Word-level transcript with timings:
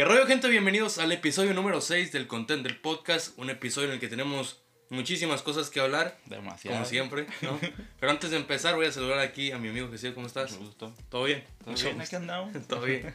¿Qué 0.00 0.06
rollo, 0.06 0.26
gente? 0.26 0.48
Bienvenidos 0.48 0.96
al 0.96 1.12
episodio 1.12 1.52
número 1.52 1.82
6 1.82 2.10
del 2.10 2.26
Content 2.26 2.62
del 2.62 2.80
Podcast. 2.80 3.38
Un 3.38 3.50
episodio 3.50 3.88
en 3.88 3.92
el 3.92 4.00
que 4.00 4.08
tenemos 4.08 4.62
muchísimas 4.88 5.42
cosas 5.42 5.68
que 5.68 5.78
hablar. 5.78 6.16
Demasiado. 6.24 6.74
Como 6.74 6.88
siempre, 6.88 7.26
¿no? 7.42 7.60
Pero 8.00 8.10
antes 8.10 8.30
de 8.30 8.38
empezar, 8.38 8.76
voy 8.76 8.86
a 8.86 8.92
saludar 8.92 9.18
aquí 9.18 9.52
a 9.52 9.58
mi 9.58 9.68
amigo 9.68 9.90
Jesús. 9.90 10.12
¿Cómo 10.14 10.26
estás? 10.26 10.52
Me 10.52 10.64
gustó. 10.64 10.90
¿Todo 11.10 11.24
bien? 11.24 11.44
¿Todo 11.58 11.72
Mucho 11.72 11.84
bien? 11.84 12.00
Aquí 12.00 12.16
andamos. 12.16 12.66
Todo 12.66 12.80
bien. 12.80 13.14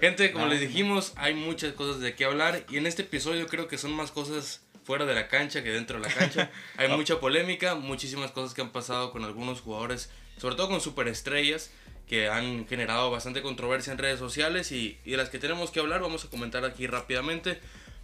Gente, 0.00 0.30
como 0.30 0.44
No, 0.44 0.52
les 0.52 0.60
no. 0.60 0.68
dijimos, 0.68 1.14
hay 1.16 1.34
muchas 1.34 1.72
cosas 1.72 2.00
de 2.00 2.14
qué 2.14 2.26
hablar. 2.26 2.64
Y 2.70 2.76
en 2.76 2.86
este 2.86 3.02
episodio 3.02 3.48
creo 3.48 3.66
que 3.66 3.76
son 3.76 3.92
más 3.92 4.12
cosas 4.12 4.62
fuera 4.84 5.06
de 5.06 5.16
la 5.16 5.26
cancha 5.26 5.64
que 5.64 5.72
dentro 5.72 5.98
de 6.00 6.08
la 6.08 6.14
cancha. 6.14 6.48
Hay 6.76 6.90
mucha 6.90 7.18
polémica, 7.18 7.74
muchísimas 7.74 8.30
cosas 8.30 8.54
que 8.54 8.60
han 8.60 8.70
pasado 8.70 9.10
con 9.10 9.24
algunos 9.24 9.62
jugadores, 9.62 10.10
sobre 10.38 10.54
todo 10.54 10.68
con 10.68 10.80
superestrellas, 10.80 11.72
que 12.08 12.28
han 12.28 12.66
generado 12.68 13.10
bastante 13.10 13.40
controversia 13.42 13.92
en 13.92 13.98
redes 13.98 14.18
sociales 14.18 14.72
y, 14.72 14.98
y 15.04 15.12
de 15.12 15.16
las 15.16 15.30
que 15.30 15.38
tenemos 15.38 15.70
que 15.70 15.80
hablar 15.80 16.00
vamos 16.00 16.24
a 16.24 16.30
comentar 16.30 16.64
aquí 16.64 16.86
rápidamente. 16.86 17.58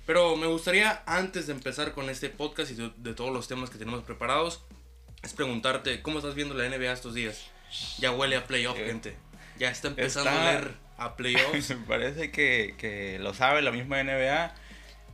Pero 0.06 0.36
me 0.36 0.46
gustaría, 0.46 1.02
antes 1.06 1.46
de 1.46 1.52
empezar 1.52 1.92
con 1.92 2.08
este 2.10 2.30
podcast 2.30 2.70
y 2.72 2.74
de, 2.74 2.90
de 2.96 3.14
todos 3.14 3.32
los 3.32 3.46
temas 3.46 3.70
que 3.70 3.78
tenemos 3.78 4.02
preparados, 4.02 4.62
es 5.22 5.34
preguntarte, 5.34 6.00
¿cómo 6.02 6.18
estás 6.18 6.34
viendo 6.34 6.54
la 6.54 6.68
NBA 6.68 6.92
estos 6.92 7.14
días? 7.14 7.46
Ya 7.98 8.10
huele 8.10 8.36
a 8.36 8.46
playoff, 8.46 8.76
Eh, 8.78 8.86
gente. 8.86 9.16
Ya 9.58 9.70
está 9.70 9.88
empezando 9.88 10.30
está- 10.30 10.48
a 10.48 10.52
leer 10.52 10.74
a 10.96 11.16
playoffs. 11.16 11.70
Me 11.70 11.76
parece 11.86 12.30
que, 12.30 12.74
que 12.78 13.18
lo 13.20 13.34
sabe 13.34 13.60
la 13.62 13.70
misma 13.70 14.02
NBA. 14.02 14.54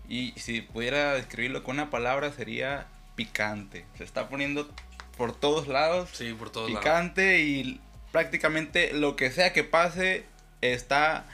Y 0.09 0.33
si 0.37 0.61
pudiera 0.61 1.15
describirlo 1.15 1.65
con 1.65 1.75
una 1.77 1.91
palabra 1.91 2.33
sería 2.33 2.87
picante. 3.17 3.85
Se 3.99 4.05
está 4.05 4.29
poniendo 4.29 4.71
por 5.19 5.35
todos 5.35 5.67
lados. 5.67 6.09
Sí, 6.13 6.33
por 6.33 6.51
todos 6.51 6.71
lados. 6.71 6.85
picante 6.85 7.41
y 7.43 7.81
prácticamente 8.17 8.95
lo 8.95 9.15
que 9.15 9.31
sea 9.31 9.53
que 9.53 9.63
pase 9.63 10.25
está 10.63 11.27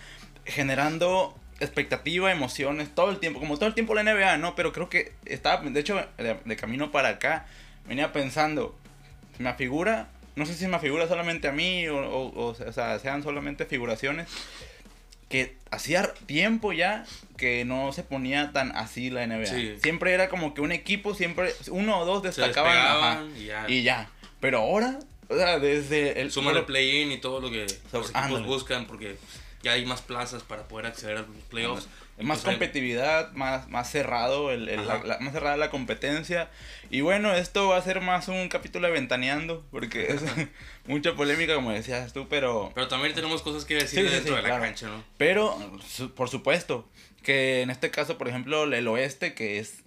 generando 0.45 1.33
expectativa, 1.61 2.33
emociones 2.33 2.93
todo 2.93 3.11
el 3.11 3.21
tiempo, 3.21 3.39
como 3.39 3.57
todo 3.57 3.69
el 3.69 3.75
tiempo 3.75 3.95
la 3.95 4.03
NBA, 4.03 4.39
¿no? 4.39 4.57
Pero 4.57 4.73
creo 4.73 4.89
que 4.89 5.13
estaba, 5.25 5.63
de 5.63 5.79
hecho, 5.79 6.05
de, 6.19 6.37
de 6.45 6.57
camino 6.57 6.91
para 6.91 7.11
acá, 7.11 7.47
venía 7.87 8.13
pensando, 8.13 8.77
se 9.37 9.45
me 9.45 9.49
afigura, 9.49 10.09
no 10.35 10.45
sé 10.45 10.55
si 10.55 10.67
me 10.67 10.75
afigura 10.75 11.07
solamente 11.07 11.47
a 11.47 11.53
mí 11.53 11.87
o, 11.87 11.99
o, 11.99 12.27
o, 12.31 12.47
o 12.49 12.73
sea, 12.73 12.99
sean 12.99 13.23
solamente 13.23 13.65
figuraciones, 13.65 14.27
que 15.29 15.57
hacía 15.71 16.13
tiempo 16.27 16.73
ya 16.73 17.05
que 17.37 17.65
no 17.65 17.93
se 17.93 18.03
ponía 18.03 18.51
tan 18.53 18.77
así 18.77 19.09
la 19.09 19.25
NBA. 19.25 19.47
Sí. 19.47 19.77
Siempre 19.81 20.15
era 20.15 20.29
como 20.29 20.53
que 20.53 20.63
un 20.63 20.73
equipo, 20.73 21.15
siempre 21.15 21.55
uno 21.71 22.01
o 22.01 22.05
dos 22.05 22.25
destacaban. 22.25 22.77
ajá, 22.77 23.23
despegaban 23.23 23.37
y 23.37 23.45
ya. 23.45 23.65
y 23.69 23.83
ya. 23.85 24.11
Pero 24.41 24.59
ahora, 24.59 24.99
o 25.33 25.37
sea, 25.37 25.59
desde 25.59 26.21
el. 26.21 26.31
Súmale 26.31 26.63
play-in 26.63 27.13
y 27.13 27.19
todo 27.19 27.41
lo 27.41 27.51
que 27.51 27.67
los 27.93 28.11
equipos 28.11 28.45
buscan 28.45 28.87
porque 28.87 29.17
ya 29.63 29.73
hay 29.73 29.85
más 29.87 30.01
plazas 30.03 30.43
para 30.43 30.67
poder 30.69 30.87
acceder 30.87 31.17
a 31.19 31.21
los 31.21 31.29
playoffs. 31.49 31.87
más 32.19 32.39
Pues, 32.39 32.47
hay- 32.47 32.53
competitividad, 32.55 33.33
más, 33.33 33.69
más 33.69 33.91
cerrado, 33.91 34.51
el, 34.51 34.69
el- 34.69 34.87
la, 34.87 35.03
la- 35.05 35.19
más 35.21 35.33
cerrada 35.33 35.57
la 35.57 35.71
competencia. 35.71 36.51
Y 36.91 37.01
bueno, 37.01 37.33
esto 37.35 37.69
va 37.69 37.77
a 37.77 37.83
ser 37.83 38.01
más 38.01 38.29
un 38.29 38.49
capítulo 38.49 38.87
de 38.89 38.93
ventaneando, 38.93 39.65
porque 39.71 40.13
es 40.13 40.21
mucha 40.87 41.15
polémica, 41.15 41.55
como 41.55 41.71
decías 41.73 42.13
tú, 42.13 42.27
pero. 42.29 42.71
Pero 42.75 42.89
también 42.89 43.15
tenemos 43.15 43.43
cosas 43.43 43.65
que 43.65 43.75
decir 43.75 44.01
Sí, 44.03 44.09
sí, 44.09 44.15
dentro 44.15 44.35
sí, 44.35 44.37
de 44.37 44.43
la 44.43 44.49
claro. 44.49 44.65
cancha, 44.65 44.87
¿no? 44.89 45.05
Pero, 45.17 45.57
su- 45.89 46.13
por 46.13 46.29
supuesto, 46.29 46.89
que 47.23 47.63
en 47.63 47.71
este 47.71 47.91
caso, 47.93 48.19
por 48.19 48.29
ejemplo, 48.29 48.65
el 48.65 48.89
oeste, 48.89 49.33
que 49.35 49.59
es 49.61 49.83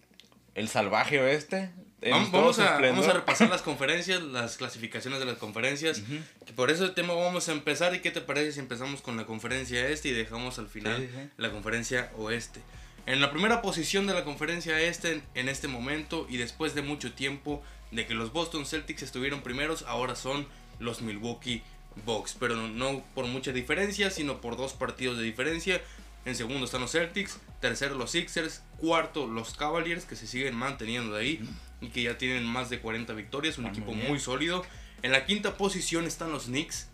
el 0.55 0.69
salvaje 0.69 1.19
oeste. 1.19 1.69
Vamos, 2.09 2.31
vamos 2.31 2.59
a, 2.59 2.79
vamos 2.79 3.07
a 3.07 3.13
repasar 3.13 3.49
las 3.49 3.61
conferencias, 3.63 4.21
las 4.21 4.57
clasificaciones 4.57 5.19
de 5.19 5.25
las 5.25 5.37
conferencias. 5.37 5.99
Ujú. 5.99 6.19
que 6.45 6.53
por 6.53 6.69
ese 6.69 6.87
tema 6.89 7.13
vamos 7.13 7.49
a 7.49 7.51
empezar. 7.51 7.95
¿Y 7.95 7.99
qué 7.99 8.11
te 8.11 8.21
parece 8.21 8.53
si 8.53 8.59
empezamos 8.59 9.01
con 9.01 9.17
la 9.17 9.25
conferencia 9.25 9.87
este 9.87 10.09
y 10.09 10.11
dejamos 10.11 10.59
al 10.59 10.67
final 10.67 10.97
Sí, 10.97 11.09
sí, 11.13 11.29
la 11.37 11.51
conferencia 11.51 12.11
oeste? 12.17 12.61
En 13.05 13.21
la 13.21 13.31
primera 13.31 13.61
posición 13.61 14.07
de 14.07 14.13
la 14.13 14.23
conferencia 14.23 14.79
este 14.81 15.21
en 15.35 15.49
este 15.49 15.67
momento 15.67 16.25
y 16.29 16.37
después 16.37 16.73
de 16.75 16.81
mucho 16.81 17.13
tiempo 17.13 17.63
de 17.91 18.05
que 18.05 18.13
los 18.13 18.33
Boston 18.33 18.65
Celtics 18.65 19.03
estuvieron 19.03 19.41
primeros, 19.41 19.83
ahora 19.83 20.15
son 20.15 20.47
los 20.79 21.01
Milwaukee 21.01 21.61
Bucks. 22.05 22.35
Pero 22.39 22.55
no, 22.55 22.67
no 22.67 23.03
por 23.13 23.25
mucha 23.25 23.51
diferencia, 23.51 24.09
sino 24.09 24.41
por 24.41 24.57
dos 24.57 24.73
partidos 24.73 25.17
de 25.17 25.23
diferencia. 25.23 25.81
En 26.25 26.35
segundo 26.35 26.65
están 26.65 26.81
los 26.81 26.91
Celtics, 26.91 27.39
tercero 27.61 27.93
los 27.93 28.09
Sixers, 28.11 28.63
cuarto 28.77 29.27
los 29.27 29.53
Cavaliers 29.53 30.05
que 30.05 30.15
se 30.15 30.25
siguen 30.25 30.55
manteniendo 30.55 31.15
de 31.15 31.21
ahí 31.21 31.49
y 31.81 31.89
que 31.89 32.03
ya 32.03 32.17
tienen 32.17 32.45
más 32.45 32.69
de 32.69 32.79
40 32.79 33.13
victorias, 33.13 33.57
un 33.57 33.65
Ah, 33.65 33.69
muy 33.69 33.77
equipo 33.77 33.93
bien. 33.93 34.07
muy 34.07 34.19
sólido. 34.19 34.65
En 35.01 35.11
la 35.11 35.25
quinta 35.25 35.57
posición 35.57 36.05
están 36.05 36.31
los 36.31 36.45
Knicks, 36.45 36.87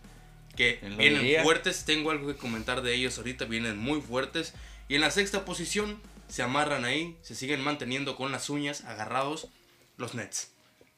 que 0.55 0.79
¿Quién 0.79 0.91
lo 0.91 0.97
vienen 0.97 1.21
diría? 1.21 1.43
fuertes. 1.43 1.85
Tengo 1.85 2.11
algo 2.11 2.27
que 2.27 2.35
comentar 2.35 2.81
de 2.81 2.93
ellos 2.93 3.17
ahorita, 3.17 3.45
vienen 3.45 3.77
muy 3.77 4.01
fuertes. 4.01 4.53
Y 4.89 4.95
en 4.95 5.01
la 5.01 5.11
sexta 5.11 5.45
posición 5.45 6.01
se 6.27 6.41
amarran 6.43 6.83
ahí, 6.85 7.15
se 7.21 7.35
siguen 7.35 7.61
manteniendo 7.61 8.15
con 8.15 8.31
las 8.31 8.49
uñas 8.49 8.83
agarrados 8.85 9.47
los 9.97 10.13
Nets. 10.15 10.51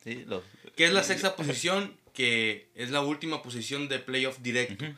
Sí, 0.03 0.23
los- 0.27 0.44
Que 0.75 0.85
es 0.85 0.94
la 0.94 1.03
sexta 1.03 1.35
posición, 1.35 1.95
que 2.13 2.69
es 2.75 2.89
la 2.91 3.01
última 3.01 3.44
posición 3.44 3.89
de 3.89 4.00
playoff 4.00 4.39
directo. 4.39 4.85
Ujú. 4.85 4.94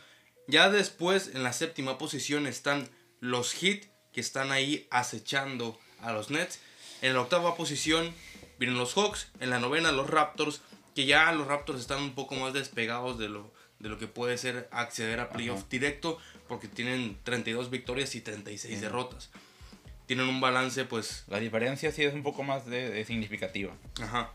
Ya 0.47 0.69
después, 0.69 1.31
en 1.34 1.44
la 1.44 1.53
séptima 1.53 1.97
posición, 1.97 2.46
están 2.47 2.88
los 3.19 3.53
Heat, 3.53 3.85
que 4.13 4.22
están 4.22 4.52
ahí 4.52 4.88
acechando 4.91 5.78
a 6.02 6.12
los 6.13 6.29
Nets. 6.29 6.59
En 7.02 7.13
la 7.13 7.22
octava 7.22 7.56
posición 7.56 8.13
vienen 8.60 8.78
los 8.78 8.94
Hawks. 8.96 9.32
En 9.40 9.50
la 9.50 9.60
novena, 9.60 9.92
los 9.92 10.10
Raptors, 10.10 10.62
que 10.94 11.06
ya 11.06 11.32
los 11.32 11.48
Raptors 11.48 11.80
están 11.80 12.02
un 12.02 12.16
poco 12.16 12.36
más 12.36 12.54
despegados 12.54 13.18
de 13.18 13.30
lo, 13.30 13.52
de 13.80 13.90
lo 13.90 13.98
que 13.98 14.08
puede 14.08 14.38
ser 14.38 14.68
acceder 14.72 15.20
a 15.20 15.30
playoff 15.30 15.60
Ajá. 15.60 15.68
directo, 15.70 16.18
porque 16.48 16.68
tienen 16.68 17.18
32 17.24 17.70
victorias 17.70 18.16
y 18.16 18.22
36 18.22 18.74
Ujú. 18.76 18.82
derrotas. 18.82 19.30
Tienen 20.06 20.28
un 20.28 20.40
balance, 20.40 20.86
pues, 20.86 21.24
La 21.28 21.40
diferencia 21.40 21.92
sí 21.92 22.04
es 22.04 22.14
un 22.14 22.22
poco 22.24 22.44
más 22.44 22.66
de, 22.68 22.90
de 22.90 23.06
significativa. 23.06 23.74
Ajá. 24.02 24.32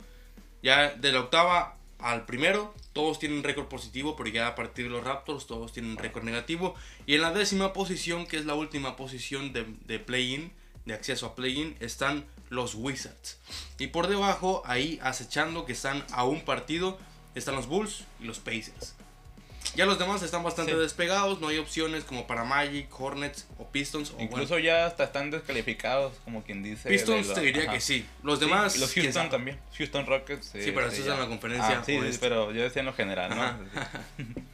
Ya 0.62 0.90
de 0.94 1.12
la 1.12 1.20
octava 1.20 1.76
al 2.00 2.26
primero, 2.26 2.74
todos 2.92 3.18
tienen 3.18 3.42
récord 3.42 3.66
positivo, 3.68 4.16
pero 4.16 4.28
ya 4.30 4.48
a 4.48 4.54
partir 4.54 4.86
de 4.86 4.90
los 4.90 5.04
Raptors, 5.04 5.46
todos 5.46 5.72
tienen 5.72 5.96
récord 5.96 6.24
negativo. 6.24 6.74
Y 7.06 7.14
en 7.14 7.22
la 7.22 7.30
décima 7.32 7.72
posición, 7.72 8.26
que 8.26 8.36
es 8.36 8.46
la 8.46 8.54
última 8.54 8.96
posición 8.96 9.52
de, 9.52 9.64
de 9.86 9.98
play-in, 9.98 10.50
de 10.86 10.94
acceso 10.94 11.26
a 11.26 11.34
play-in, 11.34 11.76
están 11.80 12.24
los 12.50 12.74
Wizards. 12.74 13.38
Y 13.78 13.86
por 13.86 14.06
debajo, 14.08 14.62
ahí 14.66 14.98
acechando 15.02 15.64
que 15.64 15.72
están 15.72 16.04
a 16.12 16.24
un 16.24 16.42
partido, 16.44 16.98
están 17.34 17.54
los 17.56 17.66
Bulls 17.66 18.04
y 18.20 18.24
los 18.24 18.38
Pacers. 18.40 18.94
Ya 19.76 19.86
los 19.86 19.98
demás 20.00 20.22
están 20.22 20.42
bastante 20.42 20.72
Sí. 20.72 20.78
despegados, 20.78 21.40
no 21.40 21.46
hay 21.48 21.58
opciones 21.58 22.02
como 22.02 22.26
para 22.26 22.42
Magic, 22.44 22.88
Hornets 22.98 23.46
o 23.58 23.68
Pistons. 23.70 24.10
o 24.10 24.20
Incluso 24.20 24.54
bueno, 24.54 24.64
ya 24.64 24.86
hasta 24.86 25.04
están 25.04 25.30
descalificados, 25.30 26.14
como 26.24 26.42
quien 26.42 26.62
dice. 26.62 26.88
Pistons 26.88 27.28
la- 27.28 27.34
te 27.34 27.40
diría 27.42 27.62
ajá. 27.64 27.72
que 27.74 27.80
sí. 27.80 28.04
Los 28.24 28.38
Sí, 28.40 28.46
demás, 28.46 28.74
y 28.76 28.78
los 28.80 28.92
Houston 28.94 29.30
también. 29.30 29.60
Houston 29.78 30.06
Rockets. 30.06 30.46
Sí, 30.46 30.72
pero 30.74 30.86
eso 30.88 30.96
es 31.00 31.04
ya. 31.06 31.14
en 31.14 31.20
la 31.20 31.26
conferencia 31.28 31.78
Ah, 31.78 31.82
sí, 31.86 31.98
sí, 32.10 32.18
pero 32.20 32.50
yo 32.52 32.62
decía 32.62 32.80
en 32.80 32.86
lo 32.86 32.94
general, 32.94 33.30
¿no? 33.36 33.58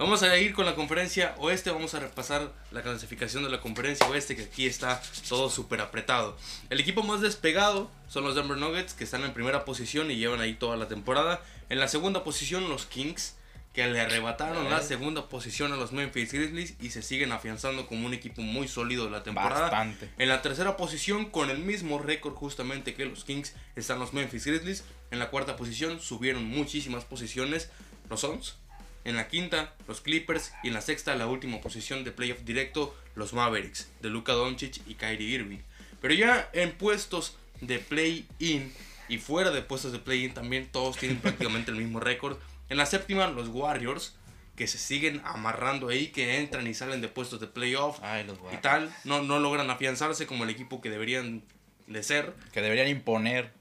Vamos 0.00 0.22
a 0.22 0.34
ir 0.38 0.54
con 0.54 0.64
la 0.64 0.74
conferencia 0.74 1.34
oeste, 1.36 1.70
vamos 1.70 1.92
a 1.92 2.00
repasar 2.00 2.50
la 2.72 2.80
clasificación 2.80 3.44
de 3.44 3.50
la 3.50 3.60
conferencia 3.60 4.06
oeste, 4.08 4.34
que 4.34 4.44
aquí 4.44 4.64
está 4.64 5.02
todo 5.28 5.50
súper 5.50 5.82
apretado. 5.82 6.38
El 6.70 6.80
equipo 6.80 7.02
más 7.02 7.20
despegado 7.20 7.90
son 8.08 8.24
los 8.24 8.34
Denver 8.34 8.56
Nuggets, 8.56 8.94
que 8.94 9.04
están 9.04 9.24
en 9.24 9.34
primera 9.34 9.66
posición 9.66 10.10
y 10.10 10.16
llevan 10.16 10.40
ahí 10.40 10.54
toda 10.54 10.78
la 10.78 10.88
temporada. 10.88 11.42
En 11.68 11.78
la 11.78 11.86
segunda 11.86 12.24
posición 12.24 12.70
los 12.70 12.86
Kings, 12.86 13.34
que 13.74 13.86
le 13.88 14.00
arrebataron 14.00 14.70
la 14.70 14.78
Eh. 14.78 14.82
segunda 14.82 15.28
posición 15.28 15.70
a 15.74 15.76
los 15.76 15.92
Memphis 15.92 16.32
Grizzlies 16.32 16.76
y 16.80 16.88
se 16.88 17.02
siguen 17.02 17.30
afianzando 17.30 17.86
como 17.86 18.06
un 18.06 18.14
equipo 18.14 18.40
muy 18.40 18.68
sólido 18.68 19.04
de 19.04 19.10
la 19.10 19.22
temporada. 19.22 19.60
Bastante. 19.68 20.08
En 20.16 20.30
la 20.30 20.40
tercera 20.40 20.78
posición, 20.78 21.26
con 21.26 21.50
el 21.50 21.58
mismo 21.58 21.98
récord 21.98 22.32
justamente 22.36 22.94
que 22.94 23.04
los 23.04 23.24
Kings, 23.24 23.52
están 23.76 23.98
los 23.98 24.14
Memphis 24.14 24.46
Grizzlies. 24.46 24.82
En 25.10 25.18
la 25.18 25.28
cuarta 25.28 25.56
posición 25.56 26.00
subieron 26.00 26.46
muchísimas 26.46 27.04
posiciones 27.04 27.68
los 28.08 28.22
Suns. 28.22 28.56
En 29.04 29.16
la 29.16 29.28
quinta, 29.28 29.74
los 29.88 30.00
Clippers. 30.00 30.52
Y 30.62 30.68
en 30.68 30.74
la 30.74 30.80
sexta, 30.80 31.14
la 31.14 31.26
última 31.26 31.60
posición 31.60 32.04
de 32.04 32.12
playoff 32.12 32.40
directo, 32.44 32.96
los 33.14 33.32
Mavericks, 33.32 33.90
de 34.00 34.10
Luka 34.10 34.32
Doncic 34.32 34.80
y 34.86 34.94
Kyrie 34.94 35.28
Irving. 35.28 35.60
Pero 36.00 36.14
ya 36.14 36.48
en 36.52 36.72
puestos 36.72 37.36
de 37.60 37.78
play-in 37.78 38.72
y 39.08 39.18
fuera 39.18 39.50
de 39.50 39.62
puestos 39.62 39.92
de 39.92 39.98
play-in 39.98 40.32
también 40.32 40.68
todos 40.70 40.96
tienen 40.96 41.18
prácticamente 41.22 41.70
el 41.70 41.76
mismo 41.76 42.00
récord. 42.00 42.38
En 42.68 42.76
la 42.76 42.86
séptima, 42.86 43.26
los 43.28 43.48
Warriors, 43.48 44.14
que 44.56 44.66
se 44.66 44.78
siguen 44.78 45.20
amarrando 45.24 45.88
ahí, 45.88 46.08
que 46.08 46.38
entran 46.38 46.66
y 46.66 46.74
salen 46.74 47.00
de 47.00 47.08
puestos 47.08 47.40
de 47.40 47.46
playoff 47.46 47.98
Ay, 48.02 48.24
los 48.24 48.38
y 48.52 48.56
tal, 48.58 48.94
no, 49.04 49.22
no 49.22 49.40
logran 49.40 49.70
afianzarse 49.70 50.26
como 50.26 50.44
el 50.44 50.50
equipo 50.50 50.80
que 50.80 50.90
deberían 50.90 51.42
de 51.86 52.02
ser. 52.02 52.34
Que 52.52 52.62
deberían 52.62 52.88
imponer. 52.88 53.52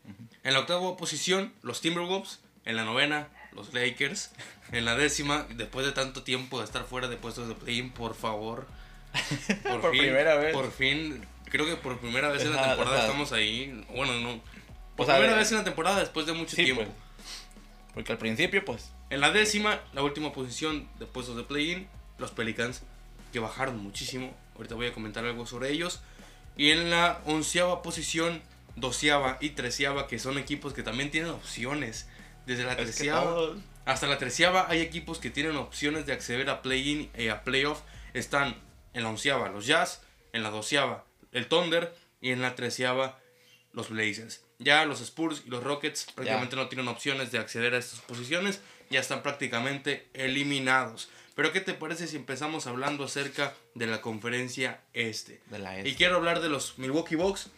En 0.44 0.54
la 0.54 0.60
octava 0.60 0.96
posición, 0.96 1.54
los 1.64 1.82
Timberwolves. 1.82 2.40
En 2.66 2.76
la 2.76 2.86
novena, 2.86 3.30
los 3.54 3.74
Lakers. 3.74 4.32
En 4.72 4.86
la 4.86 4.96
décima, 4.96 5.48
después 5.56 5.86
de 5.86 5.92
tanto 5.92 6.24
tiempo 6.24 6.60
de 6.60 6.66
estar 6.66 6.84
fuera 6.84 7.08
de 7.08 7.18
puestos 7.18 7.48
de 7.48 7.56
play-in, 7.56 7.90
por 7.92 8.16
favor. 8.16 8.68
Por 9.64 9.90
primera 9.90 10.36
vez. 10.36 10.54
Por 10.54 10.72
fin, 10.72 11.26
creo 11.46 11.66
que 11.66 11.76
por 11.76 11.98
primera 12.00 12.30
vez 12.30 12.44
en 12.44 12.54
la 12.56 12.64
temporada 12.70 12.98
ajá. 12.98 13.06
estamos 13.08 13.32
ahí. 13.32 13.84
Bueno, 13.96 14.14
no. 14.20 14.40
Por 14.96 15.08
primera 15.08 15.36
vez 15.36 15.52
en 15.52 15.58
la 15.58 15.64
temporada 15.64 16.00
después 16.00 16.28
de 16.28 16.34
mucho 16.34 16.56
Sí, 16.56 16.66
tiempo. 16.66 16.84
pues. 16.84 16.96
Porque 17.96 18.12
al 18.12 18.18
principio, 18.20 18.64
pues. 18.64 18.92
En 19.10 19.20
la 19.22 19.32
décima, 19.32 19.80
la 19.94 20.04
última 20.04 20.32
posición 20.32 20.88
de 21.00 21.08
puestos 21.08 21.36
de 21.36 21.44
play-in, 21.44 21.88
los 22.20 22.30
Pelicans, 22.30 22.84
que 23.34 23.40
bajaron 23.40 23.80
muchísimo. 23.80 24.36
ahorita 24.56 24.76
voy 24.76 24.86
a 24.88 24.94
comentar 24.94 25.26
algo 25.26 25.48
sobre 25.48 25.72
ellos. 25.72 26.02
Y 26.56 26.70
en 26.70 26.92
la 26.92 27.20
onceava 27.26 27.82
posición, 27.82 28.44
doceava 28.76 29.38
y 29.42 29.52
treceava, 29.52 30.06
que 30.06 30.20
son 30.20 30.38
equipos 30.38 30.74
que 30.74 30.84
también 30.84 31.10
tienen 31.10 31.32
opciones. 31.32 32.08
Desde 32.46 32.64
la 32.64 32.76
treceava 32.76 33.54
hasta 33.86 34.08
la 34.08 34.18
treceava 34.18 34.68
hay 34.70 34.82
equipos 34.82 35.20
que 35.20 35.30
tienen 35.30 35.56
opciones 35.58 36.06
de 36.06 36.14
acceder 36.14 36.50
a 36.50 36.62
play-in 36.62 37.10
y 37.18 37.28
a 37.30 37.44
playoff. 37.44 37.82
Están 38.14 38.56
en 38.94 39.04
la 39.04 39.10
onceava 39.10 39.50
los 39.50 39.66
Jazz, 39.66 40.02
en 40.34 40.44
la 40.44 40.50
doceava 40.50 41.06
el 41.32 41.48
Thunder 41.48 41.94
y 42.22 42.32
en 42.32 42.42
la 42.42 42.56
treceava 42.56 43.20
los 43.74 43.90
Blazers. 43.90 44.44
Ya 44.60 44.86
los 44.86 45.00
Spurs 45.02 45.44
y 45.46 45.50
los 45.50 45.64
Rockets 45.64 46.08
prácticamente 46.14 46.56
no 46.56 46.68
tienen 46.68 46.88
opciones 46.88 47.32
de 47.32 47.40
acceder 47.40 47.74
a 47.74 47.78
estas 47.78 48.02
posiciones, 48.02 48.60
ya 48.90 49.00
están 49.00 49.24
prácticamente 49.24 50.10
eliminados. 50.14 51.10
Pero 51.36 51.54
¿qué 51.54 51.62
te 51.62 51.74
parece 51.74 52.08
si 52.08 52.18
empezamos 52.18 52.68
hablando 52.68 53.06
acerca 53.06 53.54
de 53.74 53.88
la 53.88 54.02
conferencia 54.02 54.82
este? 54.94 55.42
este. 55.80 55.90
Y 55.90 55.96
quiero 55.96 56.18
hablar 56.18 56.42
de 56.42 56.50
los 56.50 56.78
Milwaukee 56.78 57.16
Bucks, 57.16 57.50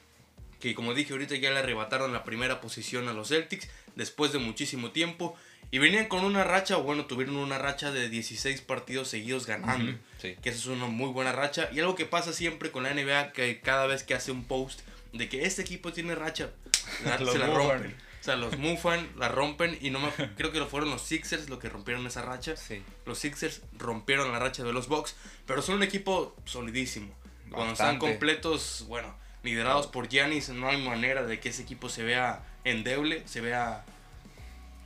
que 0.60 0.76
como 0.76 0.94
dije 0.94 1.14
ahorita 1.14 1.36
ya 1.36 1.50
le 1.50 1.60
arrebataron 1.60 2.14
la 2.14 2.24
primera 2.24 2.62
posición 2.62 3.08
a 3.08 3.14
los 3.14 3.30
Celtics 3.30 3.68
después 3.96 4.32
de 4.32 4.38
muchísimo 4.38 4.92
tiempo. 4.92 5.36
Y 5.72 5.80
venían 5.80 6.08
con 6.08 6.26
una 6.26 6.44
racha, 6.44 6.76
bueno, 6.76 7.06
tuvieron 7.06 7.38
una 7.38 7.58
racha 7.58 7.92
de 7.92 8.10
16 8.10 8.62
partidos 8.62 9.08
seguidos 9.08 9.48
ganando. 9.48 9.98
Que 10.20 10.38
esa 10.44 10.60
es 10.60 10.66
una 10.66 10.88
muy 10.88 11.10
buena 11.10 11.32
racha. 11.32 11.70
Y 11.72 11.80
algo 11.80 11.96
que 11.96 12.06
pasa 12.06 12.34
siempre 12.34 12.72
con 12.72 12.84
la 12.84 12.94
NBA, 12.94 13.32
que 13.32 13.62
cada 13.62 13.88
vez 13.88 14.04
que 14.04 14.14
hace 14.14 14.32
un 14.32 14.44
post 14.44 14.82
de 15.14 15.30
que 15.30 15.46
este 15.46 15.62
equipo 15.62 15.94
tiene 15.94 16.14
racha, 16.14 16.50
se 17.04 17.38
la 17.40 17.48
rompen. 17.48 17.96
O 18.20 18.24
sea, 18.24 18.36
los 18.36 18.58
mufan, 18.58 19.10
la 19.18 19.30
rompen 19.30 19.78
y 19.82 19.90
no 19.90 20.00
me, 20.00 20.12
creo 20.38 20.52
que 20.52 20.64
fueron 20.66 20.92
los 20.92 21.02
Sixers 21.02 21.50
los 21.50 21.58
que 21.58 21.70
rompieron 21.70 22.06
esa 22.06 22.22
racha. 22.22 22.56
Sí. 22.56 22.84
Los 23.06 23.18
Sixers 23.18 23.62
rompieron 23.78 24.32
la 24.32 24.40
racha 24.40 24.64
de 24.64 24.74
los 24.74 24.88
Bucks, 24.90 25.16
pero 25.48 25.62
son 25.62 25.76
un 25.76 25.84
equipo 25.84 26.36
solidísimo. 26.46 27.16
Cuando 27.50 27.74
están 27.74 27.98
completos, 27.98 28.86
bueno, 28.88 29.14
liderados 29.44 29.88
por 29.88 30.08
Giannis, 30.08 30.50
no 30.50 30.70
hay 30.70 30.82
manera 30.82 31.24
de 31.24 31.40
que 31.40 31.50
ese 31.50 31.64
equipo 31.64 31.90
se 31.90 32.04
vea 32.04 32.44
endeble, 32.64 33.24
se 33.26 33.42
vea 33.42 33.86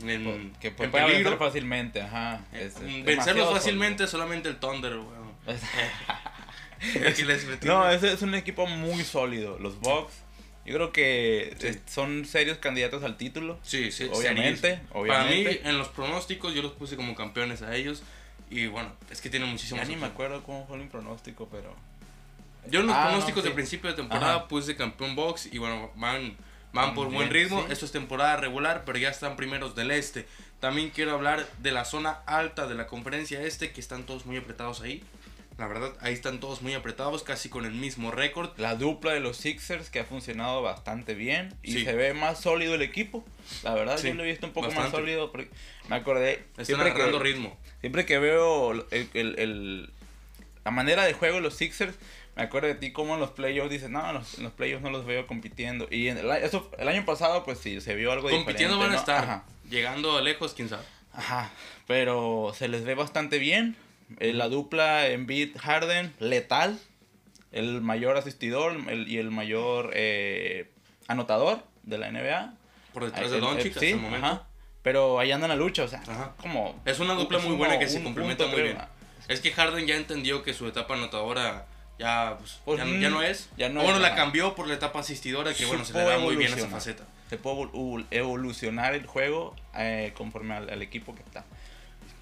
en, 0.01 0.53
que 0.59 0.71
puede 0.71 0.89
vencer 0.89 1.37
fácilmente, 1.37 2.01
ajá. 2.01 2.41
Vencerlos 3.03 3.53
fácilmente 3.53 4.07
solamente 4.07 4.49
el 4.49 4.57
Thunder, 4.57 4.97
no, 7.63 7.89
ese 7.89 8.13
es 8.13 8.21
un 8.21 8.35
equipo 8.35 8.67
muy 8.67 9.03
sólido. 9.03 9.57
Los 9.59 9.79
Bucks, 9.79 10.13
yo 10.65 10.73
creo 10.73 10.91
que 10.91 11.79
son 11.85 12.25
serios 12.25 12.57
candidatos 12.57 13.03
al 13.03 13.17
título. 13.17 13.59
Sí, 13.63 13.91
sí, 13.91 14.09
obviamente, 14.11 14.81
obviamente. 14.91 15.03
Para 15.03 15.29
mí, 15.29 15.59
en 15.63 15.77
los 15.77 15.89
pronósticos, 15.89 16.53
yo 16.53 16.61
los 16.61 16.73
puse 16.73 16.95
como 16.95 17.15
campeones 17.15 17.61
a 17.61 17.75
ellos. 17.75 18.03
Y 18.49 18.67
bueno, 18.67 18.91
es 19.09 19.21
que 19.21 19.29
tienen 19.29 19.49
muchísimo. 19.49 19.81
Ya 19.81 19.87
ni 19.87 19.95
me 19.95 20.07
acuerdo 20.07 20.43
cómo 20.43 20.67
fue 20.67 20.77
mi 20.77 20.87
pronóstico, 20.87 21.47
pero. 21.51 21.75
Yo 22.67 22.79
en 22.79 22.87
los 22.87 22.95
ah, 22.95 23.09
pronósticos 23.09 23.43
de 23.43 23.51
principio 23.51 23.91
de 23.91 23.95
temporada 23.95 24.47
puse 24.47 24.75
campeón 24.75 25.15
box 25.15 25.47
y 25.51 25.59
bueno, 25.59 25.91
van 25.95 26.35
Van 26.75 26.93
por 26.93 27.09
buen 27.09 27.29
ritmo. 27.29 27.65
Esto 27.69 27.85
es 27.85 27.91
temporada 27.91 28.37
regular, 28.37 28.83
pero 28.85 28.97
ya 28.97 29.09
están 29.09 29.35
primeros 29.35 29.75
del 29.75 29.91
este. 29.91 30.27
También 30.59 30.89
quiero 30.89 31.13
hablar 31.13 31.47
de 31.59 31.71
la 31.71 31.85
zona 31.85 32.11
alta 32.25 32.67
de 32.67 32.75
la 32.75 32.85
conferencia 32.85 33.41
este, 33.41 33.71
que 33.71 33.79
están 33.79 34.03
todos 34.03 34.25
muy 34.25 34.37
apretados 34.37 34.81
ahí. 34.81 35.01
La 35.57 35.67
verdad, 35.67 35.93
ahí 36.01 36.13
están 36.13 36.41
todos 36.41 36.61
muy 36.61 36.73
apretados, 36.73 37.23
casi 37.23 37.47
con 37.47 37.63
el 37.63 37.71
mismo 37.71 38.11
récord. 38.11 38.49
La 38.57 38.75
dupla 38.75 39.13
de 39.13 39.21
los 39.21 39.37
Sixers 39.37 39.89
que 39.89 40.01
ha 40.01 40.03
funcionado 40.03 40.61
bastante 40.61 41.15
bien 41.15 41.53
y 41.63 41.85
se 41.85 41.93
ve 41.93 42.13
más 42.13 42.41
sólido 42.41 42.75
el 42.75 42.81
equipo. 42.81 43.23
La 43.63 43.73
verdad, 43.73 43.97
yo 44.01 44.13
lo 44.13 44.23
he 44.23 44.27
visto 44.27 44.47
un 44.47 44.53
poco 44.53 44.69
más 44.71 44.91
sólido. 44.91 45.31
Me 45.87 45.95
acordé. 45.95 46.43
Están 46.57 46.81
agarrando 46.81 47.19
ritmo. 47.19 47.57
Siempre 47.79 48.05
que 48.05 48.19
veo 48.19 48.73
el, 48.91 49.93
la 50.65 50.71
manera 50.71 51.05
de 51.05 51.13
juego 51.13 51.35
de 51.35 51.41
los 51.41 51.55
Sixers, 51.55 51.95
me 52.35 52.43
acuerdo 52.43 52.67
de 52.67 52.75
ti 52.75 52.91
como 52.91 53.13
en 53.13 53.21
los 53.21 53.31
playoffs 53.31 53.69
dices, 53.69 53.89
no, 53.89 54.11
los, 54.11 54.39
los 54.39 54.51
playoffs 54.51 54.83
no 54.83 54.89
los 54.89 55.05
veo 55.05 55.25
compitiendo. 55.25 55.87
Y 55.89 56.09
en 56.09 56.17
el, 56.17 56.29
eso, 56.31 56.69
el 56.77 56.87
año 56.87 57.05
pasado, 57.05 57.45
pues 57.45 57.59
sí, 57.59 57.79
se 57.79 57.95
vio 57.95 58.11
algo 58.11 58.29
compitiendo 58.29 58.77
van 58.77 58.91
a 58.91 58.95
estar. 58.95 59.43
Llegando 59.69 60.19
lejos, 60.21 60.53
quién 60.53 60.67
sabe. 60.67 60.83
Ajá. 61.13 61.51
Pero 61.87 62.51
se 62.53 62.67
les 62.67 62.83
ve 62.83 62.93
bastante 62.93 63.39
bien. 63.39 63.77
Eh, 64.19 64.33
la 64.33 64.49
dupla 64.49 65.07
en 65.07 65.25
beat 65.27 65.57
Harden, 65.57 66.13
letal. 66.19 66.77
El 67.53 67.81
mayor 67.81 68.17
asistidor 68.17 68.75
y 69.07 69.17
el 69.17 69.31
mayor 69.31 69.91
eh, 69.93 70.69
anotador 71.07 71.63
de 71.83 71.97
la 71.97 72.11
NBA. 72.11 72.53
Por 72.93 73.05
detrás 73.05 73.31
de 73.31 73.39
Doncic 73.39 73.79
sí, 73.79 73.93
momento. 73.93 74.45
Pero 74.81 75.19
ahí 75.19 75.31
andan 75.31 75.49
la 75.49 75.55
lucha, 75.55 75.83
o 75.83 75.87
sea, 75.87 76.03
como... 76.37 76.79
Es 76.85 76.99
una 76.99 77.13
dupla 77.13 77.39
muy 77.39 77.55
buena 77.55 77.79
que 77.79 77.87
se 77.87 78.03
complementa 78.03 78.45
muy 78.47 78.61
bien. 78.61 78.77
Es 79.29 79.39
que 79.39 79.51
Harden 79.51 79.87
ya 79.87 79.95
entendió 79.95 80.43
que 80.43 80.53
su 80.53 80.67
etapa 80.67 80.93
anotadora 80.95 81.65
ya, 81.97 82.35
pues, 82.37 82.59
pues 82.65 82.79
ya, 82.79 83.09
no 83.09 83.21
es. 83.21 83.49
Ya 83.57 83.69
no 83.69 83.81
bueno, 83.81 83.99
la 83.99 84.15
cambió 84.15 84.53
por 84.53 84.67
la 84.67 84.73
etapa 84.73 84.99
asistidora, 84.99 85.53
que 85.53 85.65
bueno, 85.65 85.85
se 85.85 85.93
le 85.93 86.03
da 86.03 86.17
muy 86.17 86.35
bien 86.35 86.53
esa 86.53 86.67
faceta. 86.67 87.05
Se 87.29 87.37
puede 87.37 87.69
evolucionar 88.11 88.93
el 88.93 89.05
juego 89.05 89.55
eh, 89.75 90.13
conforme 90.15 90.55
al, 90.55 90.81
equipo 90.81 91.15
que 91.15 91.21
está. 91.21 91.45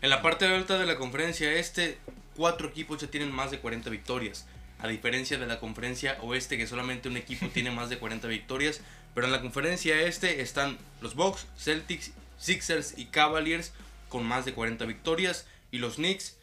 En 0.01 0.09
la 0.09 0.21
parte 0.21 0.45
alta 0.45 0.77
de 0.77 0.85
la 0.85 0.95
conferencia 0.97 1.51
este, 1.53 1.97
cuatro 2.35 2.67
equipos 2.67 3.01
ya 3.01 3.07
tienen 3.07 3.31
más 3.31 3.51
de 3.51 3.59
40 3.59 3.89
victorias. 3.89 4.45
A 4.79 4.87
diferencia 4.87 5.37
de 5.37 5.45
la 5.45 5.59
conferencia 5.59 6.17
oeste, 6.21 6.57
que 6.57 6.67
solamente 6.67 7.09
un 7.09 7.17
equipo 7.17 7.47
tiene 7.53 7.71
más 7.71 7.89
de 7.89 7.97
40 7.97 8.27
victorias. 8.27 8.81
Pero 9.15 9.27
en 9.27 9.33
la 9.33 9.41
conferencia 9.41 9.99
este 10.01 10.41
están 10.41 10.77
los 11.01 11.15
Bucks, 11.15 11.47
Celtics, 11.57 12.11
Sixers 12.37 12.97
y 12.97 13.05
Cavaliers 13.05 13.73
con 14.09 14.25
más 14.25 14.45
de 14.45 14.53
40 14.53 14.85
victorias. 14.85 15.47
Y 15.71 15.79
los 15.79 15.95
Knicks 15.95 16.37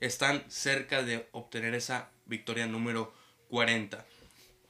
están 0.00 0.42
cerca 0.48 1.02
de 1.02 1.28
obtener 1.32 1.74
esa 1.74 2.10
victoria 2.30 2.66
número 2.66 3.12
40. 3.50 4.06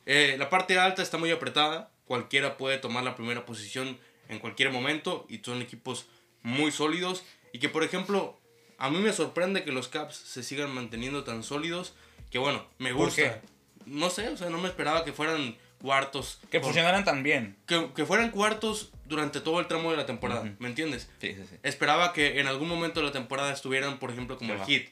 Eh, 0.06 0.34
la 0.38 0.50
parte 0.50 0.78
alta 0.78 1.02
está 1.02 1.18
muy 1.18 1.30
apretada, 1.30 1.92
cualquiera 2.04 2.56
puede 2.56 2.78
tomar 2.78 3.04
la 3.04 3.14
primera 3.14 3.46
posición 3.46 3.96
en 4.28 4.40
cualquier 4.40 4.72
momento 4.72 5.26
y 5.28 5.38
son 5.38 5.62
equipos 5.62 6.06
muy 6.42 6.72
sólidos 6.72 7.22
y 7.52 7.60
que 7.60 7.68
por 7.68 7.84
ejemplo 7.84 8.40
a 8.78 8.90
mí 8.90 8.98
me 8.98 9.12
sorprende 9.12 9.62
que 9.62 9.70
los 9.70 9.88
Caps 9.88 10.16
se 10.16 10.42
sigan 10.42 10.74
manteniendo 10.74 11.22
tan 11.22 11.44
sólidos 11.44 11.94
que 12.30 12.38
bueno, 12.38 12.64
me 12.78 12.92
gusta. 12.92 13.40
No 13.86 14.08
sé, 14.10 14.28
o 14.28 14.36
sea, 14.36 14.50
no 14.50 14.58
me 14.58 14.68
esperaba 14.68 15.04
que 15.04 15.12
fueran 15.12 15.56
cuartos. 15.80 16.40
Que 16.50 16.60
funcionaran 16.60 17.04
tan 17.04 17.22
bien. 17.22 17.56
Que, 17.66 18.06
fueran 18.06 18.30
cuartos 18.30 18.92
durante 19.06 19.40
todo 19.40 19.58
el 19.58 19.66
tramo 19.66 19.90
de 19.90 19.96
la 19.96 20.06
temporada, 20.06 20.44
¿me 20.58 20.68
entiendes? 20.68 21.10
Sí, 21.20 21.34
sí, 21.34 21.42
sí. 21.48 21.56
Esperaba 21.62 22.12
que 22.12 22.40
en 22.40 22.46
algún 22.46 22.69
momento 22.69 23.00
de 23.00 23.06
la 23.06 23.12
temporada 23.12 23.52
estuvieran, 23.52 23.98
por 23.98 24.10
ejemplo, 24.10 24.38
como 24.38 24.52
el 24.55 24.60
Heat 24.60 24.88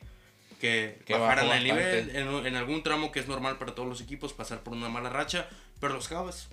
que, 0.58 1.02
bajaran 1.08 1.50
el 1.50 1.64
nivel 1.64 2.16
en, 2.16 2.56
algún 2.56 2.82
tramo 2.82 3.12
que 3.12 3.20
es 3.20 3.28
normal 3.28 3.58
para 3.58 3.74
todos 3.74 3.88
los 3.88 4.00
equipos 4.00 4.32
pasar 4.32 4.60
por 4.60 4.74
una 4.74 4.88
mala 4.88 5.10
racha, 5.10 5.48
pero 5.80 5.94
los 5.94 6.08
Cavs 6.08 6.48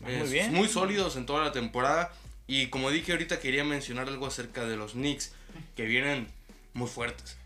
muy, 0.00 0.28
bien. 0.28 0.52
muy 0.52 0.68
sólidos 0.68 1.16
en 1.16 1.26
toda 1.26 1.42
la 1.42 1.52
temporada 1.52 2.12
y 2.46 2.68
como 2.68 2.90
dije 2.90 3.12
ahorita 3.12 3.40
quería 3.40 3.64
mencionar 3.64 4.08
algo 4.08 4.26
acerca 4.26 4.64
de 4.66 4.76
los 4.76 4.92
Knicks 4.92 5.32
que 5.74 5.84
vienen 5.84 6.28
muy 6.74 6.88
fuertes. 6.88 7.36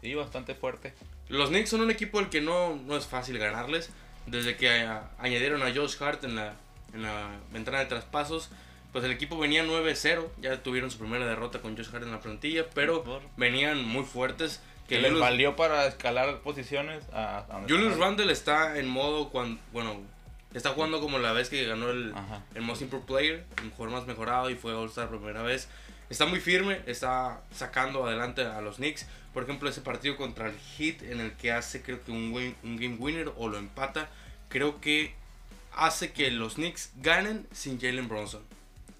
Sí, 0.00 0.14
bastante 0.14 0.54
fuerte. 0.54 0.94
Los 1.28 1.50
Knicks 1.50 1.70
son 1.70 1.82
un 1.82 1.90
equipo 1.90 2.18
al 2.18 2.30
que 2.30 2.40
no, 2.40 2.76
no 2.76 2.96
es 2.96 3.06
fácil 3.06 3.38
ganarles. 3.38 3.90
Desde 4.26 4.56
que 4.56 4.68
añadieron 5.18 5.62
a 5.62 5.74
Josh 5.74 5.96
Hart 6.00 6.24
en 6.24 6.36
la, 6.36 6.54
en 6.92 7.02
la 7.02 7.30
ventana 7.52 7.80
de 7.80 7.86
traspasos, 7.86 8.50
pues 8.92 9.04
el 9.04 9.10
equipo 9.10 9.38
venía 9.38 9.64
9-0. 9.64 10.28
Ya 10.40 10.62
tuvieron 10.62 10.90
su 10.90 10.98
primera 10.98 11.26
derrota 11.26 11.60
con 11.60 11.76
Josh 11.76 11.88
Hart 11.92 12.04
en 12.04 12.12
la 12.12 12.20
plantilla, 12.20 12.68
pero 12.70 13.22
venían 13.36 13.84
muy 13.84 14.04
fuertes. 14.04 14.60
Que 14.88 15.00
les 15.00 15.18
valió 15.18 15.54
para 15.54 15.86
escalar 15.86 16.40
posiciones 16.40 17.04
a, 17.12 17.44
Julius 17.68 17.98
Randle 17.98 18.32
está 18.32 18.78
en 18.78 18.88
modo 18.88 19.28
cuando, 19.28 19.60
bueno, 19.72 20.00
está 20.54 20.70
jugando 20.70 21.00
como 21.00 21.18
la 21.18 21.32
vez 21.32 21.50
que 21.50 21.66
ganó 21.66 21.90
el, 21.90 22.14
el 22.54 22.62
Most 22.62 22.82
Improved 22.82 23.04
Player, 23.04 23.44
un 23.62 23.70
jugador 23.70 23.98
más 23.98 24.06
mejorado 24.06 24.48
y 24.48 24.54
fue 24.54 24.72
All-Star 24.74 25.08
primera 25.08 25.42
vez. 25.42 25.68
Está 26.08 26.24
muy 26.24 26.40
firme, 26.40 26.80
está 26.86 27.42
sacando 27.52 28.06
adelante 28.06 28.42
a 28.42 28.62
los 28.62 28.76
Knicks. 28.76 29.06
Por 29.34 29.42
ejemplo, 29.42 29.68
ese 29.68 29.82
partido 29.82 30.16
contra 30.16 30.48
el 30.48 30.56
Heat 30.58 31.02
en 31.02 31.20
el 31.20 31.32
que 31.32 31.52
hace 31.52 31.82
creo 31.82 32.02
que 32.02 32.10
un, 32.10 32.32
un 32.62 32.76
game 32.76 32.96
winner 32.98 33.30
o 33.36 33.48
lo 33.48 33.58
empata, 33.58 34.08
creo 34.48 34.80
que 34.80 35.14
hace 35.76 36.12
que 36.12 36.30
los 36.30 36.54
Knicks 36.54 36.92
ganen 36.96 37.46
sin 37.52 37.78
Jalen 37.78 38.08
Bronson 38.08 38.42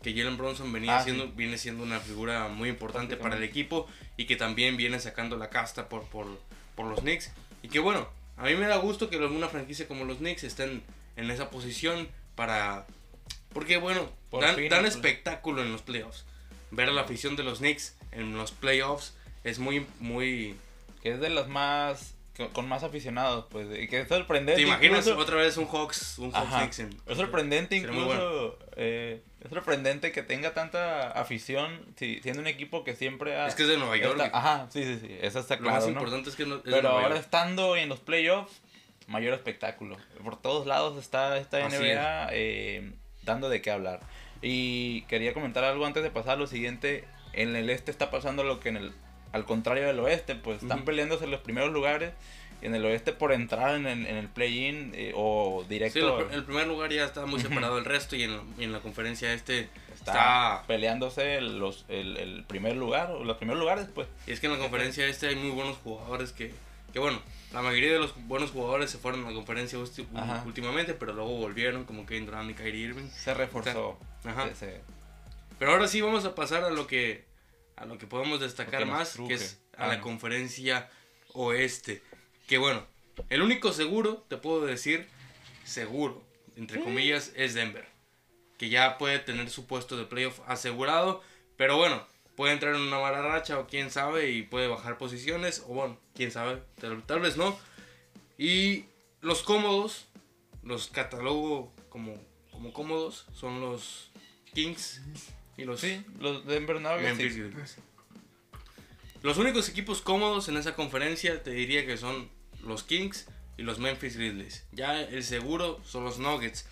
que 0.02 0.14
Jalen 0.14 0.37
Bronson 0.37 0.73
venía 0.73 0.99
ah, 0.99 1.05
siendo, 1.05 1.28
viene 1.33 1.59
siendo 1.59 1.83
una 1.83 1.99
figura 2.00 2.49
muy 2.49 2.69
importante 2.69 3.17
para 3.17 3.37
el 3.37 3.43
equipo 3.43 3.87
y 4.17 4.26
que 4.26 4.37
también 4.37 4.76
viene 4.76 5.00
sacando 5.00 5.37
la 5.37 5.50
casta 5.50 5.88
por, 5.88 6.05
por, 6.05 6.26
por 6.75 6.87
los 6.87 7.00
Knicks. 7.00 7.33
Y 7.62 7.69
que 7.69 7.81
bueno, 7.81 8.09
a 8.37 8.45
mí 8.45 8.55
me 8.55 8.67
da 8.67 8.76
gusto 8.76 9.11
que 9.11 9.17
una 9.17 9.49
franquicia 9.49 9.88
como 9.88 10.05
los 10.05 10.19
Knicks 10.19 10.45
estén 10.45 10.83
en 11.17 11.31
esa 11.31 11.50
posición 11.50 12.09
para... 12.37 12.87
Porque 13.52 13.78
bueno, 13.78 14.09
dan, 14.31 14.87
espectáculo 14.87 15.62
en 15.62 15.73
los 15.73 15.83
playoffs. 15.83 16.25
Ver 16.71 16.88
a 16.88 16.93
la 16.93 17.00
afición 17.00 17.35
de 17.35 17.43
los 17.43 17.59
Knicks 17.59 17.97
en 18.12 18.37
los 18.37 18.52
playoffs 18.52 19.14
es 19.43 19.59
muy, 19.59 19.87
muy... 19.99 20.55
Que 21.02 21.12
es 21.12 21.21
de 21.21 21.31
los 21.31 21.49
más 21.49 22.14
con 22.52 22.68
más 22.68 22.83
aficionados, 22.83 23.47
pues, 23.50 23.66
y 23.78 23.88
que 23.88 24.00
es 24.00 24.09
sorprendente. 24.09 24.62
¿Te 24.62 24.66
imaginas 24.66 25.07
otra 25.09 25.37
vez 25.37 25.57
un 25.57 25.66
Hawks, 25.66 26.18
un 26.18 26.30
Hawks 26.33 26.78
Es 26.78 27.16
sorprendente 27.16 27.76
incluso, 27.76 28.59
eh, 28.76 29.23
es 29.40 29.50
sorprendente 29.50 30.12
que 30.12 30.23
tenga 30.23 30.54
tanta 30.54 31.11
afición, 31.11 31.85
siendo 31.97 32.40
un 32.40 32.47
equipo 32.47 32.85
que 32.85 32.95
siempre 32.95 33.37
ha... 33.37 33.47
Es 33.47 33.54
que 33.54 33.62
es 33.62 33.68
de 33.68 33.76
Nueva 33.76 33.97
York. 33.97 34.21
ajá, 34.33 34.68
sí, 34.71 34.85
sí, 34.85 34.99
sí, 35.00 35.18
eso 35.21 35.40
está 35.40 35.59
claro, 35.59 35.75
Lo 35.75 35.80
más 35.80 35.88
importante 35.88 36.30
es 36.30 36.37
que 36.37 36.47
no, 36.47 36.62
Pero 36.62 36.88
ahora 36.88 37.16
estando 37.16 37.76
en 37.76 37.88
los 37.88 38.00
playoffs, 38.00 38.61
mayor 39.09 39.35
espectáculo. 39.35 39.97
Por 40.23 40.40
todos 40.40 40.66
lados 40.66 40.99
está 40.99 41.38
esta 41.38 41.66
Así 41.66 41.76
NBA 41.76 42.28
eh, 42.33 42.92
dando 43.23 43.49
de 43.49 43.61
qué 43.61 43.71
hablar. 43.71 44.00
Y 44.42 45.02
quería 45.02 45.35
comentar 45.35 45.64
algo 45.64 45.85
antes 45.87 46.02
de 46.02 46.11
pasar 46.11 46.35
a 46.35 46.37
lo 46.37 46.47
siguiente. 46.47 47.04
En 47.33 47.57
el 47.57 47.71
este 47.71 47.90
está 47.90 48.11
pasando 48.11 48.45
lo 48.45 48.61
que 48.61 48.68
en 48.68 48.76
el 48.76 48.92
al 49.32 49.44
contrario 49.44 49.87
del 49.87 49.99
oeste, 50.00 50.35
pues 50.37 50.62
están 50.62 50.78
Ujú. 50.78 50.87
peleándose 50.87 51.26
los 51.26 51.40
primeros 51.40 51.73
lugares. 51.73 52.12
Y 52.61 52.66
en 52.66 52.75
el 52.75 52.85
oeste 52.87 53.12
por 53.12 53.32
entrar 53.32 53.76
en 53.76 53.87
el, 53.87 54.04
en 54.04 54.16
el 54.16 54.26
play-in 54.28 54.90
eh, 54.97 55.12
o 55.14 55.61
Sí, 55.62 55.68
directo 55.68 56.18
el, 56.28 56.35
el 56.35 56.44
primer 56.44 56.66
lugar 56.66 56.90
ya 56.92 57.04
está 57.04 57.25
muy 57.25 57.38
separado 57.40 57.76
del 57.76 57.85
resto 57.85 58.16
y 58.16 58.25
en, 58.25 58.40
en 58.58 58.73
la 58.73 58.80
conferencia 58.80 59.32
este 59.32 59.68
está, 59.94 60.11
está... 60.12 60.64
peleándose 60.66 61.40
los, 61.40 61.85
el, 61.88 62.16
el 62.16 62.42
primer 62.49 62.75
lugar, 62.75 63.12
o 63.12 63.23
los 63.23 63.37
primeros 63.37 63.61
lugares, 63.61 63.87
pues. 63.94 64.08
Y 64.26 64.32
es 64.32 64.40
que 64.40 64.47
en 64.47 64.54
la 64.54 64.58
conferencia 64.58 65.06
este 65.06 65.28
hay 65.28 65.37
muy 65.37 65.50
buenos 65.50 65.76
jugadores 65.85 66.32
que, 66.32 66.52
que 66.92 66.99
bueno, 66.99 67.20
la 67.52 67.62
mayoría 67.62 67.92
de 67.92 68.00
los 68.00 68.14
buenos 68.26 68.50
jugadores 68.50 68.90
se 68.90 68.99
fueron 68.99 69.25
a 69.25 69.28
la 69.28 69.35
conferencia 69.37 69.78
Ajá. 70.16 70.42
últimamente, 70.44 70.94
pero 70.94 71.12
luego 71.12 71.37
volvieron 71.37 71.85
como 71.85 72.06
Kevin 72.06 72.26
Durant 72.26 72.50
y 72.50 72.54
Kyrie 72.54 72.87
Irving. 72.87 73.08
Se 73.11 73.35
reforzó. 73.35 74.00
Ajá. 74.25 74.49
Se- 74.49 74.54
se- 74.56 74.80
Pero 75.61 75.70
ahora 75.70 75.87
sí 75.87 76.00
vamos 76.00 76.25
a 76.25 76.35
pasar 76.35 76.64
a 76.64 76.70
lo 76.70 76.88
que 76.88 77.27
a 77.78 77.87
lo 77.87 77.99
que 77.99 78.06
podemos 78.06 78.40
destacar 78.40 78.80
que 78.80 78.85
más, 78.87 79.12
truje. 79.12 79.28
que 79.28 79.35
es 79.42 79.61
a 79.76 79.85
Ah, 79.85 79.88
la 79.88 79.97
no. 79.97 80.02
conferencia 80.02 80.90
oeste. 81.35 82.02
Que 82.47 82.58
bueno, 82.58 82.85
el 83.30 83.42
único 83.42 83.73
seguro, 83.73 84.25
te 84.28 84.37
puedo 84.37 84.64
decir, 84.66 85.08
seguro, 85.64 86.23
entre 86.56 86.80
comillas, 86.82 87.32
es 87.37 87.54
Denver. 87.54 87.87
Que 88.58 88.68
ya 88.68 88.99
puede 88.99 89.18
tener 89.20 89.50
su 89.50 89.66
puesto 89.66 89.97
de 89.97 90.04
playoff 90.04 90.40
asegurado. 90.47 91.23
Pero 91.56 91.76
bueno, 91.76 92.04
puede 92.37 92.52
entrar 92.54 92.75
en 92.75 92.80
una 92.80 92.99
mala 92.99 93.23
racha 93.23 93.58
o 93.58 93.66
quién 93.66 93.90
sabe 93.90 94.30
y 94.30 94.42
puede 94.42 94.66
bajar 94.66 94.99
posiciones. 94.99 95.61
O 95.68 95.75
bueno, 95.75 95.99
quién 96.14 96.32
sabe, 96.32 96.62
tal, 96.80 97.02
tal 97.04 97.20
vez 97.20 97.37
no. 97.37 97.58
Y 98.37 98.87
los 99.20 99.42
cómodos, 99.42 100.06
los 100.62 100.88
catalogo 100.88 101.73
como, 101.88 102.14
como 102.50 102.73
cómodos, 102.73 103.26
son 103.32 103.61
los 103.61 104.11
Kings 104.54 105.02
y 105.58 105.64
los 105.64 105.80
Sí, 105.80 106.02
los 106.18 106.46
Denver 106.46 106.80
Nuggets. 106.80 107.18
Sí. 107.18 107.80
Los 109.22 109.36
únicos 109.36 109.68
equipos 109.68 110.00
cómodos 110.00 110.48
en 110.48 110.56
esa 110.56 110.74
conferencia 110.74 111.42
te 111.42 111.50
diría 111.50 111.84
que 111.84 111.96
son 111.96 112.30
los 112.62 112.84
Kings 112.84 113.26
y 113.56 113.62
los 113.62 113.78
Memphis 113.78 114.16
Grizzlies. 114.16 114.64
Ya 114.72 115.00
el 115.00 115.24
seguro 115.24 115.80
son 115.84 116.04
los 116.04 116.18
Nuggets. 116.18 116.66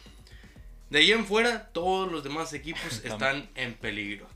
De 0.90 1.00
ahí 1.00 1.10
en 1.10 1.26
fuera, 1.26 1.68
todos 1.72 2.10
los 2.10 2.22
demás 2.22 2.52
equipos 2.52 3.00
están 3.04 3.50
en 3.56 3.74
peligro. 3.74 4.28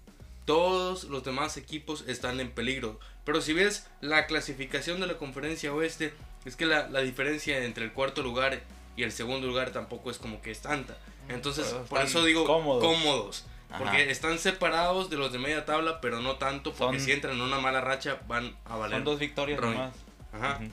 Todos 0.44 1.04
los 1.04 1.22
demás 1.22 1.56
equipos 1.56 2.04
están 2.08 2.40
en 2.40 2.50
peligro. 2.50 2.98
Pero 3.24 3.40
si 3.40 3.52
ves 3.52 3.86
la 4.00 4.26
clasificación 4.26 5.00
de 5.00 5.06
la 5.06 5.16
conferencia 5.16 5.72
oeste, 5.72 6.12
es 6.44 6.56
que 6.56 6.66
la, 6.66 6.88
la 6.88 7.02
diferencia 7.02 7.64
entre 7.64 7.84
el 7.84 7.92
cuarto 7.92 8.22
lugar 8.22 8.60
y 8.96 9.04
el 9.04 9.12
segundo 9.12 9.46
lugar 9.46 9.70
tampoco 9.70 10.10
es 10.10 10.18
como 10.18 10.42
que 10.42 10.50
es 10.50 10.60
tanta. 10.60 10.98
Entonces, 11.28 11.66
Pero 11.68 11.84
por 11.84 12.00
eso 12.00 12.24
digo 12.24 12.44
cómodos. 12.44 12.82
cómodos. 12.82 13.44
Ajá. 13.70 13.78
Porque 13.78 14.10
están 14.10 14.38
separados 14.38 15.10
de 15.10 15.16
los 15.16 15.32
de 15.32 15.38
media 15.38 15.64
tabla, 15.64 16.00
pero 16.00 16.20
no 16.20 16.36
tanto, 16.36 16.72
porque 16.74 16.98
Son- 16.98 17.06
si 17.06 17.12
entran 17.12 17.34
en 17.36 17.40
una 17.42 17.58
mala 17.60 17.80
racha 17.80 18.18
van 18.26 18.54
a 18.64 18.76
valer. 18.76 18.96
Son 18.96 19.04
dos 19.04 19.18
victorias 19.18 19.60
nomás. 19.60 19.92
Ajá. 20.32 20.56
Ujú, 20.60 20.70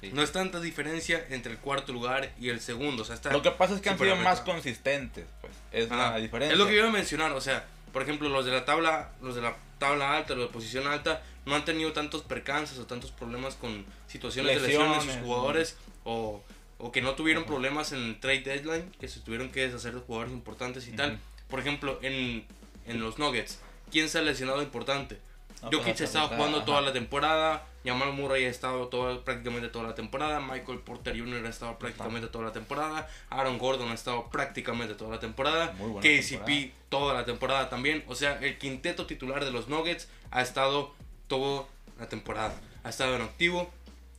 sí. 0.00 0.10
No 0.12 0.22
es 0.22 0.32
tanta 0.32 0.60
diferencia 0.60 1.24
entre 1.30 1.52
el 1.52 1.58
cuarto 1.58 1.92
lugar 1.92 2.32
y 2.40 2.48
el 2.48 2.60
segundo. 2.60 3.02
O 3.02 3.04
sea, 3.06 3.14
está 3.14 3.30
Lo 3.32 3.42
que 3.42 3.50
pasa 3.52 3.74
es 3.74 3.80
que 3.80 3.88
han 3.90 3.98
sido 3.98 4.16
más 4.16 4.40
consistentes, 4.40 5.26
pues. 5.40 5.52
Es 5.72 5.90
Ajá. 5.90 6.10
la 6.12 6.16
diferencia. 6.18 6.52
Es 6.52 6.58
lo 6.58 6.66
que 6.66 6.74
iba 6.76 6.88
a 6.88 6.92
mencionar, 6.92 7.32
o 7.32 7.40
sea, 7.40 7.64
por 7.92 8.02
ejemplo, 8.02 8.28
los 8.28 8.44
de 8.44 8.50
la 8.52 8.64
tabla, 8.64 9.10
los 9.22 9.34
de 9.36 9.42
la 9.42 9.56
tabla 9.78 10.16
alta, 10.16 10.34
los 10.34 10.48
de 10.48 10.52
posición 10.52 10.86
alta, 10.86 11.22
no 11.46 11.54
han 11.54 11.64
tenido 11.64 11.92
tantos 11.92 12.22
percances 12.22 12.78
o 12.78 12.86
tantos 12.86 13.10
problemas 13.12 13.54
con 13.54 13.84
situaciones 14.08 14.60
de 14.60 14.66
lesión 14.68 14.88
de 14.90 14.94
sus 14.96 15.06
Lesiones, 15.06 15.24
jugadores 15.26 15.76
o, 16.04 16.42
o 16.78 16.92
que 16.92 17.00
no 17.00 17.14
tuvieron 17.14 17.44
problemas 17.44 17.92
en 17.92 17.98
el 18.00 18.20
trade 18.20 18.40
deadline, 18.42 18.90
que 19.00 19.08
se 19.08 19.20
tuvieron 19.20 19.50
que 19.50 19.60
deshacer 19.66 19.94
de 19.94 20.00
jugadores 20.00 20.32
importantes 20.32 20.86
y 20.88 20.92
tal. 20.92 21.18
Por 21.50 21.60
ejemplo, 21.60 21.98
en, 22.02 22.44
en 22.86 23.00
los 23.00 23.18
Nuggets, 23.18 23.58
¿quién 23.90 24.08
se 24.08 24.18
ha 24.18 24.22
lesionado 24.22 24.62
importante? 24.62 25.18
No, 25.62 25.68
Jokic 25.68 25.82
pues, 25.82 26.00
ha 26.00 26.04
estado 26.04 26.28
jugando 26.28 26.58
ajá. 26.58 26.66
toda 26.66 26.80
la 26.80 26.92
temporada, 26.92 27.66
Jamal 27.84 28.12
Murray 28.14 28.44
ha 28.46 28.48
estado 28.48 28.88
toda, 28.88 29.22
prácticamente 29.24 29.68
toda 29.68 29.88
la 29.88 29.94
temporada, 29.94 30.40
Michael 30.40 30.78
Porter 30.78 31.18
Jr. 31.18 31.44
ha 31.44 31.48
estado 31.50 31.78
prácticamente 31.78 32.28
toda 32.28 32.46
la 32.46 32.52
temporada, 32.52 33.08
Aaron 33.28 33.58
Gordon 33.58 33.90
ha 33.90 33.94
estado 33.94 34.30
prácticamente 34.30 34.94
toda 34.94 35.10
la 35.10 35.20
temporada, 35.20 35.72
KCP 35.72 36.30
temporada. 36.30 36.70
toda 36.88 37.14
la 37.14 37.24
temporada 37.26 37.68
también, 37.68 38.04
o 38.08 38.14
sea, 38.14 38.38
el 38.40 38.56
quinteto 38.56 39.06
titular 39.06 39.44
de 39.44 39.50
los 39.50 39.68
Nuggets 39.68 40.08
ha 40.30 40.40
estado 40.40 40.94
toda 41.28 41.66
la 41.98 42.08
temporada, 42.08 42.54
ha 42.82 42.88
estado 42.88 43.14
en 43.16 43.22
activo. 43.22 43.70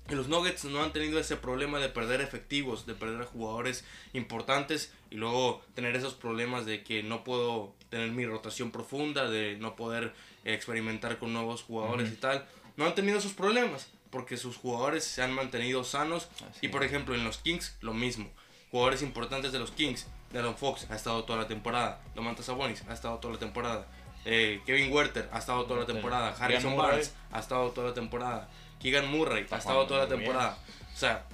Y 0.09 0.15
los 0.15 0.27
Nuggets 0.27 0.65
no 0.65 0.83
han 0.83 0.91
tenido 0.91 1.19
ese 1.19 1.37
problema 1.37 1.79
de 1.79 1.87
perder 1.87 2.19
efectivos, 2.19 2.85
de 2.85 2.95
perder 2.95 3.21
a 3.21 3.25
jugadores 3.25 3.85
importantes 4.11 4.91
y 5.11 5.15
luego 5.15 5.61
tener 5.75 5.95
esos 5.95 6.15
problemas 6.15 6.65
de 6.65 6.83
que 6.83 7.03
no 7.03 7.23
puedo 7.23 7.75
tener 7.89 8.09
mi 8.11 8.25
rotación 8.25 8.71
profunda, 8.71 9.29
de 9.29 9.57
no 9.59 9.75
poder 9.75 10.13
experimentar 10.45 11.19
con 11.19 11.33
nuevos 11.33 11.63
jugadores 11.63 12.07
Ujú. 12.07 12.15
y 12.15 12.17
tal. 12.17 12.45
No 12.77 12.85
han 12.85 12.95
tenido 12.95 13.17
esos 13.19 13.33
problemas 13.33 13.87
porque 14.09 14.37
sus 14.37 14.57
jugadores 14.57 15.03
se 15.03 15.21
han 15.21 15.33
mantenido 15.33 15.83
sanos. 15.83 16.27
Así 16.49 16.65
y 16.65 16.69
por 16.69 16.83
ejemplo 16.83 17.13
en 17.15 17.23
los 17.23 17.37
Kings 17.37 17.77
lo 17.81 17.93
mismo. 17.93 18.29
Jugadores 18.71 19.01
importantes 19.01 19.51
de 19.51 19.59
los 19.59 19.71
Kings. 19.71 20.07
Darren 20.31 20.55
Fox 20.55 20.87
ha 20.89 20.95
estado 20.95 21.25
toda 21.25 21.39
la 21.39 21.47
temporada. 21.47 22.01
Domantas 22.15 22.45
Sabonis 22.45 22.83
ha 22.87 22.93
estado 22.93 23.17
toda 23.19 23.33
la 23.33 23.39
temporada. 23.39 23.87
eh, 24.23 24.61
Kevin 24.65 24.91
Werther 24.93 25.27
ha 25.33 25.39
estado 25.39 25.65
toda 25.65 25.81
la 25.81 25.85
temporada. 25.85 26.33
Harrison. 26.39 26.77
Barnes 26.77 27.13
ha 27.31 27.39
estado 27.39 27.69
toda 27.71 27.89
la 27.89 27.93
temporada. 27.93 28.49
Keegan 28.79 29.11
Murray 29.11 29.45
ha 29.51 29.57
estado 29.57 29.85
toda 29.87 30.03
la 30.03 30.07
temporada. 30.07 30.57
O 30.93 30.97
sea, 30.97 31.25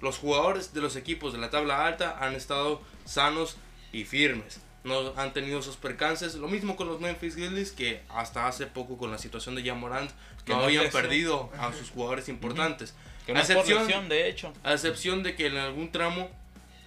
los 0.00 0.18
jugadores 0.18 0.72
de 0.74 0.80
los 0.80 0.96
equipos 0.96 1.32
de 1.32 1.38
la 1.38 1.50
tabla 1.50 1.86
alta 1.86 2.16
han 2.20 2.34
estado 2.34 2.80
sanos 3.04 3.56
y 3.92 4.04
firmes. 4.04 4.60
No 4.84 5.12
han 5.16 5.32
tenido 5.32 5.58
esos 5.58 5.76
percances. 5.76 6.34
Lo 6.36 6.46
mismo 6.48 6.76
con 6.76 6.86
los 6.86 7.00
Memphis 7.00 7.34
Grizzlies 7.34 7.72
que 7.72 8.02
hasta 8.08 8.46
hace 8.46 8.66
poco 8.66 8.96
con 8.96 9.10
la 9.10 9.18
situación 9.18 9.54
de 9.56 9.64
Jamorant 9.64 10.10
Que 10.44 10.52
no 10.52 10.58
no 10.60 10.64
habían 10.66 10.90
perdido 10.90 11.50
a 11.58 11.72
sus 11.72 11.90
jugadores 11.90 12.28
importantes. 12.28 12.94
Que 13.26 13.32
no 13.32 13.40
a 13.40 13.42
excepción, 13.42 13.84
lesión, 13.86 14.08
de 14.08 14.28
hecho. 14.28 14.52
a 14.62 14.72
excepción 14.74 15.24
de 15.24 15.34
que 15.34 15.46
en 15.48 15.56
algún 15.56 15.90
tramo 15.90 16.30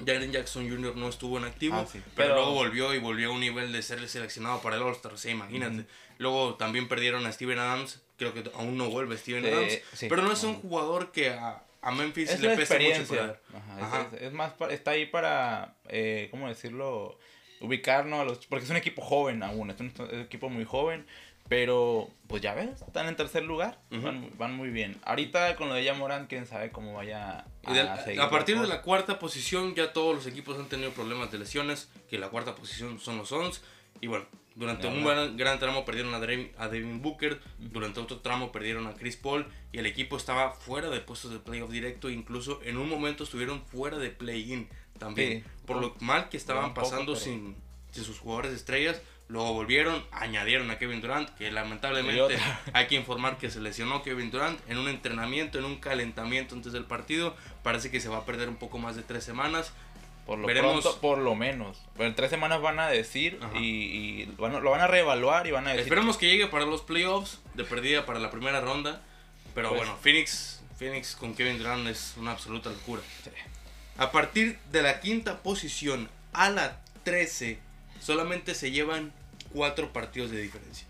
Jaren 0.06 0.32
Jackson 0.32 0.70
Jr. 0.70 0.96
no 0.96 1.10
estuvo 1.10 1.38
en 1.38 1.44
activo, 1.44 1.76
Ah, 1.76 1.86
sí. 1.86 2.00
pero, 2.16 2.30
Pero- 2.30 2.36
luego 2.36 2.52
volvió 2.54 2.94
y 2.94 3.00
volvió 3.00 3.32
a 3.32 3.34
un 3.34 3.42
nivel 3.42 3.74
de 3.74 3.82
ser 3.82 4.08
seleccionado 4.08 4.62
para 4.62 4.78
el 4.78 4.82
All-Star. 4.84 5.18
Sea, 5.18 5.32
imagínate. 5.34 5.86
Luego 6.20 6.56
también 6.56 6.88
perdieron 6.88 7.26
a 7.26 7.32
Steven 7.34 7.60
Adams. 7.60 8.00
Creo 8.18 8.34
que 8.34 8.50
aún 8.56 8.78
no 8.78 8.90
vuelve 8.90 9.18
Steven 9.18 9.44
Sí, 9.44 9.50
Adams. 9.50 9.74
sí. 9.94 10.08
pero 10.08 10.22
no 10.22 10.32
es 10.32 10.42
un 10.44 10.56
jugador 10.56 11.12
que 11.12 11.32
a, 11.32 11.64
a 11.82 11.92
Memphis 11.92 12.30
Es 12.30 12.40
le 12.42 12.56
pesa 12.56 12.76
mucho 12.80 13.08
perder. 13.08 13.42
Ajá, 13.54 13.78
es- 13.78 13.84
Ajá. 13.84 14.08
Es, 14.14 14.22
es 14.24 14.34
más, 14.34 14.54
pa- 14.54 14.70
está 14.70 14.92
ahí 14.92 15.06
para, 15.06 15.76
eh, 15.88 16.28
¿cómo 16.32 16.48
decirlo? 16.48 17.18
Ubicarnos 17.62 18.20
a 18.20 18.24
los... 18.24 18.46
Porque 18.48 18.66
es 18.66 18.72
un 18.72 18.78
equipo 18.78 19.02
joven 19.02 19.44
aún, 19.44 19.70
es 19.72 19.80
un, 19.80 19.88
es 19.88 20.00
un 20.00 20.20
equipo 20.22 20.50
muy 20.50 20.66
joven. 20.66 21.06
Pero, 21.48 22.08
pues 22.28 22.44
ya 22.44 22.54
ves, 22.54 22.80
están 22.84 23.08
en 23.08 23.16
tercer 23.16 23.42
lugar. 23.44 23.80
Ujú. 23.92 24.02
van, 24.04 24.30
van 24.38 24.54
muy 24.56 24.70
bien. 24.70 24.98
Ahorita 25.04 25.56
con 25.56 25.68
lo 25.68 25.74
de 25.74 25.84
Yamoran, 25.84 26.28
quién 26.28 26.46
sabe 26.46 26.70
cómo 26.72 26.94
vaya 26.94 27.44
de- 27.68 27.80
a 27.82 27.98
seguir. 28.04 28.22
a 28.22 28.30
partir 28.30 28.60
de 28.60 28.68
la 28.68 28.84
cuarta 28.84 29.18
posición 29.18 29.74
ya 29.74 29.92
todos 29.92 30.16
los 30.16 30.28
equipos 30.28 30.60
han 30.60 30.68
tenido 30.70 30.92
problemas 30.92 31.32
de 31.32 31.40
lesiones, 31.40 31.90
que 32.08 32.20
la 32.20 32.30
cuarta 32.30 32.54
posición 32.54 33.00
son 33.00 33.18
los 33.18 33.30
Suns. 33.30 33.64
Y 34.00 34.06
bueno, 34.08 34.26
durante 34.60 34.88
un 34.88 35.04
gran, 35.06 35.38
gran 35.38 35.58
tramo 35.58 35.86
perdieron 35.86 36.14
a, 36.14 36.20
Devin, 36.20 36.52
a 36.58 36.68
Devin 36.68 37.02
Booker, 37.02 37.40
durante 37.58 38.00
otro 38.02 38.20
tramo 38.20 38.52
perdieron 38.52 38.86
a 38.88 38.94
Chris 38.94 39.16
Paul 39.16 39.48
y 39.72 39.78
el 39.80 39.86
equipo 39.86 40.18
estaba 40.18 40.52
fuera 40.52 40.90
de 40.90 41.00
puestos 41.00 41.32
de 41.32 41.40
playoff 41.40 41.72
directo, 41.72 42.10
incluso 42.10 42.60
en 42.64 42.78
un 42.78 42.90
momento 42.90 43.24
estuvieron 43.24 43.64
fuera 43.66 43.98
de 43.98 44.10
play-in 44.10 44.68
también, 45.00 45.44
Sí. 45.44 45.50
por 45.66 45.78
lo 45.78 45.96
mal 46.02 46.28
que 46.30 46.38
estaban 46.38 46.74
poco, 46.74 46.82
pasando 46.90 47.14
pero- 47.14 47.24
sin, 47.24 47.56
sin 47.92 48.04
sus 48.04 48.20
jugadores 48.20 48.52
estrellas. 48.54 49.02
Luego 49.30 49.54
volvieron, 49.54 50.04
añadieron 50.12 50.72
a 50.72 50.80
Kevin 50.80 51.02
Durant, 51.02 51.30
que 51.38 51.52
lamentablemente 51.52 52.36
hay 52.74 52.88
que 52.88 52.96
informar 52.96 53.38
que 53.38 53.52
se 53.52 53.62
lesionó 53.62 54.02
Kevin 54.02 54.32
Durant 54.32 54.60
en 54.68 54.80
un 54.80 54.88
entrenamiento, 54.90 55.60
en 55.60 55.66
un 55.66 55.76
calentamiento 55.78 56.56
antes 56.56 56.74
del 56.74 56.86
partido. 56.86 57.36
Parece 57.62 57.92
que 57.92 58.00
se 58.02 58.10
va 58.10 58.18
a 58.18 58.26
perder 58.26 58.50
un 58.50 58.56
poco 58.56 58.80
más 58.80 58.96
de 58.96 59.04
tres 59.04 59.24
semanas. 59.24 59.72
Por 60.30 60.38
lo 60.38 60.48
veremos- 60.48 60.82
pronto, 60.84 61.02
por 61.02 61.18
lo 61.18 61.34
menos. 61.34 61.82
Pero 61.98 62.08
en 62.08 62.16
tres 62.16 62.30
semanas 62.30 62.62
van 62.62 62.80
a 62.80 62.88
decir 62.88 63.40
Ajá. 63.42 63.58
y, 63.58 63.66
y 63.66 64.26
van 64.38 64.64
lo 64.64 64.70
van 64.70 64.82
a 64.82 64.86
reevaluar 64.88 65.48
y 65.48 65.52
van 65.52 65.66
a 65.66 65.72
decir... 65.72 65.86
Esperemos 65.86 66.18
que 66.18 66.28
llegue 66.30 66.46
para 66.46 66.66
los 66.66 66.82
playoffs, 66.84 67.40
de 67.56 67.64
perdida 67.64 68.06
para 68.06 68.20
la 68.20 68.30
primera 68.30 68.62
ronda. 68.62 69.02
Pero 69.56 69.70
Pues- 69.70 69.82
bueno, 69.82 69.98
Phoenix, 70.02 70.62
Phoenix 70.78 71.16
con 71.16 71.34
Kevin 71.34 71.58
Durant 71.58 71.88
es 71.88 72.14
una 72.18 72.32
absoluta 72.32 72.70
locura. 72.70 73.02
Sí. 73.24 73.32
A 73.98 74.12
partir 74.12 74.60
de 74.72 74.84
la 74.84 75.00
quinta 75.00 75.40
posición 75.42 76.10
a 76.32 76.52
la 76.52 76.80
13, 77.04 77.58
solamente 78.00 78.54
se 78.54 78.70
llevan 78.70 79.12
cuatro 79.52 79.92
partidos 79.92 80.30
de 80.30 80.40
diferencia. 80.42 80.86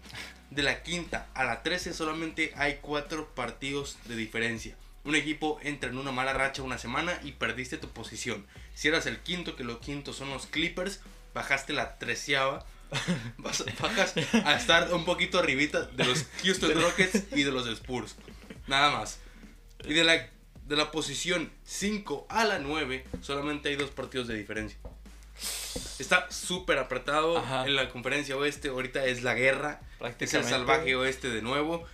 De 0.49 0.63
la 0.63 0.83
quinta 0.83 1.27
a 1.33 1.45
la 1.45 1.63
13 1.63 1.93
solamente 1.93 2.51
hay 2.57 2.79
cuatro 2.81 3.29
partidos 3.35 3.97
de 4.03 4.17
diferencia. 4.17 4.75
Un 5.09 5.15
equipo 5.15 5.57
entra 5.63 5.89
en 5.89 5.97
una 5.97 6.11
mala 6.11 6.33
racha 6.33 6.61
una 6.61 6.77
semana 6.77 7.19
y 7.23 7.31
perdiste 7.31 7.77
tu 7.79 7.89
posición. 7.89 8.45
Si 8.75 8.87
eras 8.89 9.07
el 9.07 9.17
quinto, 9.17 9.55
que 9.55 9.63
los 9.63 9.79
quintos 9.79 10.15
son 10.15 10.29
los 10.29 10.45
Clippers, 10.45 10.99
bajaste 11.33 11.73
la 11.73 11.97
treceava. 11.97 12.63
Vas- 13.39 13.65
Bajas 13.81 14.13
a 14.45 14.53
estar 14.55 14.93
un 14.93 15.05
poquito 15.05 15.39
arribita 15.39 15.81
de 15.81 16.05
los 16.05 16.27
Houston 16.43 16.79
Rockets 16.79 17.23
y 17.35 17.41
de 17.41 17.51
los 17.51 17.65
Spurs. 17.67 18.17
Nada 18.67 18.91
más. 18.91 19.17
Y 19.83 19.93
de 19.95 20.03
la 20.03 20.29
de 20.67 20.75
la 20.75 20.91
posición 20.91 21.51
5 21.65 22.27
a 22.29 22.45
la 22.45 22.59
9, 22.59 23.03
solamente 23.21 23.69
hay 23.69 23.77
dos 23.77 23.89
partidos 23.89 24.27
de 24.27 24.35
diferencia. 24.35 24.77
Está 25.97 26.29
súper 26.29 26.77
apretado 26.77 27.39
Ajá. 27.39 27.65
en 27.65 27.75
la 27.75 27.89
conferencia 27.89 28.37
oeste. 28.37 28.69
Ahorita 28.69 29.03
es 29.05 29.23
la 29.23 29.33
guerra. 29.33 29.81
Es 30.19 30.35
el 30.35 30.43
salvaje 30.43 30.95
oeste 30.95 31.29
de 31.29 31.41
nuevo. 31.41 31.87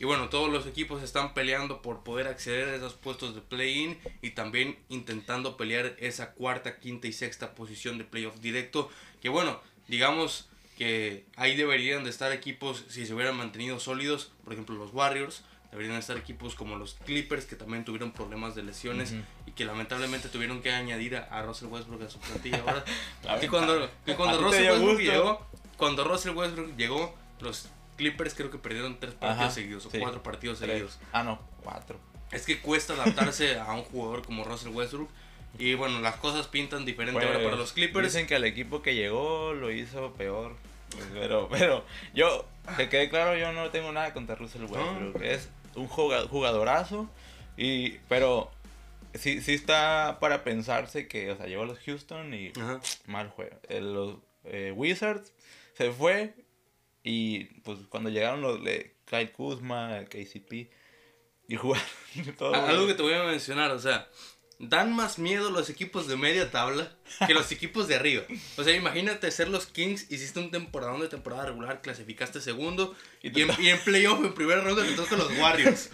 Y 0.00 0.04
bueno, 0.04 0.28
todos 0.28 0.50
los 0.50 0.66
equipos 0.66 1.02
están 1.02 1.34
peleando 1.34 1.82
por 1.82 2.04
poder 2.04 2.28
acceder 2.28 2.68
a 2.68 2.76
esos 2.76 2.94
puestos 2.94 3.34
de 3.34 3.40
play-in 3.40 3.98
y 4.22 4.30
también 4.30 4.78
intentando 4.88 5.56
pelear 5.56 5.96
esa 5.98 6.32
cuarta, 6.32 6.78
quinta 6.78 7.08
y 7.08 7.12
sexta 7.12 7.54
posición 7.54 7.98
de 7.98 8.04
playoff 8.04 8.38
directo. 8.40 8.90
Que 9.20 9.28
bueno, 9.28 9.60
digamos 9.88 10.48
que 10.76 11.24
ahí 11.34 11.56
deberían 11.56 12.04
de 12.04 12.10
estar 12.10 12.30
equipos 12.30 12.84
si 12.88 13.06
se 13.06 13.14
hubieran 13.14 13.36
mantenido 13.36 13.80
sólidos. 13.80 14.30
Por 14.44 14.52
ejemplo, 14.52 14.76
los 14.76 14.94
Warriors. 14.94 15.42
Deberían 15.72 15.96
estar 15.96 16.16
equipos 16.16 16.54
como 16.54 16.76
los 16.76 16.94
Clippers 17.04 17.44
que 17.44 17.54
también 17.54 17.84
tuvieron 17.84 18.12
problemas 18.12 18.54
de 18.54 18.62
lesiones 18.62 19.14
y 19.44 19.50
que 19.50 19.66
lamentablemente 19.66 20.30
tuvieron 20.30 20.62
que 20.62 20.70
añadir 20.70 21.16
a, 21.16 21.24
a 21.24 21.42
Russell 21.42 21.66
Westbrook 21.66 22.04
a 22.04 22.08
su 22.08 22.18
plantilla 22.20 22.60
ahora. 22.60 22.84
Ver, 23.38 23.50
cuando, 23.50 23.90
que 24.06 24.14
cuando 24.14 24.40
Russell 24.40 24.70
Westbrook 24.70 25.00
llegó, 25.00 25.46
cuando 25.76 26.04
Russell 26.04 26.34
Westbrook 26.34 26.74
llegó, 26.74 27.14
los 27.40 27.68
Clippers 27.98 28.32
creo 28.34 28.50
que 28.50 28.56
perdieron 28.56 28.98
tres 28.98 29.12
partidos 29.12 29.42
Ajá, 29.44 29.50
seguidos 29.50 29.84
o 29.84 29.90
sí. 29.90 29.98
cuatro 29.98 30.22
partidos 30.22 30.58
Tres. 30.58 30.70
seguidos. 30.70 30.98
Ah, 31.12 31.22
no, 31.22 31.38
cuatro. 31.62 31.98
Es 32.32 32.46
que 32.46 32.60
cuesta 32.60 32.94
adaptarse 32.94 33.58
a 33.58 33.72
un 33.74 33.82
jugador 33.82 34.24
como 34.24 34.44
Russell 34.44 34.70
Westbrook. 34.70 35.10
Y 35.58 35.74
bueno, 35.74 36.00
las 36.00 36.16
cosas 36.16 36.46
pintan 36.46 36.84
diferente 36.84 37.20
ahora 37.20 37.34
para 37.38 37.48
Pues, 37.50 37.58
los 37.58 37.72
Clippers. 37.72 38.06
Dicen 38.12 38.26
que 38.26 38.36
el 38.36 38.44
equipo 38.44 38.80
que 38.80 38.94
llegó 38.94 39.52
lo 39.52 39.70
hizo 39.70 40.12
peor. 40.14 40.56
Pues, 40.90 41.04
Pero, 41.12 41.48
pero 41.50 41.84
yo, 42.14 42.46
que 42.78 42.88
quede 42.88 43.10
claro, 43.10 43.36
yo 43.36 43.52
no 43.52 43.68
tengo 43.70 43.92
nada 43.92 44.12
contra 44.14 44.34
Russell 44.36 44.62
Westbrook. 44.64 45.20
Es 45.22 45.48
un 45.74 45.86
juga- 45.88 46.26
jugadorazo. 46.28 47.10
Y, 47.56 47.92
pero 48.08 48.50
sí, 49.14 49.40
sí 49.40 49.54
está 49.54 50.18
para 50.20 50.44
pensarse 50.44 51.08
que, 51.08 51.30
o 51.32 51.36
sea, 51.36 51.46
llegó 51.46 51.62
a 51.62 51.66
los 51.66 51.78
Houston 51.80 52.32
y 52.34 52.52
Ajá. 52.60 52.80
mal 53.06 53.28
juego. 53.30 53.56
Eh, 53.68 53.80
Los 53.80 54.16
eh, 54.44 54.72
Wizards 54.76 55.32
se 55.76 55.90
fue 55.90 56.34
y 57.02 57.44
pues 57.60 57.78
cuando 57.88 58.10
llegaron 58.10 58.42
los 58.42 58.62
de 58.62 58.96
Kyle 59.04 59.32
Kuzma, 59.32 60.04
KCP 60.04 60.70
y 61.48 61.56
jugaron 61.56 61.86
todo. 62.38 62.54
Algo 62.54 62.86
que 62.86 62.94
te 62.94 63.02
voy 63.02 63.14
a 63.14 63.24
mencionar, 63.24 63.70
o 63.70 63.78
sea, 63.78 64.08
dan 64.58 64.94
más 64.94 65.18
miedo 65.18 65.50
los 65.50 65.70
equipos 65.70 66.08
de 66.08 66.16
media 66.16 66.50
tabla 66.50 66.92
que 67.26 67.34
los 67.34 67.50
equipos 67.52 67.88
de 67.88 67.94
arriba. 67.94 68.24
O 68.56 68.64
sea, 68.64 68.74
imagínate 68.74 69.30
ser 69.30 69.48
los 69.48 69.66
Kings, 69.66 70.10
hiciste 70.10 70.40
un 70.40 70.50
temporadón 70.50 71.00
de 71.00 71.08
temporada 71.08 71.46
regular, 71.46 71.80
clasificaste 71.80 72.40
segundo 72.40 72.94
Y 73.22 73.38
y, 73.38 73.42
en, 73.42 73.50
y 73.58 73.68
en 73.68 73.78
playoff 73.80 74.24
en 74.24 74.34
primera 74.34 74.60
ronda 74.60 74.84
te 74.84 74.92
tocan 74.92 75.18
los 75.18 75.30
Warriors, 75.38 75.90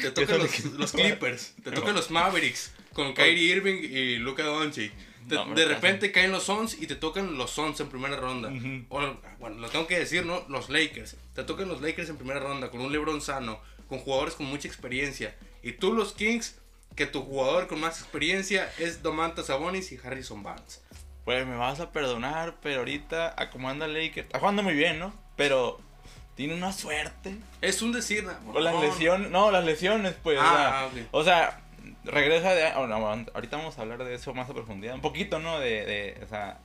te 0.00 0.10
tocan 0.12 0.38
los, 0.38 0.64
los 0.64 0.92
Clippers, 0.92 1.54
te 1.62 1.70
tocan 1.70 1.94
los 1.94 2.10
Mavericks 2.10 2.72
con 2.92 3.14
Kyrie 3.14 3.54
Irving 3.54 3.82
y 3.82 4.16
Luka 4.16 4.42
Doncic. 4.44 4.92
Te- 5.28 5.34
No, 5.34 5.42
hombre, 5.42 5.62
de 5.62 5.68
repente 5.68 6.10
caen 6.12 6.32
los 6.32 6.44
Suns 6.44 6.74
y 6.80 6.86
te 6.86 6.96
tocan 6.96 7.36
los 7.38 7.50
Suns 7.50 7.78
en 7.80 7.88
primera 7.88 8.16
ronda. 8.16 8.48
Ujú. 8.48 8.84
O, 8.88 9.00
bueno, 9.38 9.56
lo 9.58 9.68
tengo 9.68 9.86
que 9.86 9.98
decir, 9.98 10.24
¿no? 10.26 10.44
Los 10.48 10.68
Lakers. 10.70 11.16
Te 11.34 11.44
tocan 11.44 11.68
los 11.68 11.80
Lakers 11.82 12.08
en 12.08 12.16
primera 12.16 12.40
ronda 12.40 12.70
con 12.70 12.80
un 12.80 12.90
LeBron 12.92 13.20
sano, 13.20 13.60
con 13.88 13.98
jugadores 13.98 14.34
con 14.34 14.46
mucha 14.46 14.66
experiencia. 14.68 15.34
Y 15.62 15.72
tú 15.72 15.92
los 15.92 16.12
Kings, 16.12 16.56
que 16.96 17.06
tu 17.06 17.22
jugador 17.22 17.66
con 17.68 17.80
más 17.80 18.00
experiencia 18.00 18.72
es 18.78 19.02
Domantas 19.02 19.46
Sabonis 19.46 19.92
y 19.92 19.98
Harrison 20.02 20.42
Barnes. 20.42 20.82
Pues 21.24 21.46
me 21.46 21.56
vas 21.56 21.78
a 21.80 21.92
perdonar, 21.92 22.56
pero 22.62 22.78
ahorita 22.80 23.34
a 23.36 23.50
como 23.50 23.68
anda 23.68 23.86
Lakers, 23.86 24.26
está 24.26 24.38
jugando 24.38 24.62
muy 24.62 24.74
bien, 24.74 24.98
¿no? 24.98 25.12
Pero 25.36 25.78
tiene 26.36 26.54
una 26.54 26.72
suerte. 26.72 27.36
Es 27.60 27.82
un 27.82 27.92
decir, 27.92 28.24
¿no? 28.24 28.52
Con 28.52 28.64
las 28.64 28.72
No, 28.74 28.82
lesiones, 28.82 29.30
no, 29.30 29.50
las 29.50 29.64
lesiones, 29.64 30.14
pues. 30.22 30.38
Ah, 30.40 30.88
o, 30.88 30.92
sea, 30.94 31.02
ok. 31.02 31.08
o 31.12 31.24
sea, 31.24 31.60
regresa 32.04 32.54
de. 32.54 32.66
oh, 32.76 32.86
no, 32.86 32.96
ahorita 33.34 33.56
vamos 33.56 33.78
a 33.78 33.82
hablar 33.82 34.04
de 34.04 34.14
eso 34.14 34.34
más 34.34 34.48
a 34.48 34.54
profundidad. 34.54 34.94
Un 34.94 35.00
poquito, 35.00 35.38
¿no? 35.38 35.58
De, 35.60 35.84
de 35.86 36.20
o 36.24 36.28
sea, 36.28 36.58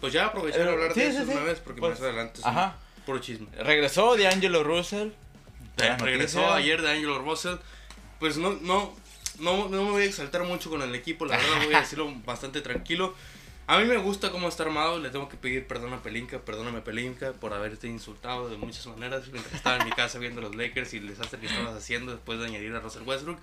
Pues 0.00 0.12
ya 0.12 0.26
aprovechar 0.26 0.62
Eh, 0.62 0.68
a 0.68 0.72
hablar 0.72 0.92
sí, 0.94 1.00
de 1.00 1.10
sí, 1.10 1.16
eso 1.16 1.26
sí. 1.26 1.32
una 1.32 1.42
vez 1.42 1.60
porque 1.60 1.80
Pues, 1.80 1.92
más 1.92 2.00
adelante 2.02 2.40
es 2.40 2.46
ajá. 2.46 2.76
puro 3.06 3.18
chisme. 3.18 3.46
regresó 3.58 4.16
de 4.16 4.26
Angelo 4.28 4.62
Russell. 4.64 5.10
Buena 5.76 5.96
Regresó 5.98 6.52
ayer 6.52 6.80
de 6.82 6.90
Angelo 6.90 7.18
Russell. 7.18 7.56
Pues 8.20 8.36
no, 8.38 8.52
no, 8.62 8.94
no, 9.40 9.68
no 9.68 9.82
me 9.84 9.90
voy 9.90 10.02
a 10.02 10.06
exaltar 10.06 10.44
mucho 10.44 10.70
con 10.70 10.82
el 10.82 10.94
equipo, 10.94 11.26
la 11.26 11.36
verdad 11.36 11.64
voy 11.64 11.74
a 11.74 11.80
decirlo 11.80 12.12
bastante 12.24 12.60
tranquilo. 12.60 13.14
A 13.66 13.78
mí 13.78 13.86
me 13.86 13.96
gusta 13.96 14.30
cómo 14.30 14.46
está 14.48 14.64
armado, 14.64 14.98
le 14.98 15.08
tengo 15.08 15.26
que 15.30 15.38
pedir 15.38 15.66
perdón 15.66 15.94
a 15.94 16.02
Pelinka, 16.02 16.38
perdóname 16.38 16.82
Pelinka 16.82 17.32
por 17.32 17.54
haberte 17.54 17.86
insultado 17.88 18.50
de 18.50 18.58
muchas 18.58 18.86
maneras 18.86 19.26
mientras 19.32 19.54
estaba 19.54 19.78
en 19.78 19.86
mi 19.86 19.90
casa 19.90 20.18
viendo 20.18 20.42
los 20.42 20.54
Lakers 20.54 20.92
y 20.92 20.98
el 20.98 21.08
desastre 21.08 21.40
que 21.40 21.46
estabas 21.46 21.74
haciendo 21.74 22.12
después 22.12 22.38
de 22.38 22.44
añadir 22.44 22.74
a 22.74 22.80
Russell 22.80 23.02
Westbrook. 23.04 23.38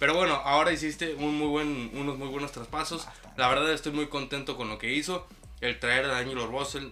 Pero 0.00 0.14
bueno, 0.14 0.34
ahora 0.44 0.72
hiciste 0.72 1.14
un 1.14 1.36
muy 1.38 1.46
buen, 1.46 1.90
unos 1.94 2.18
muy 2.18 2.26
buenos 2.28 2.50
traspasos. 2.50 3.06
La 3.36 3.48
verdad 3.48 3.72
estoy 3.72 3.92
muy 3.92 4.08
contento 4.08 4.56
con 4.56 4.68
lo 4.68 4.78
que 4.78 4.92
hizo. 4.92 5.28
El 5.60 5.78
traer 5.78 6.06
a 6.06 6.18
Angelo 6.18 6.46
Russell, 6.48 6.88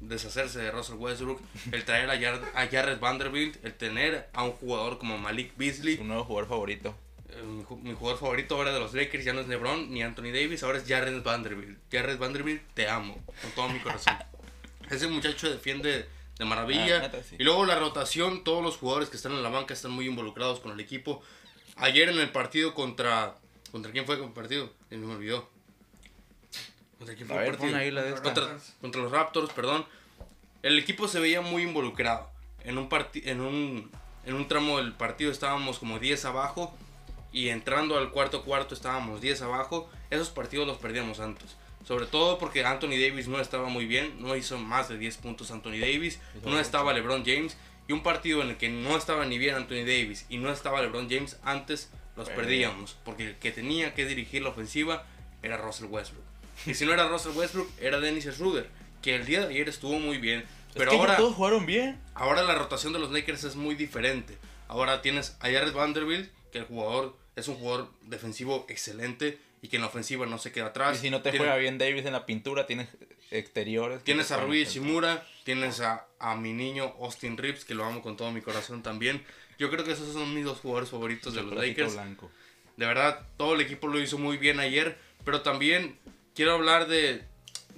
deshacerse 0.00 0.58
de 0.58 0.70
Russell 0.72 0.96
Westbrook, 0.96 1.40
el 1.72 1.84
traer 1.84 2.10
a, 2.10 2.16
Jar- 2.18 2.42
a 2.54 2.66
Jared 2.66 2.98
Vanderbilt, 2.98 3.64
el 3.64 3.74
tener 3.74 4.28
a 4.32 4.42
un 4.42 4.52
jugador 4.52 4.98
como 4.98 5.16
Malik 5.18 5.56
Beasley, 5.56 5.96
Su 5.96 6.04
nuevo 6.04 6.24
jugador 6.24 6.48
favorito. 6.48 6.94
eh, 7.28 7.42
mi, 7.42 7.62
ju- 7.62 7.78
mi 7.80 7.94
jugador 7.94 8.18
favorito 8.18 8.56
ahora 8.56 8.72
de 8.72 8.80
los 8.80 8.94
Lakers 8.94 9.24
ya 9.24 9.32
no 9.32 9.40
es 9.40 9.48
LeBron 9.48 9.90
ni 9.92 10.02
Anthony 10.02 10.32
Davis, 10.32 10.62
ahora 10.64 10.78
es 10.78 10.84
Jared 10.88 11.22
Vanderbilt. 11.22 11.78
Jared 11.92 12.18
Vanderbilt, 12.18 12.62
te 12.74 12.88
amo 12.88 13.16
con 13.42 13.50
todo 13.52 13.68
mi 13.68 13.78
corazón. 13.78 14.14
Ese 14.90 15.06
muchacho 15.06 15.48
defiende 15.48 16.08
de 16.36 16.44
maravilla. 16.44 16.96
Ah, 16.96 17.00
neta, 17.02 17.22
sí. 17.22 17.36
Y 17.38 17.44
luego 17.44 17.64
la 17.64 17.78
rotación, 17.78 18.42
todos 18.42 18.64
los 18.64 18.76
jugadores 18.76 19.08
que 19.08 19.16
están 19.16 19.32
en 19.32 19.42
la 19.44 19.50
banca 19.50 19.72
están 19.74 19.92
muy 19.92 20.06
involucrados 20.08 20.58
con 20.58 20.72
el 20.72 20.80
equipo. 20.80 21.22
Ayer 21.80 22.08
en 22.08 22.18
el 22.18 22.30
partido 22.30 22.74
contra... 22.74 23.34
¿Contra 23.70 23.92
quién 23.92 24.04
fue 24.04 24.16
el 24.16 24.32
partido? 24.32 24.72
Eh, 24.90 24.96
me 24.96 25.14
olvidó. 25.14 25.48
¿Contra 26.98 27.14
quién 27.14 27.28
fue 27.28 27.46
el 27.46 27.56
partido? 27.56 27.76
ahí 27.76 27.90
la 27.90 28.02
de 28.02 28.12
contra, 28.20 28.58
contra 28.80 29.00
los 29.00 29.12
Raptors, 29.12 29.52
perdón. 29.52 29.86
El 30.62 30.78
equipo 30.78 31.08
se 31.08 31.20
veía 31.20 31.40
muy 31.40 31.62
involucrado. 31.62 32.28
En 32.64 32.76
un, 32.78 32.88
en 33.14 33.40
un, 33.40 33.90
en 34.26 34.34
un 34.34 34.48
tramo 34.48 34.78
del 34.78 34.92
partido 34.92 35.30
estábamos 35.30 35.78
como 35.78 35.98
10 35.98 36.24
abajo 36.26 36.76
y 37.32 37.48
entrando 37.48 37.96
al 37.96 38.10
cuarto 38.10 38.44
cuarto 38.44 38.74
estábamos 38.74 39.20
10 39.20 39.42
abajo. 39.42 39.88
Esos 40.10 40.30
partidos 40.30 40.66
los 40.66 40.78
perdíamos 40.78 41.20
antes. 41.20 41.56
Sobre 41.86 42.06
todo 42.06 42.38
porque 42.38 42.64
Anthony 42.64 42.98
Davis 43.00 43.28
no 43.28 43.40
estaba 43.40 43.68
muy 43.68 43.86
bien, 43.86 44.20
no 44.20 44.36
hizo 44.36 44.58
más 44.58 44.88
de 44.88 44.98
10 44.98 45.16
puntos 45.18 45.50
Anthony 45.50 45.78
Davis, 45.80 46.20
no 46.44 46.60
estaba 46.60 46.92
LeBron 46.92 47.24
James 47.24 47.56
y 47.90 47.92
un 47.92 48.04
partido 48.04 48.40
en 48.40 48.50
el 48.50 48.56
que 48.56 48.68
no 48.68 48.96
estaba 48.96 49.26
ni 49.26 49.36
bien 49.36 49.56
Anthony 49.56 49.84
Davis 49.84 50.24
y 50.28 50.38
no 50.38 50.52
estaba 50.52 50.80
LeBron 50.80 51.10
James 51.10 51.40
antes 51.42 51.90
los 52.16 52.28
Perdía. 52.28 52.68
perdíamos 52.68 52.96
porque 53.04 53.30
el 53.30 53.34
que 53.34 53.50
tenía 53.50 53.94
que 53.94 54.06
dirigir 54.06 54.42
la 54.42 54.50
ofensiva 54.50 55.04
era 55.42 55.56
Russell 55.56 55.88
Westbrook. 55.88 56.22
Y 56.66 56.74
si 56.74 56.86
no 56.86 56.92
era 56.92 57.08
Russell 57.08 57.32
Westbrook, 57.32 57.68
era 57.80 57.98
Dennis 57.98 58.26
Schroeder, 58.26 58.68
que 59.02 59.16
el 59.16 59.26
día 59.26 59.40
de 59.40 59.54
ayer 59.54 59.68
estuvo 59.68 59.98
muy 59.98 60.18
bien, 60.18 60.44
pero 60.72 60.84
es 60.84 60.90
que 60.90 60.94
ya 60.94 61.00
ahora 61.00 61.16
todos 61.16 61.34
jugaron 61.34 61.66
bien. 61.66 62.00
Ahora 62.14 62.44
la 62.44 62.54
rotación 62.54 62.92
de 62.92 63.00
los 63.00 63.10
Lakers 63.10 63.42
es 63.42 63.56
muy 63.56 63.74
diferente. 63.74 64.38
Ahora 64.68 65.02
tienes 65.02 65.36
a 65.40 65.50
Jared 65.50 65.72
Vanderbilt, 65.72 66.30
que 66.52 66.58
el 66.58 66.66
jugador 66.66 67.18
es 67.40 67.48
un 67.48 67.56
jugador 67.56 67.90
defensivo 68.02 68.64
excelente 68.68 69.38
y 69.62 69.68
que 69.68 69.76
en 69.76 69.82
la 69.82 69.88
ofensiva 69.88 70.24
no 70.26 70.38
se 70.38 70.52
queda 70.52 70.66
atrás. 70.66 70.98
Y 70.98 71.00
si 71.00 71.10
no 71.10 71.20
te 71.22 71.30
Tienes- 71.30 71.38
juega 71.46 71.56
bien 71.56 71.76
Davis 71.78 72.06
en 72.06 72.12
la 72.12 72.24
pintura, 72.26 72.66
tienes 72.66 72.88
exteriores. 73.30 74.02
Tienes 74.04 74.30
a 74.30 74.38
Rui. 74.40 74.64
Shimura, 74.64 75.26
tienes 75.44 75.80
a, 75.80 76.06
a 76.18 76.36
mi 76.36 76.52
niño 76.52 76.94
Austin 77.00 77.36
Reeves, 77.36 77.64
que 77.64 77.74
lo 77.74 77.84
amo 77.84 78.02
con 78.02 78.16
todo 78.16 78.30
mi 78.32 78.40
corazón 78.40 78.82
también. 78.82 79.24
Yo 79.58 79.70
creo 79.70 79.84
que 79.84 79.92
esos 79.92 80.12
son 80.12 80.34
mis 80.34 80.44
dos 80.44 80.58
jugadores 80.58 80.90
favoritos 80.90 81.34
de 81.34 81.42
los 81.42 81.54
Lakers. 81.54 81.92
blanco. 81.94 82.30
De 82.76 82.86
verdad, 82.86 83.26
todo 83.36 83.54
el 83.54 83.60
equipo 83.60 83.88
lo 83.88 84.00
hizo 84.00 84.16
muy 84.18 84.36
bien 84.38 84.58
ayer, 84.58 84.96
pero 85.24 85.42
también 85.42 85.98
quiero 86.34 86.52
hablar 86.54 86.88
de, 86.88 87.22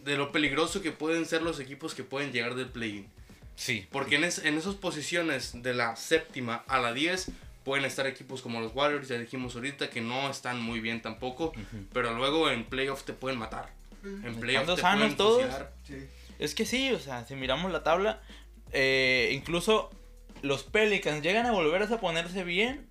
de 0.04 0.16
lo 0.16 0.30
peligroso 0.30 0.80
que 0.80 0.92
pueden 0.92 1.26
ser 1.26 1.42
los 1.42 1.58
equipos 1.58 1.94
que 1.94 2.04
pueden 2.04 2.32
llegar 2.32 2.54
del 2.54 2.68
play-in. 2.68 3.08
Sí. 3.56 3.86
Porque 3.90 4.16
en, 4.16 4.24
es- 4.24 4.38
en 4.44 4.56
esas 4.56 4.76
posiciones 4.76 5.62
de 5.62 5.74
la 5.74 5.96
séptima 5.96 6.64
a 6.68 6.78
la 6.78 6.92
10 6.92 7.28
pueden 7.64 7.84
estar 7.84 8.06
equipos 8.06 8.42
como 8.42 8.60
los 8.60 8.74
Warriors, 8.74 9.08
ya 9.08 9.18
dijimos 9.18 9.54
ahorita, 9.54 9.88
que 9.90 10.00
no 10.00 10.28
están 10.30 10.60
muy 10.60 10.80
bien 10.80 11.00
tampoco, 11.02 11.52
pero 11.92 12.12
luego 12.14 12.50
en 12.50 12.64
playoff 12.64 13.04
te 13.04 13.12
pueden 13.12 13.38
matar. 13.38 13.70
En 14.04 14.34
playoff 14.40 14.66
te 14.74 14.80
sanos 14.80 15.14
pueden 15.14 15.16
todos. 15.16 15.44
Sí. 15.86 16.08
Es 16.38 16.54
que 16.54 16.64
sí, 16.66 16.92
o 16.92 16.98
sea, 16.98 17.24
si 17.24 17.34
miramos 17.36 17.70
la 17.70 17.82
tabla, 17.84 18.20
eh, 18.72 19.30
incluso 19.32 19.90
los 20.42 20.64
Pelicans 20.64 21.22
llegan 21.22 21.46
a 21.46 21.52
volver 21.52 21.82
a 21.84 22.00
ponerse 22.00 22.42
bien 22.42 22.88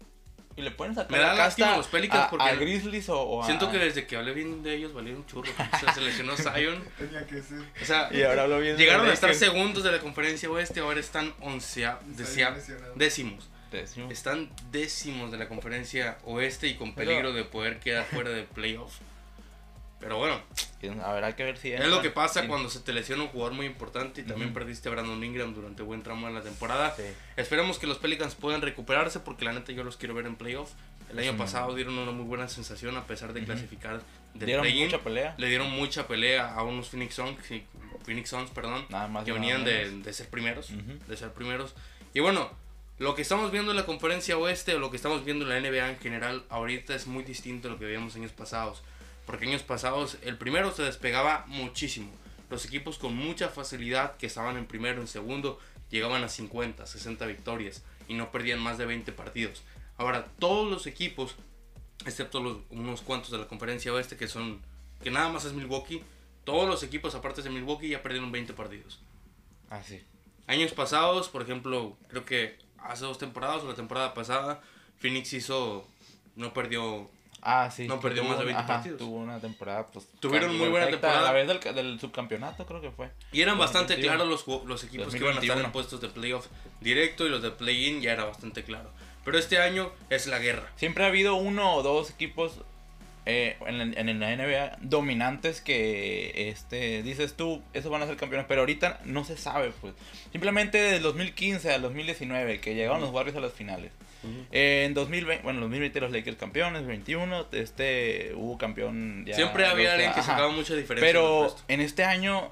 y 0.56 0.62
le 0.62 0.72
pueden 0.72 0.96
sacar 0.96 1.12
Me 1.12 1.18
da 1.18 1.28
la 1.28 1.30
casta 1.38 1.44
lástima 1.64 1.78
los 1.78 1.88
Pelicans 1.88 2.26
a, 2.26 2.30
porque- 2.30 2.46
a 2.46 2.56
Grizzlies 2.56 3.10
o, 3.10 3.20
o 3.22 3.44
a- 3.44 3.46
Siento 3.46 3.72
que 3.72 3.78
desde 3.78 4.06
que 4.06 4.16
hablé 4.18 4.34
bien 4.34 4.64
de 4.64 4.76
ellos 4.76 4.94
valieron 4.94 5.22
un 5.22 5.26
churro. 5.28 5.50
O 5.52 5.78
sea, 5.80 5.94
se 5.94 6.02
lesionó 6.02 6.36
Zion. 6.38 6.82
Tenía 6.98 7.26
que 7.26 7.42
ser. 7.42 7.60
O 7.82 7.86
sea, 7.86 8.10
Y 8.12 8.22
ahora 8.24 8.44
hablo 8.44 8.60
bien 8.60 8.78
de 8.78 8.84
llegaron 8.84 9.08
a 9.10 9.14
estar 9.14 9.34
segundos 9.36 9.84
de 9.84 9.92
la 9.92 10.00
conferencia 10.00 10.50
oeste, 10.50 10.80
ahora 10.82 11.00
están 11.02 11.34
oncea, 11.42 12.00
lesionado. 12.18 12.58
décimos. 12.96 13.50
Decimos, 13.78 14.12
Están 14.12 14.50
décimos 14.72 15.32
de 15.32 15.38
la 15.38 15.48
conferencia 15.48 16.18
oeste 16.26 16.68
y 16.68 16.76
con 16.76 16.94
Pero- 16.94 17.10
peligro 17.10 17.34
de 17.34 17.44
poder 17.46 17.80
quedar 17.80 18.06
fuera 18.06 18.30
de 18.30 18.44
playoff. 18.44 18.96
Pero 20.00 20.18
bueno, 20.18 20.42
Habrá 21.04 21.36
que 21.36 21.44
ver 21.44 21.60
si 21.60 21.72
Es 21.72 21.86
lo 21.86 22.02
que 22.02 22.10
pasa 22.10 22.42
Sí. 22.42 22.48
cuando 22.48 22.68
se 22.68 22.80
te 22.80 22.92
lesiona 22.92 23.22
un 23.22 23.30
jugador 23.30 23.54
muy 23.54 23.68
importante 23.68 24.22
y 24.22 24.24
también 24.24 24.50
Ujú. 24.50 24.56
perdiste 24.56 24.90
a 24.90 24.92
Brandon 24.94 25.24
Ingram 25.24 25.54
durante 25.54 25.84
buen 25.84 26.02
tramo 26.02 26.26
de 26.26 26.34
la 26.34 26.42
temporada. 26.42 26.96
Sí. 26.98 27.04
Esperemos 27.38 27.78
que 27.78 27.86
los 27.86 28.00
Pelicans 28.00 28.34
puedan 28.34 28.64
recuperarse 28.64 29.20
porque 29.20 29.46
la 29.46 29.54
neta 29.54 29.72
yo 29.74 29.84
los 29.84 29.98
quiero 29.98 30.16
ver 30.16 30.26
en 30.26 30.38
playoff. 30.38 30.72
El 31.12 31.20
año 31.20 31.34
Sí. 31.34 31.38
pasado 31.38 31.76
dieron 31.76 32.00
una 32.00 32.12
muy 32.12 32.26
buena 32.26 32.48
sensación 32.50 32.98
a 32.98 33.06
pesar 33.06 33.32
de 33.34 33.42
Ujú. 33.42 33.46
clasificar 33.52 34.02
del 34.34 34.48
Dieron 34.48 34.68
mucha 34.76 34.98
pelea. 35.04 35.36
Le 35.38 35.48
dieron 35.50 35.70
mucha 35.70 36.08
pelea 36.08 36.52
a 36.52 36.64
unos 36.64 36.90
Phoenix 36.90 37.14
Suns, 37.14 37.38
Phoenix 38.04 38.30
Suns, 38.30 38.50
perdón, 38.50 38.86
Nada 38.90 39.08
más. 39.08 39.24
que 39.24 39.32
venían 39.34 39.64
de, 39.64 39.92
de 40.02 40.14
ser 40.14 40.30
primeros, 40.30 40.72
Ujú. 40.72 40.98
de 41.08 41.16
ser 41.18 41.32
primeros. 41.34 41.76
Y 42.16 42.22
bueno, 42.22 42.50
lo 43.02 43.16
que 43.16 43.24
estamos 43.24 43.52
viendo 43.52 43.72
en 43.72 43.78
la 43.78 43.88
conferencia 43.88 44.38
oeste 44.38 44.76
o 44.76 44.80
lo 44.80 44.92
que 44.92 44.98
estamos 44.98 45.26
viendo 45.26 45.44
en 45.44 45.50
la 45.50 45.60
NBA 45.60 45.90
en 45.90 45.98
general 45.98 46.46
ahorita 46.50 46.94
es 46.94 47.08
muy 47.08 47.24
distinto 47.24 47.68
a 47.68 47.72
lo 47.72 47.80
que 47.80 47.86
veíamos 47.86 48.16
años 48.16 48.32
pasados. 48.32 48.84
Porque 49.26 49.48
años 49.48 49.64
pasados 49.64 50.20
el 50.22 50.38
primero 50.38 50.72
se 50.72 50.84
despegaba 50.84 51.46
muchísimo. 51.48 52.12
Los 52.52 52.64
equipos 52.64 53.00
con 53.00 53.16
mucha 53.16 53.50
facilidad 53.50 54.18
que 54.18 54.28
estaban 54.28 54.56
en 54.56 54.68
primero, 54.68 55.02
en 55.02 55.08
segundo, 55.08 55.58
llegaban 55.90 56.24
a 56.24 56.30
50, 56.30 56.86
60 56.86 57.26
victorias 57.26 57.82
y 58.08 58.14
no 58.14 58.32
perdían 58.32 58.60
más 58.60 58.78
de 58.78 58.86
20 58.86 59.12
partidos. 59.14 59.64
Ahora 59.98 60.28
todos 60.38 60.70
los 60.70 60.86
equipos, 60.86 61.38
excepto 62.06 62.40
los, 62.40 62.58
unos 62.70 63.02
cuantos 63.02 63.32
de 63.32 63.40
la 63.40 63.48
conferencia 63.48 63.92
oeste 63.92 64.16
que 64.16 64.28
son, 64.28 64.62
que 65.04 65.10
nada 65.10 65.30
más 65.30 65.46
es 65.46 65.54
Milwaukee, 65.54 66.04
todos 66.44 66.70
los 66.70 66.84
equipos 66.84 67.16
aparte 67.16 67.42
de 67.42 67.50
Milwaukee 67.50 67.90
ya 67.90 68.04
perdieron 68.04 68.32
20 68.32 68.54
partidos. 68.54 69.00
Ah, 69.72 69.82
sí. 69.84 70.04
Años 70.46 70.72
pasados, 70.74 71.30
por 71.30 71.42
ejemplo, 71.42 71.98
creo 72.08 72.26
que 72.26 72.60
hace 72.84 73.06
dos 73.06 73.18
temporadas 73.18 73.64
o 73.64 73.68
la 73.68 73.76
temporada 73.76 74.14
pasada, 74.14 74.62
Phoenix 75.00 75.34
hizo, 75.34 75.88
no 76.36 76.54
perdió, 76.54 77.10
Ah, 77.44 77.72
sí. 77.76 77.88
No 77.88 78.00
perdió 78.00 78.24
más 78.24 78.34
de 78.38 78.42
un- 78.42 78.46
20 78.50 78.60
ajá, 78.62 78.68
partidos. 78.76 79.00
Tuvo 79.00 79.18
una 79.18 79.40
temporada, 79.40 79.88
pues. 79.88 80.08
Tuvieron 80.20 80.56
muy 80.56 80.70
buena 80.70 80.86
perfecta, 80.86 81.08
temporada. 81.08 81.20
A 81.22 81.24
la 81.24 81.32
vez 81.32 81.48
del, 81.48 81.74
del 81.76 82.00
subcampeonato, 82.00 82.68
creo 82.68 82.82
que 82.82 82.92
fue. 82.92 83.10
y 83.32 83.42
eran 83.42 83.58
bastante 83.58 83.94
2021. 83.96 84.26
claros 84.30 84.48
los, 84.48 84.68
los 84.68 84.84
equipos 84.84 85.12
que 85.12 85.18
iban 85.18 85.30
a 85.38 85.40
estar 85.42 85.58
en 85.58 85.64
2021. 85.64 85.72
puestos 85.74 86.02
de 86.02 86.10
playoff 86.10 86.46
directo 86.82 87.26
y 87.26 87.30
los 87.30 87.42
de 87.42 87.50
play-in 87.50 88.00
ya 88.02 88.12
era 88.12 88.26
bastante 88.26 88.64
claro. 88.64 88.92
Pero 89.26 89.40
este 89.40 89.58
año 89.60 89.92
es 90.12 90.28
la 90.28 90.38
guerra. 90.38 90.70
Siempre 90.76 91.04
ha 91.04 91.08
habido 91.08 91.34
uno 91.34 91.74
o 91.74 91.82
dos 91.82 92.12
equipos 92.12 92.54
eh, 93.26 93.56
en, 93.68 93.98
en 93.98 94.20
la 94.20 94.36
NBA 94.36 94.78
dominantes 94.82 95.62
que 95.62 96.50
este 96.50 97.04
dices 97.04 97.36
tú, 97.36 97.62
esos 97.74 97.92
van 97.92 98.02
a 98.02 98.08
ser 98.08 98.18
campeones, 98.18 98.48
pero 98.48 98.62
ahorita 98.62 99.02
no 99.06 99.24
se 99.24 99.38
sabe, 99.38 99.72
pues. 99.80 99.94
Simplemente 100.32 100.80
desde 100.80 100.98
el 100.98 101.04
2015 101.04 101.72
al 101.72 101.82
2019 101.84 102.60
que 102.60 102.74
llegaron 102.74 103.02
los 103.02 103.12
Warriors 103.12 103.38
a 103.38 103.42
las 103.42 103.54
finales. 103.54 103.92
Eh, 104.52 104.84
en 104.86 104.94
2020, 104.94 105.44
bueno, 105.44 105.58
en 105.58 105.62
2020 105.62 106.00
los 106.02 106.12
Lakers 106.12 106.38
campeones, 106.38 106.86
21, 106.86 107.48
este 107.54 108.34
hubo 108.36 108.58
campeón 108.58 109.26
ya. 109.26 109.36
Siempre 109.36 109.66
había 109.66 109.94
alguien 109.94 110.14
que 110.14 110.22
sacaba 110.22 110.50
mucha 110.50 110.76
diferencia. 110.76 111.08
del 111.08 111.16
Pero 111.16 111.56
en 111.68 111.82
este 111.82 112.04
año 112.04 112.52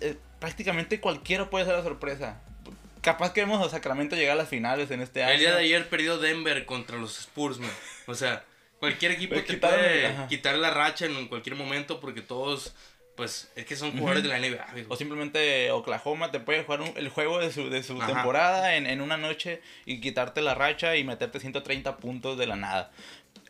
eh, 0.00 0.16
prácticamente 0.38 1.00
cualquiera 1.00 1.48
puede 1.50 1.64
ser 1.64 1.74
la 1.74 1.82
sorpresa. 1.82 2.40
Capaz 3.00 3.32
que 3.32 3.40
vemos 3.40 3.64
a 3.66 3.68
Sacramento 3.68 4.16
llegar 4.16 4.34
a 4.34 4.36
las 4.36 4.48
finales 4.48 4.90
en 4.90 5.00
este 5.00 5.24
año. 5.24 5.32
El 5.32 5.40
día 5.40 5.54
de 5.54 5.62
ayer 5.62 5.88
perdió 5.88 6.18
Denver 6.18 6.64
contra 6.66 6.98
los 6.98 7.18
Spurs, 7.18 7.58
man. 7.58 7.70
O 8.06 8.14
sea, 8.14 8.44
cualquier 8.82 9.12
equipo 9.12 9.36
te 9.36 9.44
quitaron- 9.44 9.78
puede 9.78 10.06
ajá. 10.06 10.26
quitar 10.28 10.54
la 10.56 10.70
racha 10.70 11.06
en 11.06 11.28
cualquier 11.28 11.54
momento 11.56 12.00
porque 12.00 12.20
todos, 12.20 12.74
pues, 13.16 13.50
es 13.54 13.64
que 13.64 13.76
son 13.76 13.92
jugadores 13.92 14.24
Ujú. 14.24 14.32
de 14.32 14.40
la 14.40 14.46
NBA. 14.46 14.86
O 14.88 14.96
simplemente 14.96 15.70
Oklahoma 15.70 16.32
te 16.32 16.40
puede 16.40 16.64
jugar 16.64 16.80
un- 16.80 16.92
el 16.96 17.08
juego 17.08 17.38
de 17.38 17.52
su, 17.52 17.70
de 17.70 17.82
su 17.84 18.00
Ajá. 18.02 18.12
temporada 18.12 18.74
en, 18.76 18.86
en 18.86 19.00
una 19.00 19.16
noche 19.16 19.62
y 19.86 20.00
quitarte 20.00 20.42
la 20.42 20.54
racha 20.54 20.96
y 20.96 21.04
meterte 21.04 21.38
130 21.38 21.96
puntos 21.98 22.36
de 22.36 22.46
la 22.48 22.56
nada. 22.56 22.90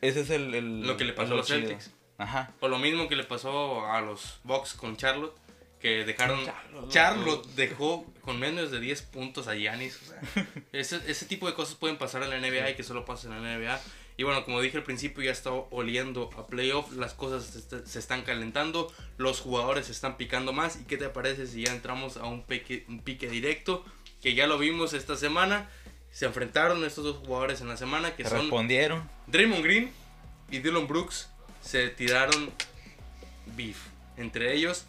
Ese 0.03 0.21
es 0.21 0.31
el... 0.31 0.55
el- 0.55 0.83
Lo 0.87 0.97
que 0.99 1.05
le 1.05 1.13
pasó 1.15 1.33
a 1.33 1.37
los 1.39 1.47
chido. 1.47 1.61
Celtics. 1.61 1.93
Ajá. 2.19 2.53
O 2.61 2.69
lo 2.69 2.79
mismo 2.79 3.09
que 3.09 3.17
le 3.17 3.25
pasó 3.25 3.87
a 3.87 4.01
los 4.03 4.39
Bucks 4.45 4.75
con 4.75 4.97
Charlotte, 4.97 5.35
que 5.81 6.05
dejaron... 6.05 6.45
Charlotte, 6.45 6.91
Charlotte 6.93 7.47
dejó 7.57 8.05
con 8.21 8.39
menos 8.39 8.71
de 8.71 8.79
10 8.81 9.03
puntos 9.03 9.49
a 9.49 9.55
Giannis. 9.55 9.99
O 10.03 10.05
sea, 10.07 10.47
ese, 10.73 11.01
ese 11.09 11.27
tipo 11.27 11.47
de 11.49 11.55
cosas 11.55 11.75
pueden 11.77 11.97
pasar 11.97 12.23
en 12.23 12.31
la 12.31 12.39
NBA 12.39 12.71
y 12.71 12.75
que 12.75 12.83
solo 12.83 13.05
pasan 13.05 13.33
en 13.33 13.43
la 13.43 13.57
NBA. 13.59 13.81
Y 14.23 14.25
bueno, 14.25 14.45
como 14.45 14.61
dije 14.61 14.77
al 14.77 14.85
principio, 14.85 15.25
ya 15.25 15.33
está 15.33 15.51
oliendo 15.51 16.31
a 16.39 16.47
playoff, 16.47 16.93
las 16.93 17.13
cosas 17.13 17.45
se, 17.45 17.59
est- 17.59 17.87
se 17.89 17.99
están 17.99 18.23
calentando, 18.23 18.87
los 19.17 19.41
jugadores 19.41 19.87
se 19.87 19.91
están 19.93 20.17
picando 20.17 20.53
más. 20.53 20.77
¿Y 20.77 20.85
qué 20.85 20.97
te 20.97 21.09
parece 21.09 21.49
si 21.49 21.65
ya 21.65 21.73
entramos 21.73 22.17
a 22.19 22.27
un 22.27 22.45
pique, 22.45 22.85
un 22.89 23.01
pique 23.01 23.29
directo? 23.29 23.85
Que 24.23 24.35
ya 24.35 24.47
lo 24.47 24.59
vimos 24.59 24.93
esta 24.93 25.17
semana. 25.17 25.69
Se 26.13 26.27
enfrentaron 26.27 26.85
estos 26.85 27.03
dos 27.03 27.17
jugadores 27.17 27.63
en 27.63 27.69
la 27.69 27.77
semana, 27.77 28.15
que 28.15 28.23
Te 28.23 28.31
son 28.31 28.43
respondieron. 28.43 29.11
Draymond 29.27 29.65
Green 29.65 29.91
y 30.53 30.61
Dylan 30.61 30.87
Brooks 30.87 31.29
se 31.61 31.89
tiraron 31.89 32.53
beef 33.57 33.79
entre 34.17 34.55
ellos. 34.55 34.85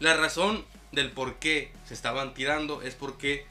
La 0.00 0.16
razón 0.16 0.64
del 0.92 1.10
por 1.10 1.34
qué 1.34 1.70
se 1.84 1.92
estaban 1.92 2.32
tirando 2.32 2.80
es 2.80 2.94
porque 2.94 3.44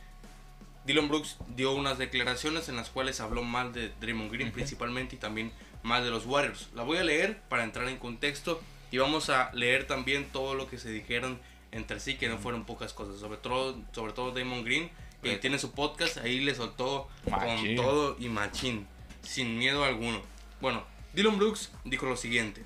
Dylan 0.88 1.08
Brooks 1.10 1.38
dio 1.56 1.73
unas 1.76 1.97
declaraciones 1.97 2.69
en 2.69 2.78
las 2.78 2.89
cuales 2.89 3.19
habló 3.19 3.43
mal 3.43 3.73
de 3.73 3.89
Draymond 4.00 4.32
Green 4.32 4.52
principalmente 4.52 5.15
y 5.15 5.19
también 5.19 5.52
mal 5.84 6.04
de 6.04 6.10
los 6.10 6.26
Warriors. 6.26 6.69
La 6.73 6.84
voy 6.84 6.97
a 6.97 7.04
leer 7.04 7.39
para 7.50 7.63
entrar 7.63 7.88
en 7.89 7.97
contexto 7.97 8.62
y 8.89 8.97
vamos 8.97 9.30
a 9.30 9.52
leer 9.54 9.86
también 9.86 10.26
todo 10.32 10.56
lo 10.56 10.69
que 10.69 10.78
se 10.80 10.89
dijeron 10.89 11.39
entre 11.73 12.00
sí, 12.00 12.15
que 12.15 12.30
no 12.30 12.38
fueron 12.38 12.65
pocas 12.65 12.93
cosas. 12.93 13.19
Sobre 13.19 13.38
todo, 13.38 13.78
sobre 13.91 14.13
todo 14.13 14.32
Draymond 14.32 14.65
Green, 14.65 14.89
que 15.21 15.34
Sí. 15.34 15.38
tiene 15.41 15.60
su 15.60 15.73
podcast, 15.73 16.17
ahí 16.17 16.39
le 16.39 16.56
soltó 16.56 17.10
con 17.30 17.76
todo 17.76 18.15
y 18.17 18.30
machín, 18.30 18.88
sin 19.21 19.58
miedo 19.60 19.84
alguno. 19.84 20.21
Bueno, 20.62 20.84
Dylan 21.13 21.38
Brooks 21.38 21.69
dijo 21.84 22.06
lo 22.06 22.15
siguiente. 22.15 22.63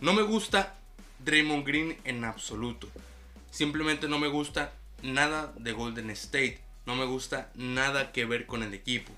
No 0.00 0.12
me 0.12 0.22
gusta 0.22 0.74
Draymond 1.20 1.64
Green 1.64 1.96
en 2.02 2.24
absoluto. 2.24 2.88
Simplemente 3.52 4.08
no 4.08 4.18
me 4.18 4.26
gusta 4.26 4.72
nada 5.02 5.52
de 5.56 5.70
Golden 5.72 6.10
State. 6.10 6.60
No 6.86 6.96
me 6.96 7.04
gusta 7.04 7.50
nada 7.54 8.12
que 8.12 8.24
ver 8.24 8.46
con 8.46 8.62
el 8.62 8.74
equipo. 8.74 9.12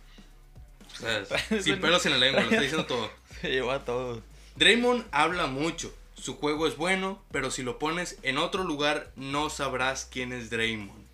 O 0.94 0.96
sea, 0.96 1.24
sin 1.62 1.80
pelos 1.80 2.04
en 2.06 2.12
la 2.12 2.18
lengua, 2.18 2.42
lo 2.42 2.50
está 2.50 2.62
diciendo 2.62 2.86
todo. 2.86 3.10
Se 3.40 3.50
llevó 3.50 3.72
a 3.72 3.84
todos. 3.84 4.22
Draymond 4.56 5.06
habla 5.10 5.46
mucho. 5.46 5.94
Su 6.14 6.36
juego 6.36 6.66
es 6.66 6.76
bueno, 6.76 7.22
pero 7.32 7.50
si 7.50 7.62
lo 7.62 7.78
pones 7.78 8.18
en 8.22 8.38
otro 8.38 8.64
lugar 8.64 9.10
no 9.16 9.50
sabrás 9.50 10.08
quién 10.10 10.32
es 10.32 10.48
Draymond. 10.48 11.04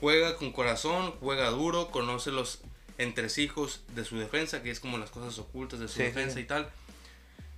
Juega 0.00 0.36
con 0.36 0.52
corazón, 0.52 1.12
juega 1.20 1.50
duro, 1.50 1.90
conoce 1.90 2.30
los 2.30 2.60
entresijos 2.98 3.82
de 3.94 4.04
su 4.04 4.16
defensa, 4.16 4.62
que 4.62 4.70
es 4.70 4.80
como 4.80 4.98
las 4.98 5.10
cosas 5.10 5.38
ocultas 5.38 5.80
de 5.80 5.88
su 5.88 5.94
sí, 5.94 6.04
defensa 6.04 6.36
sí. 6.36 6.40
y 6.40 6.44
tal. 6.44 6.70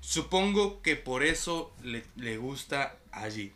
Supongo 0.00 0.82
que 0.82 0.96
por 0.96 1.22
eso 1.22 1.74
le, 1.82 2.04
le 2.16 2.36
gusta 2.36 2.96
allí. 3.12 3.52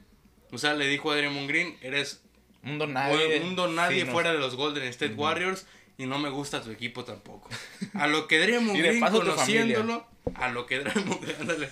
O 0.52 0.58
sea, 0.58 0.74
le 0.74 0.86
dijo 0.86 1.10
a 1.10 1.16
Draymond 1.16 1.48
Green, 1.48 1.76
eres 1.82 2.22
Mundo 2.68 2.86
nadie. 2.86 3.40
un 3.40 3.56
don 3.56 3.74
nadie 3.74 4.00
sí, 4.02 4.06
no- 4.06 4.12
fuera 4.12 4.32
de 4.32 4.38
los 4.38 4.54
Golden 4.56 4.84
State 4.88 5.14
Warriors 5.14 5.66
y 5.96 6.06
no 6.06 6.18
me 6.18 6.28
gusta 6.30 6.62
tu 6.62 6.70
equipo 6.70 7.04
tampoco. 7.04 7.48
A 7.94 8.06
lo 8.06 8.28
que 8.28 8.38
Draymond 8.38 8.76
Y 8.78 8.82
Green 8.82 9.00
conociéndolo, 9.00 10.06
a 10.34 10.48
lo 10.48 10.66
que 10.66 10.78
Draymond 10.80 11.34
ándale, 11.40 11.68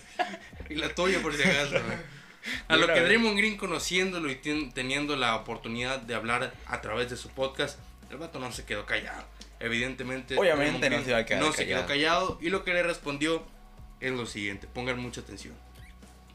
y 0.69 0.75
la 0.75 0.95
tuya 0.95 1.21
por 1.23 1.35
si 1.35 1.43
acaso. 1.43 1.71
güey. 1.73 2.17
A 2.69 2.75
lo 2.77 2.83
Mira, 2.83 2.95
que 2.95 3.01
güey. 3.01 3.13
Draymond 3.13 3.37
Green 3.39 3.57
conociéndolo 3.57 4.31
y 4.31 4.37
teniendo 4.73 5.17
la 5.17 5.35
oportunidad 5.35 5.99
de 6.01 6.15
hablar 6.15 6.53
a 6.67 6.81
través 6.81 7.11
de 7.11 7.17
su 7.17 7.29
podcast, 7.31 7.77
el 8.09 8.19
vato 8.19 8.39
no 8.39 8.53
se 8.53 8.65
quedó 8.65 8.87
callado. 8.87 9.25
Evidentemente, 9.59 10.37
Obviamente 10.39 10.89
no 10.91 11.03
se 11.03 11.09
iba 11.11 11.19
a 11.19 11.25
quedar 11.27 11.43
no 11.43 11.51
se 11.53 11.65
callado. 11.65 11.81
quedó 11.83 11.89
callado 11.89 12.39
y 12.41 12.51
lo 12.51 12.63
que 12.63 12.73
le 12.73 12.83
respondió 12.85 13.45
es 14.01 14.13
lo 14.13 14.27
siguiente, 14.27 14.69
pongan 14.73 14.99
mucha 15.01 15.23
atención. 15.23 15.55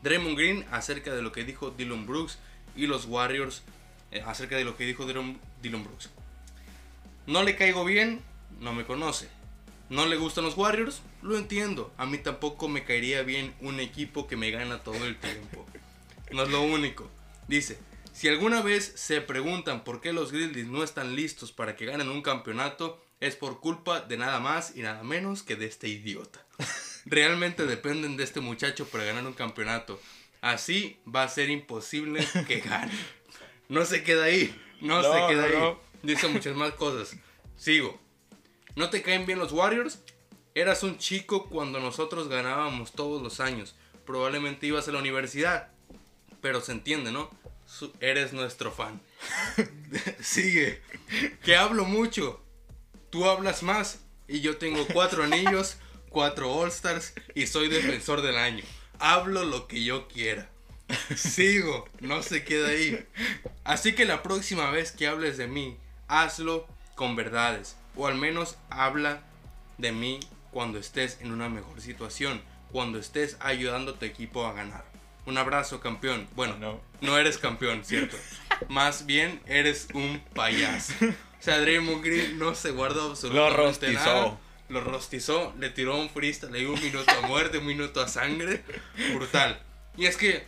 Draymond 0.04 0.38
Green 0.38 0.66
acerca 0.72 1.14
de 1.14 1.22
lo 1.22 1.32
que 1.32 1.44
dijo 1.46 1.70
Dylan 1.72 2.06
Brooks 2.06 2.40
y 2.76 2.88
los 2.88 3.06
Warriors 3.06 3.64
acerca 4.26 4.56
de 4.56 4.66
lo 4.66 4.76
que 4.76 4.86
dijo 4.86 5.06
Dylan, 5.06 5.40
Dylan 5.62 5.84
Brooks. 5.84 6.10
No 7.28 7.44
le 7.44 7.56
caigo 7.56 7.86
bien, 7.86 8.22
no 8.60 8.74
me 8.74 8.86
conoce. 8.86 9.30
No 9.90 10.06
le 10.06 10.16
gustan 10.16 10.46
los 10.46 10.58
Warriors, 10.58 11.02
lo 11.22 11.38
entiendo. 11.38 11.94
A 11.98 12.06
mí 12.06 12.18
tampoco 12.18 12.70
me 12.70 12.84
caería 12.84 13.24
bien 13.24 13.54
un 13.60 13.80
equipo 13.80 14.28
que 14.28 14.38
me 14.38 14.52
gana 14.52 14.80
todo 14.80 15.06
el 15.06 15.18
tiempo. 15.18 15.66
No 16.32 16.44
es 16.44 16.50
lo 16.50 16.62
único. 16.62 17.10
Dice, 17.48 17.78
si 18.14 18.28
alguna 18.28 18.62
vez 18.62 18.94
se 18.96 19.20
preguntan 19.20 19.84
por 19.84 20.00
qué 20.00 20.14
los 20.14 20.32
Grizzlies 20.32 20.68
no 20.68 20.84
están 20.84 21.16
listos 21.16 21.52
para 21.52 21.76
que 21.76 21.86
ganen 21.86 22.10
un 22.10 22.22
campeonato, 22.22 23.04
es 23.20 23.36
por 23.36 23.60
culpa 23.60 24.02
de 24.02 24.18
nada 24.18 24.40
más 24.40 24.76
y 24.76 24.82
nada 24.82 25.04
menos 25.04 25.44
que 25.44 25.56
de 25.56 25.66
este 25.66 25.88
idiota. 25.88 26.46
Realmente 27.06 27.66
dependen 27.66 28.18
de 28.18 28.24
este 28.24 28.40
muchacho 28.40 28.88
para 28.88 29.04
ganar 29.04 29.26
un 29.26 29.34
campeonato. 29.34 30.00
Así 30.42 31.00
va 31.06 31.24
a 31.24 31.30
ser 31.30 31.50
imposible 31.50 32.26
que 32.48 32.62
gane. 32.62 32.92
No 33.72 33.86
se 33.86 34.04
queda 34.04 34.26
ahí. 34.26 34.54
No, 34.82 35.02
No, 35.02 35.14
se 35.14 35.34
queda 35.34 35.48
no, 35.48 35.68
ahí. 35.70 35.78
Dice 36.04 36.28
muchas 36.28 36.58
más 36.58 36.74
cosas. 36.74 37.16
Sigo. 37.56 37.98
¿No 38.76 38.90
te 38.90 39.02
caen 39.02 39.26
bien 39.26 39.40
los 39.40 39.54
Warriors? 39.54 40.00
Eras 40.54 40.84
un 40.84 40.98
chico 40.98 41.48
cuando 41.48 41.80
nosotros 41.80 42.28
ganábamos 42.28 42.92
todos 42.92 43.22
los 43.22 43.40
años. 43.40 43.74
Probablemente 44.06 44.68
ibas 44.68 44.90
a 44.90 44.92
la 44.92 45.00
universidad. 45.00 45.70
Pero 46.42 46.60
se 46.60 46.74
entiende, 46.74 47.14
¿no? 47.14 47.30
Eres 48.02 48.34
nuestro 48.34 48.74
fan. 48.74 49.00
Sigue. 50.20 50.82
Que 51.42 51.56
hablo 51.56 51.86
mucho. 51.86 52.44
Tú 53.10 53.24
hablas 53.30 53.64
más. 53.64 54.02
Y 54.28 54.42
yo 54.42 54.58
tengo 54.58 54.86
cuatro 54.92 55.24
anillos, 55.24 55.78
cuatro 56.10 56.52
All-Stars 56.52 57.14
y 57.36 57.48
soy 57.48 57.70
defensor 57.70 58.22
del 58.22 58.36
año. 58.36 58.66
Hablo 59.00 59.46
lo 59.46 59.70
que 59.70 59.82
yo 59.82 60.10
quiera. 60.10 60.51
Sigo, 61.16 61.88
no 62.00 62.22
se 62.24 62.44
queda 62.44 62.70
ahí. 62.70 63.06
Así 63.64 63.94
que 63.94 64.06
la 64.06 64.24
próxima 64.24 64.70
vez 64.72 64.92
que 64.92 65.08
hables 65.08 65.38
de 65.38 65.48
mí, 65.48 65.78
hazlo 66.08 66.68
con 66.96 67.16
verdades. 67.16 67.76
O 67.96 68.08
al 68.08 68.16
menos 68.16 68.58
habla 68.70 69.22
de 69.78 69.92
mí 69.92 70.20
cuando 70.52 70.80
estés 70.80 71.18
en 71.22 71.32
una 71.32 71.50
mejor 71.50 71.82
situación, 71.82 72.42
cuando 72.72 73.00
estés 73.00 73.38
ayudando 73.40 73.92
a 73.92 74.00
tu 74.00 74.06
equipo 74.06 74.46
a 74.46 74.54
ganar. 74.54 74.86
Un 75.26 75.38
abrazo, 75.38 75.80
campeón. 75.82 76.28
Bueno, 76.36 76.58
No. 76.58 76.82
no 77.02 77.18
eres 77.18 77.38
campeón, 77.38 77.84
¿cierto? 77.86 78.18
Más 78.70 79.06
bien 79.06 79.42
eres 79.46 79.88
un 79.94 80.20
payaso. 80.34 80.94
O 81.02 81.44
sea, 81.44 81.60
Draymond 81.60 82.04
Green 82.04 82.38
no 82.40 82.54
se 82.56 82.72
guardó 82.72 83.10
absolutamente 83.12 83.58
Lo 83.58 83.66
rostizó. 83.66 84.00
nada. 84.06 84.40
Lo 84.70 84.82
rostizó, 84.82 85.54
le 85.60 85.70
tiró 85.70 85.98
un 86.00 86.10
freestyle, 86.10 86.52
le 86.54 86.60
dio 86.60 86.72
un 86.74 86.82
minuto 86.82 87.12
a 87.12 87.28
muerte, 87.28 87.58
un 87.58 87.66
minuto 87.66 88.02
a 88.02 88.08
sangre. 88.08 88.64
Brutal. 89.14 89.62
Y 89.98 90.06
es 90.06 90.16
que 90.16 90.46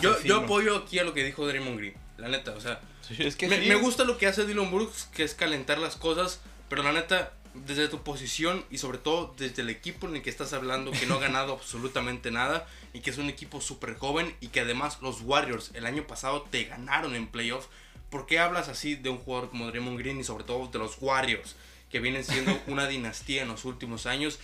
yo, 0.00 0.20
yo 0.22 0.38
apoyo 0.38 0.76
aquí 0.76 0.98
a 0.98 1.04
lo 1.04 1.12
que 1.14 1.24
dijo 1.24 1.46
Draymond 1.46 1.78
Green. 1.78 1.94
La 2.18 2.28
neta, 2.28 2.52
o 2.52 2.60
sea, 2.60 2.80
Sí, 3.06 3.16
es 3.18 3.36
que 3.36 3.48
me, 3.48 3.60
sí. 3.60 3.68
me 3.68 3.74
gusta 3.74 4.04
lo 4.04 4.16
que 4.16 4.26
hace 4.26 4.46
Dylan 4.46 4.70
Brooks, 4.70 5.08
que 5.12 5.24
es 5.24 5.34
calentar 5.34 5.78
las 5.78 5.96
cosas, 5.96 6.40
pero 6.68 6.82
la 6.82 6.92
neta, 6.92 7.32
desde 7.54 7.88
tu 7.88 8.02
posición 8.02 8.64
y 8.70 8.78
sobre 8.78 8.98
todo 8.98 9.34
desde 9.36 9.62
el 9.62 9.70
equipo 9.70 10.06
en 10.06 10.16
el 10.16 10.22
que 10.22 10.30
estás 10.30 10.52
hablando, 10.52 10.92
que 10.92 11.06
no 11.06 11.16
ha 11.16 11.20
ganado 11.20 11.52
absolutamente 11.58 12.30
nada 12.30 12.66
y 12.94 13.00
que 13.00 13.10
es 13.10 13.18
un 13.18 13.28
equipo 13.28 13.60
súper 13.60 13.96
joven 13.96 14.34
y 14.40 14.48
que 14.48 14.60
además 14.60 14.98
los 15.02 15.20
Warriors 15.22 15.72
el 15.74 15.84
año 15.84 16.06
pasado 16.06 16.42
te 16.50 16.64
ganaron 16.64 17.14
en 17.16 17.26
playoff, 17.26 17.66
¿por 18.08 18.26
qué 18.26 18.38
hablas 18.38 18.68
así 18.68 18.94
de 18.94 19.10
un 19.10 19.18
jugador 19.18 19.50
como 19.50 19.66
Draymond 19.66 19.98
Green 19.98 20.20
y 20.20 20.24
sobre 20.24 20.44
todo 20.44 20.68
de 20.68 20.78
los 20.78 20.96
Warriors, 21.00 21.56
que 21.90 21.98
vienen 21.98 22.24
siendo 22.24 22.56
una 22.68 22.86
dinastía 22.88 23.42
en 23.42 23.48
los 23.48 23.64
últimos 23.64 24.06
años? 24.06 24.38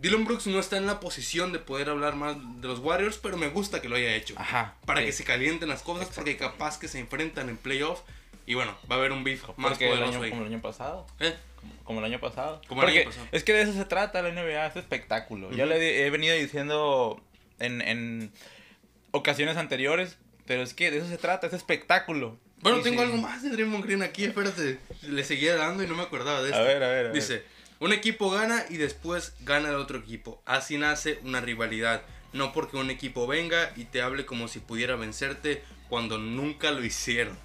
Dylan 0.00 0.24
Brooks 0.24 0.46
no 0.46 0.58
está 0.58 0.76
en 0.76 0.86
la 0.86 0.98
posición 0.98 1.52
de 1.52 1.58
poder 1.58 1.90
hablar 1.90 2.16
más 2.16 2.36
de 2.60 2.68
los 2.68 2.78
Warriors, 2.78 3.18
pero 3.18 3.36
me 3.36 3.48
gusta 3.48 3.82
que 3.82 3.88
lo 3.88 3.96
haya 3.96 4.14
hecho 4.14 4.34
Ajá. 4.38 4.76
para 4.86 5.00
sí. 5.00 5.06
que 5.06 5.12
se 5.12 5.24
calienten 5.24 5.68
las 5.68 5.82
cosas 5.82 6.08
porque 6.14 6.36
capaz 6.36 6.78
que 6.78 6.88
se 6.88 6.98
enfrentan 6.98 7.48
en 7.48 7.56
playoff 7.58 8.00
y 8.46 8.54
bueno, 8.54 8.76
va 8.90 8.96
a 8.96 8.98
haber 8.98 9.12
un 9.12 9.22
beef 9.22 9.42
más 9.56 9.72
Porque 9.72 9.84
el 9.84 9.90
poderoso 9.90 10.14
año, 10.14 10.24
ahí. 10.24 10.30
como 10.30 10.42
el 10.42 10.48
año 10.48 10.62
pasado. 10.62 11.06
¿Eh? 11.20 11.34
Como, 11.56 11.74
como 11.84 11.98
el 12.00 12.06
año 12.06 12.20
pasado. 12.20 12.62
Como 12.66 12.80
el 12.82 12.86
Porque 12.86 13.00
año 13.00 13.10
pasado. 13.10 13.28
Es 13.30 13.44
que 13.44 13.52
de 13.52 13.62
eso 13.62 13.72
se 13.74 13.84
trata 13.84 14.22
la 14.22 14.30
NBA, 14.30 14.66
es 14.66 14.76
espectáculo. 14.76 15.50
Ya 15.52 15.64
Ujú. 15.64 15.74
le 15.74 16.06
he, 16.06 16.10
venido 16.10 16.34
diciendo 16.34 17.22
en, 17.58 17.80
en 17.82 18.32
ocasiones 19.10 19.56
anteriores, 19.56 20.16
pero 20.46 20.62
es 20.62 20.74
que 20.74 20.90
de 20.90 20.98
eso 20.98 21.08
se 21.08 21.18
trata, 21.18 21.46
es 21.46 21.52
espectáculo. 21.52 22.38
Bueno, 22.62 22.80
tengo 22.80 23.02
algo 23.02 23.16
más 23.16 23.42
de 23.42 23.50
Draymond 23.50 23.84
Green 23.84 24.02
aquí, 24.02 24.24
espérate. 24.24 24.78
Le 25.02 25.24
seguía 25.24 25.56
dando 25.56 25.82
y 25.82 25.86
no 25.86 25.94
me 25.94 26.02
acordaba 26.02 26.42
de 26.42 26.50
esto. 26.50 26.60
A 26.60 26.64
ver, 26.64 26.82
a 26.82 26.88
ver, 26.88 26.98
a 26.98 27.02
ver. 27.08 27.12
Dice, 27.12 27.42
un 27.80 27.92
equipo 27.92 28.30
gana 28.30 28.64
y 28.68 28.76
después 28.76 29.34
gana 29.40 29.70
el 29.70 29.76
otro 29.76 29.98
equipo. 29.98 30.40
Así 30.44 30.78
nace 30.78 31.18
una 31.24 31.40
rivalidad. 31.40 32.02
No 32.32 32.52
porque 32.52 32.76
un 32.76 32.90
equipo 32.90 33.26
venga 33.26 33.72
y 33.74 33.84
te 33.86 34.02
hable 34.02 34.24
como 34.24 34.46
si 34.46 34.60
pudiera 34.60 34.94
vencerte 34.94 35.64
cuando 35.88 36.18
nunca 36.18 36.70
lo 36.70 36.84
hicieron. 36.84 37.36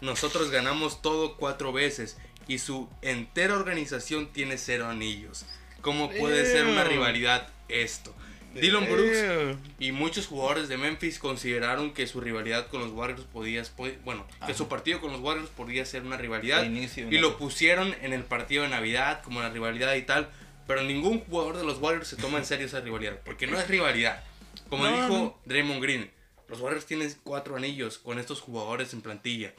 Nosotros 0.00 0.50
ganamos 0.50 1.02
todo 1.02 1.36
cuatro 1.36 1.72
veces 1.72 2.16
y 2.46 2.58
su 2.58 2.88
entera 3.02 3.54
organización 3.54 4.28
tiene 4.28 4.58
cero 4.58 4.86
anillos. 4.88 5.44
¿Cómo 5.80 6.10
puede 6.10 6.44
ser 6.46 6.66
una 6.66 6.84
rivalidad 6.84 7.48
esto? 7.68 8.14
Dylan 8.54 8.84
Brooks 8.86 9.10
Eh, 9.16 9.56
y 9.78 9.92
muchos 9.92 10.26
jugadores 10.26 10.68
de 10.68 10.76
Memphis 10.78 11.18
consideraron 11.18 11.92
que 11.92 12.06
su 12.06 12.20
rivalidad 12.20 12.66
con 12.68 12.80
los 12.80 12.90
Warriors 12.92 13.22
podía, 13.24 13.62
po- 13.76 13.88
bueno, 14.04 14.26
que 14.46 14.54
su 14.54 14.68
partido 14.68 15.00
con 15.00 15.12
los 15.12 15.20
Warriors 15.20 15.50
podía 15.50 15.84
ser 15.84 16.02
una 16.02 16.16
rivalidad 16.16 16.60
al 16.60 16.66
inicio 16.66 17.04
y 17.04 17.08
una- 17.16 17.20
lo 17.20 17.38
pusieron 17.38 17.94
en 18.02 18.12
el 18.12 18.24
partido 18.24 18.62
de 18.64 18.68
Navidad 18.70 19.22
como 19.22 19.40
la 19.40 19.50
rivalidad 19.50 19.94
y 19.94 20.02
tal, 20.02 20.28
pero 20.66 20.82
ningún 20.82 21.20
jugador 21.20 21.56
de 21.56 21.64
los 21.64 21.78
Warriors 21.78 22.08
se 22.08 22.16
toma 22.16 22.38
en 22.38 22.44
serio 22.44 22.66
esa 22.66 22.80
rivalidad, 22.80 23.18
porque 23.24 23.46
no 23.46 23.58
es 23.58 23.68
rivalidad. 23.68 24.22
Como 24.68 24.84
No, 24.84 24.90
dijo 24.96 25.08
no. 25.08 25.38
Draymond 25.46 25.82
Green, 25.82 26.10
los 26.48 26.60
Warriors 26.60 26.86
tienen 26.86 27.14
cuatro 27.24 27.56
anillos 27.56 27.98
con 27.98 28.18
estos 28.18 28.40
jugadores 28.40 28.92
en 28.92 29.00
plantilla. 29.02 29.52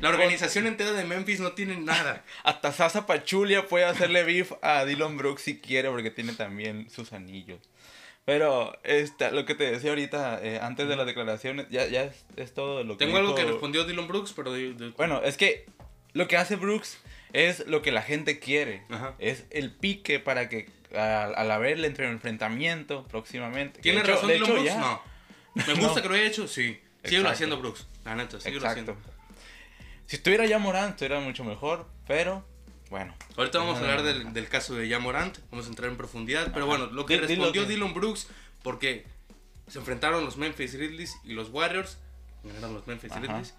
La 0.00 0.08
organización 0.08 0.66
entera 0.68 0.92
de 0.92 1.04
Memphis 1.04 1.40
no 1.40 1.52
tiene 1.52 1.76
nada. 1.76 2.24
Hasta 2.44 2.72
Sasa 2.72 3.06
Pachulia 3.06 3.66
puede 3.66 3.86
hacerle 3.86 4.22
beef 4.22 4.52
a 4.62 4.84
Dylan 4.84 5.16
Brooks 5.16 5.42
si 5.42 5.58
quiere, 5.58 5.88
porque 5.90 6.10
tiene 6.12 6.32
también 6.32 6.88
sus 6.90 7.12
anillos. 7.12 7.58
Pero 8.24 8.78
esta, 8.84 9.30
lo 9.32 9.44
que 9.44 9.54
te 9.54 9.70
decía 9.70 9.90
ahorita, 9.90 10.40
eh, 10.42 10.60
antes 10.62 10.88
de 10.88 10.96
las 10.96 11.06
declaraciones, 11.06 11.66
ya, 11.70 11.86
ya 11.86 12.04
es, 12.04 12.24
es 12.36 12.52
todo 12.54 12.84
lo 12.84 12.96
que 12.96 13.04
Tengo 13.06 13.18
algo 13.18 13.34
que 13.34 13.44
respondió 13.44 13.84
Dylan 13.84 14.06
Brooks, 14.08 14.32
pero... 14.34 14.52
de- 14.52 14.74
de- 14.74 14.90
Bueno, 14.90 15.20
es 15.24 15.36
que 15.36 15.66
lo 16.12 16.28
que 16.28 16.36
hace 16.36 16.56
Brooks 16.56 16.98
es 17.32 17.66
lo 17.66 17.82
que 17.82 17.90
la 17.92 18.02
gente 18.02 18.38
quiere. 18.38 18.84
Ajá. 18.90 19.14
Es 19.18 19.46
el 19.50 19.72
pique 19.72 20.20
para 20.20 20.48
que 20.48 20.68
al, 20.94 21.34
al 21.34 21.50
haber 21.50 21.78
el 21.78 21.84
enfrentamiento 21.84 23.04
próximamente. 23.08 23.80
¿Tiene 23.80 24.00
hecho- 24.00 24.12
razón 24.12 24.28
Dylan 24.28 24.42
hecho, 24.44 24.52
Brooks? 24.52 24.66
ya. 24.68 24.78
No. 24.80 25.02
Me 25.54 25.74
gusta 25.74 25.86
No. 25.96 26.02
que 26.02 26.08
lo 26.08 26.14
haya 26.14 26.24
hecho, 26.26 26.46
sí. 26.46 26.80
Exacto. 27.02 27.28
haciendo 27.30 27.58
Brooks. 27.58 27.86
La 28.04 28.14
neta, 28.14 28.36
Exacto. 28.36 28.66
haciendo. 28.68 28.96
Si 30.06 30.16
estuviera 30.16 30.44
ya 30.46 30.58
Morán, 30.58 30.90
estuviera 30.90 31.20
mucho 31.20 31.44
mejor, 31.44 31.86
pero 32.06 32.44
bueno. 32.90 33.14
Ahorita 33.36 33.58
vamos 33.58 33.76
a 33.76 33.80
hablar 33.80 34.02
del, 34.02 34.32
del 34.32 34.48
caso 34.48 34.74
de 34.74 34.88
Jamorant, 34.90 35.38
vamos 35.50 35.66
a 35.66 35.68
entrar 35.70 35.88
en 35.90 35.96
profundidad, 35.96 36.46
pero 36.52 36.66
Ajá. 36.66 36.76
bueno, 36.76 36.86
lo 36.92 37.06
que 37.06 37.16
respondió 37.18 37.62
que- 37.66 37.68
Dylan 37.72 37.94
Brooks, 37.94 38.28
porque 38.62 39.06
se 39.68 39.78
enfrentaron 39.78 40.24
los 40.24 40.36
Memphis 40.36 40.74
Grizzlies 40.74 41.16
y 41.24 41.32
los 41.32 41.48
Warriors, 41.50 41.98
ganaron 42.42 42.74
los 42.74 42.86
Memphis. 42.86 43.12
Grizzlies, 43.14 43.54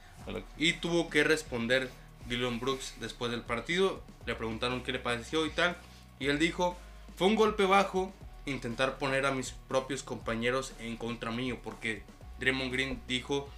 y 0.58 0.74
tuvo 0.74 1.10
que 1.10 1.24
responder 1.24 1.89
Dylan 2.28 2.60
Brooks 2.60 2.96
después 3.00 3.32
del 3.32 3.41
partido, 3.41 4.04
le 4.26 4.36
preguntaron 4.36 4.84
qué 4.84 4.91
le 4.91 5.00
pareció 5.00 5.46
y 5.46 5.50
tal, 5.50 5.78
y 6.20 6.28
él 6.28 6.38
dijo, 6.38 6.78
fue 7.15 7.28
un 7.28 7.36
golpe 7.36 7.65
bajo 7.65 8.13
intentar 8.46 8.98
poner 8.98 9.26
a 9.26 9.32
mis 9.32 9.52
propios 9.67 10.04
compañeros 10.04 10.74
en 10.80 10.98
contra 10.98 11.32
mío, 11.32 11.60
porque 11.63 12.04
Draymond 12.39 12.72
Green 12.74 13.02
dijo 13.08 13.50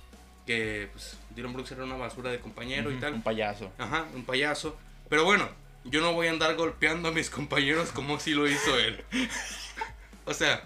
que 0.45 0.89
pues, 0.91 1.17
Dylan 1.35 1.53
Brooks 1.53 1.71
era 1.71 1.83
una 1.85 1.95
basura 1.95 2.29
de 2.31 2.39
compañero 2.39 2.89
y 2.91 2.95
Ujú, 2.95 3.01
tal. 3.01 3.13
Un 3.13 3.21
payaso. 3.21 3.71
Ajá, 3.77 4.05
un 4.13 4.25
payaso. 4.25 4.77
Pero 5.09 5.23
bueno, 5.23 5.47
yo 5.85 6.01
no 6.01 6.13
voy 6.13 6.27
a 6.27 6.31
andar 6.31 6.55
golpeando 6.55 7.09
a 7.09 7.11
mis 7.11 7.29
compañeros 7.29 7.91
como 7.91 8.19
si 8.19 8.31
lo 8.31 8.47
hizo 8.47 8.77
él. 8.79 9.03
O 10.25 10.33
sea, 10.33 10.63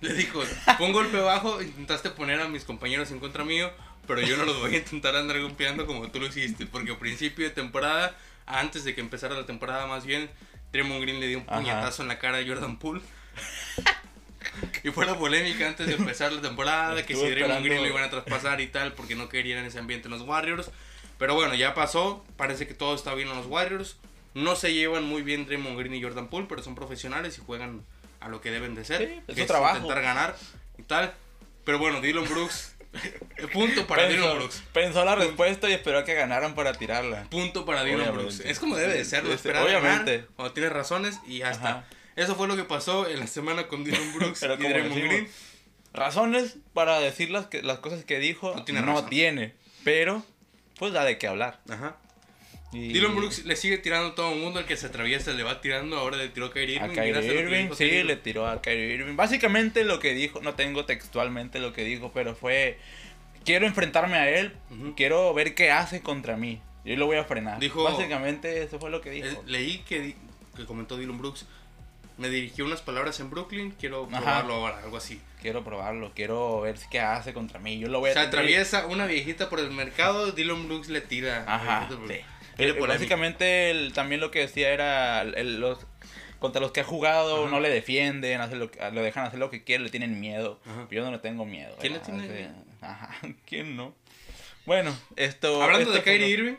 le 0.00 0.14
dijo, 0.14 0.42
fue 0.76 0.86
un 0.86 0.92
golpe 0.92 1.18
bajo, 1.18 1.60
intentaste 1.60 2.10
poner 2.10 2.40
a 2.40 2.48
mis 2.48 2.64
compañeros 2.64 3.10
en 3.10 3.18
contra 3.18 3.44
mío, 3.44 3.72
pero 4.06 4.20
yo 4.20 4.36
no 4.36 4.44
los 4.44 4.60
voy 4.60 4.74
a 4.74 4.78
intentar 4.78 5.16
andar 5.16 5.40
golpeando 5.40 5.86
como 5.86 6.08
tú 6.10 6.20
lo 6.20 6.26
hiciste, 6.26 6.66
porque 6.66 6.92
a 6.92 6.98
principio 6.98 7.44
de 7.44 7.50
temporada, 7.50 8.16
antes 8.46 8.84
de 8.84 8.94
que 8.94 9.00
empezara 9.00 9.34
la 9.34 9.46
temporada 9.46 9.86
más 9.86 10.06
bien, 10.06 10.30
Draymond 10.72 11.02
Green 11.02 11.20
le 11.20 11.28
dio 11.28 11.38
un 11.38 11.44
Ajá. 11.48 11.56
puñetazo 11.56 12.02
en 12.02 12.08
la 12.08 12.18
cara 12.18 12.38
a 12.38 12.46
Jordan 12.46 12.78
Poole. 12.78 13.00
Y 14.84 14.90
fue 14.90 15.06
la 15.06 15.18
polémica 15.18 15.66
antes 15.66 15.86
de 15.86 15.94
empezar 15.94 16.32
la 16.32 16.40
temporada, 16.40 17.04
que 17.04 17.16
si 17.16 17.28
Draymond 17.28 17.64
Green 17.64 17.82
lo 17.82 17.88
iban 17.88 18.04
a 18.04 18.10
traspasar 18.10 18.60
y 18.60 18.68
tal, 18.68 18.92
porque 18.92 19.16
no 19.16 19.28
querían 19.28 19.58
en 19.60 19.66
ese 19.66 19.80
ambiente 19.80 20.06
en 20.06 20.12
los 20.12 20.22
Warriors. 20.22 20.70
Pero 21.18 21.34
bueno, 21.34 21.54
ya 21.54 21.74
pasó, 21.74 22.24
parece 22.36 22.66
que 22.66 22.74
todo 22.74 22.94
está 22.94 23.14
bien 23.14 23.28
en 23.28 23.36
los 23.36 23.46
Warriors. 23.46 23.96
No 24.34 24.56
se 24.56 24.74
llevan 24.74 25.04
muy 25.04 25.22
bien 25.22 25.46
Draymond 25.46 25.78
Green 25.78 25.94
y 25.94 26.02
Jordan 26.02 26.28
Poole, 26.28 26.46
pero 26.48 26.62
son 26.62 26.74
profesionales 26.74 27.38
y 27.38 27.40
juegan 27.44 27.84
a 28.20 28.28
lo 28.28 28.40
que 28.40 28.50
deben 28.50 28.74
de 28.74 28.84
ser, 28.84 28.98
Sí, 29.08 29.20
es 29.28 29.34
que 29.34 29.42
su 29.42 29.46
trabajo. 29.46 29.76
intentar 29.76 30.02
ganar 30.02 30.36
y 30.78 30.82
tal. 30.82 31.14
Pero 31.64 31.78
bueno, 31.78 32.00
Dylan 32.00 32.24
Brooks, 32.28 32.74
punto 33.52 33.86
para 33.86 34.06
Dylan 34.08 34.22
pensó, 34.22 34.34
Brooks. 34.36 34.62
pensó 34.72 35.04
la 35.04 35.14
respuesta 35.14 35.68
y 35.70 35.72
esperó 35.72 35.98
a 35.98 36.04
que 36.04 36.14
ganaran 36.14 36.54
para 36.54 36.72
tirarla. 36.72 37.24
Punto 37.30 37.64
para 37.64 37.84
Dylan 37.84 38.00
Obviamente. 38.00 38.22
Brooks. 38.24 38.40
Es 38.40 38.58
como 38.58 38.76
debe 38.76 38.94
de 38.94 39.04
ser, 39.04 39.24
no 39.24 39.32
esperar 39.32 39.62
obviamente. 39.62 40.12
ganar 40.16 40.28
cuando 40.36 40.52
tienes 40.54 40.72
razones 40.72 41.20
y 41.26 41.38
ya 41.38 41.50
Ajá. 41.50 41.54
está. 41.54 41.88
Eso 42.16 42.34
fue 42.34 42.48
lo 42.48 42.56
que 42.56 42.64
pasó 42.64 43.08
en 43.08 43.20
la 43.20 43.26
semana 43.26 43.66
con 43.68 43.84
Dylan 43.84 44.14
Brooks 44.14 44.38
Pero 44.40 44.54
y 44.54 44.56
Draymond 44.68 44.94
Green. 45.04 45.28
Razones 45.92 46.56
para 46.72 46.98
decir 46.98 47.30
las, 47.30 47.46
que, 47.46 47.62
las 47.62 47.78
cosas 47.78 48.04
que 48.04 48.18
dijo 48.18 48.48
No 48.50 48.56
no 48.56 48.64
tiene 48.64 48.82
tiene, 49.08 49.42
razón. 49.46 49.58
pero 49.84 50.22
pues 50.78 50.92
da 50.92 51.04
de 51.04 51.18
qué 51.18 51.26
hablar. 51.26 51.60
Ajá. 51.68 51.96
Y- 52.72 52.92
Dylan 52.92 53.14
Brooks 53.14 53.44
le 53.44 53.54
sigue 53.54 53.78
tirando 53.78 54.08
a 54.08 54.14
todo 54.16 54.32
el 54.32 54.40
mundo, 54.40 54.58
el 54.58 54.66
que 54.66 54.76
se 54.76 54.86
atraviesa 54.86 55.32
le 55.32 55.44
va 55.44 55.60
tirando, 55.60 55.96
ahora 55.96 56.16
le 56.16 56.28
tiró 56.28 56.46
a 56.46 56.52
Kyrie 56.52 56.80
A 56.80 56.84
Irving. 56.86 56.94
Kyrie 56.96 57.12
lo 57.14 57.20
que 57.20 57.34
Irving, 57.40 57.68
sí, 57.70 57.84
Kyrie 57.84 58.04
le 58.04 58.16
tiró 58.16 58.46
a 58.48 58.60
Kyrie 58.60 58.94
Irving. 58.94 59.14
Básicamente 59.16 59.84
lo 59.84 60.00
que 60.00 60.12
dijo, 60.14 60.40
no 60.40 60.54
tengo 60.54 60.84
textualmente 60.84 61.60
lo 61.60 61.72
que 61.72 61.84
dijo, 61.84 62.10
pero 62.12 62.34
fue, 62.34 62.78
quiero 63.44 63.66
enfrentarme 63.66 64.16
a 64.16 64.28
él, 64.28 64.54
Ujú. 64.70 64.94
quiero 64.96 65.32
ver 65.34 65.54
qué 65.54 65.70
hace 65.70 66.00
contra 66.00 66.36
mí. 66.36 66.60
Yo 66.84 66.96
lo 66.96 67.06
voy 67.06 67.16
a 67.16 67.24
frenar. 67.24 67.60
Dijo- 67.60 67.84
Básicamente 67.84 68.62
eso 68.64 68.80
fue 68.80 68.90
lo 68.90 69.00
que 69.00 69.10
dijo. 69.10 69.42
Leí 69.46 69.78
que, 69.88 70.16
que 70.56 70.64
comentó 70.66 70.96
Dylan 70.96 71.16
Brooks. 71.18 71.46
Me 72.16 72.28
dirigió 72.28 72.64
unas 72.64 72.80
palabras 72.80 73.18
en 73.20 73.28
Brooklyn, 73.30 73.72
quiero 73.72 74.08
Ajá. 74.12 74.20
probarlo 74.20 74.54
ahora, 74.54 74.78
algo 74.78 74.96
así. 74.96 75.20
Quiero 75.42 75.64
probarlo, 75.64 76.12
quiero 76.14 76.60
ver 76.60 76.76
qué 76.90 77.00
hace 77.00 77.32
contra 77.34 77.58
mí. 77.58 77.78
Yo 77.78 77.88
lo 77.88 77.98
voy 78.00 78.10
a 78.10 78.12
Se 78.14 78.20
atraviesa 78.20 78.86
una 78.86 79.06
viejita 79.06 79.50
por 79.50 79.58
el 79.60 79.70
mercado, 79.72 80.30
Dylan 80.32 80.68
Brooks 80.68 80.88
le 80.88 81.00
tira. 81.00 81.44
Ajá, 81.46 81.88
sí. 82.06 82.14
Eh. 82.58 82.72
Básicamente 82.80 83.70
el- 83.72 83.92
también 83.92 84.20
lo 84.20 84.30
que 84.30 84.38
decía 84.40 84.70
era 84.70 85.22
el- 85.22 85.58
los 85.60 85.78
contra 86.38 86.60
los 86.60 86.70
que 86.72 86.80
ha 86.80 86.84
jugado 86.84 87.42
Ajá. 87.42 87.50
no 87.50 87.58
le 87.58 87.68
defienden, 87.70 88.40
hacen 88.40 88.58
lo, 88.60 88.70
lo 88.92 89.02
dejan 89.02 89.26
hacer 89.26 89.38
lo 89.40 89.50
que 89.50 89.64
quieren, 89.64 89.82
le 89.84 89.90
tienen 89.90 90.20
miedo. 90.20 90.60
Ajá. 90.64 90.86
Yo 90.90 91.02
no 91.04 91.10
le 91.10 91.18
tengo 91.18 91.44
miedo. 91.44 91.74
¿Quién 91.80 91.94
le 91.94 91.98
¿verdad? 91.98 92.14
tiene 92.18 92.46
Sí. 92.48 92.50
Ajá, 92.80 93.10
¿quién 93.46 93.76
no? 93.76 93.94
Bueno, 94.66 94.96
esto 95.16 95.62
Hablando 95.62 95.90
esto 95.90 95.92
de 95.94 96.02
Kyrie 96.02 96.36
lo- 96.36 96.42
Irving, 96.44 96.56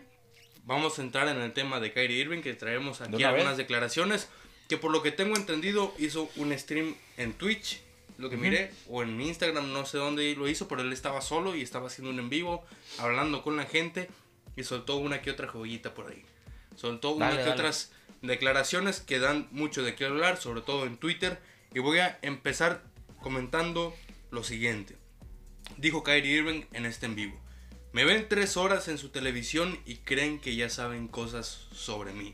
vamos 0.66 1.00
a 1.00 1.02
entrar 1.02 1.28
en 1.30 1.38
el 1.42 1.54
tema 1.54 1.80
de 1.80 1.94
Kyrie 1.94 2.18
Irving, 2.20 2.42
que 2.42 2.54
traemos 2.56 3.00
aquí 3.02 3.16
una 3.16 3.30
algunas 3.30 3.52
vez? 3.52 3.58
declaraciones. 3.58 4.30
Que 4.68 4.78
por 4.78 4.92
lo 4.92 5.02
que 5.04 5.12
tengo 5.12 5.36
entendido, 5.36 5.94
hizo 6.00 6.30
un 6.38 6.58
stream 6.58 6.96
en 7.18 7.34
Twitch, 7.34 7.82
lo 8.18 8.30
que 8.30 8.36
Ujú. 8.36 8.46
miré, 8.46 8.72
o 8.90 9.04
en 9.04 9.20
Instagram, 9.20 9.72
no 9.74 9.86
sé 9.86 9.98
dónde 9.98 10.36
lo 10.36 10.48
hizo, 10.48 10.68
pero 10.68 10.82
él 10.82 10.92
estaba 10.94 11.22
solo 11.22 11.56
y 11.56 11.62
estaba 11.62 11.88
haciendo 11.88 12.10
un 12.12 12.20
en 12.20 12.30
vivo, 12.30 12.66
hablando 12.98 13.42
con 13.44 13.58
la 13.58 13.66
gente 13.66 14.10
y 14.56 14.64
soltó 14.64 14.96
una 14.98 15.22
que 15.22 15.32
otra 15.32 15.48
joyita 15.48 15.94
por 15.94 16.08
ahí. 16.12 16.24
Soltó 16.76 17.16
Dale, 17.16 17.34
una 17.34 17.44
que 17.44 17.50
dale. 17.50 17.52
otras 17.62 17.92
declaraciones 18.22 19.00
que 19.02 19.20
dan 19.20 19.48
mucho 19.52 19.84
de 19.84 19.96
qué 19.96 20.06
hablar, 20.06 20.38
sobre 20.38 20.62
todo 20.62 20.86
en 20.86 20.98
Twitter. 20.98 21.40
Y 21.74 21.80
voy 21.80 22.00
a 22.00 22.18
empezar 22.22 22.82
comentando 23.22 23.94
lo 24.32 24.44
siguiente. 24.44 24.96
Dijo 25.78 26.04
Kyrie 26.04 26.38
Irving 26.38 26.64
en 26.72 26.86
este 26.86 27.06
en 27.06 27.16
vivo. 27.16 27.40
Me 27.92 28.06
ven 28.06 28.28
tres 28.30 28.56
horas 28.58 28.88
en 28.88 28.98
su 28.98 29.10
televisión 29.10 29.80
y 29.86 29.98
creen 29.98 30.40
que 30.40 30.56
ya 30.56 30.70
saben 30.70 31.08
cosas 31.08 31.68
sobre 31.74 32.14
mí. 32.14 32.34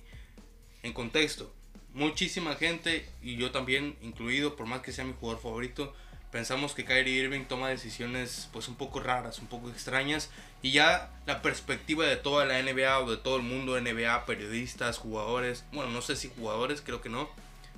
En 0.84 0.94
contexto, 0.94 1.54
muchísima 1.94 2.56
gente, 2.56 3.08
y 3.22 3.36
yo 3.36 3.52
también 3.52 3.98
incluido, 4.02 4.56
por 4.56 4.66
más 4.66 4.82
que 4.82 4.92
sea 4.92 5.06
mi 5.06 5.14
jugador 5.14 5.42
favorito, 5.42 5.94
pensamos 6.32 6.74
que 6.74 6.86
Kyrie 6.86 7.24
Irving 7.24 7.46
toma 7.46 7.70
decisiones 7.70 8.50
pues 8.54 8.68
un 8.68 8.76
poco 8.76 9.02
raras, 9.02 9.40
un 9.40 9.48
poco 9.48 9.70
extrañas, 9.70 10.30
y 10.62 10.72
ya 10.72 11.12
la 11.26 11.42
perspectiva 11.42 12.06
de 12.06 12.16
toda 12.16 12.46
la 12.46 12.62
NBA 12.62 13.00
o 13.00 13.12
de 13.12 13.18
todo 13.18 13.36
el 13.38 13.44
mundo 13.44 13.80
NBA, 13.80 14.26
periodistas, 14.26 14.98
jugadores, 14.98 15.66
bueno, 15.74 15.92
no 15.92 16.02
sé 16.02 16.16
si 16.16 16.30
jugadores, 16.30 16.82
creo 16.82 17.02
que 17.02 17.10
no, 17.10 17.30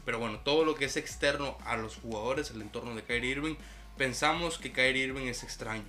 pero 0.05 0.19
bueno, 0.19 0.39
todo 0.39 0.65
lo 0.65 0.75
que 0.75 0.85
es 0.85 0.97
externo 0.97 1.57
a 1.65 1.77
los 1.77 1.95
jugadores, 1.95 2.51
el 2.51 2.61
entorno 2.61 2.93
de 2.95 3.03
Kyrie 3.03 3.31
Irving, 3.31 3.55
pensamos 3.97 4.57
que 4.59 4.71
Kyrie 4.71 5.05
Irving 5.05 5.27
es 5.27 5.43
extraño, 5.43 5.85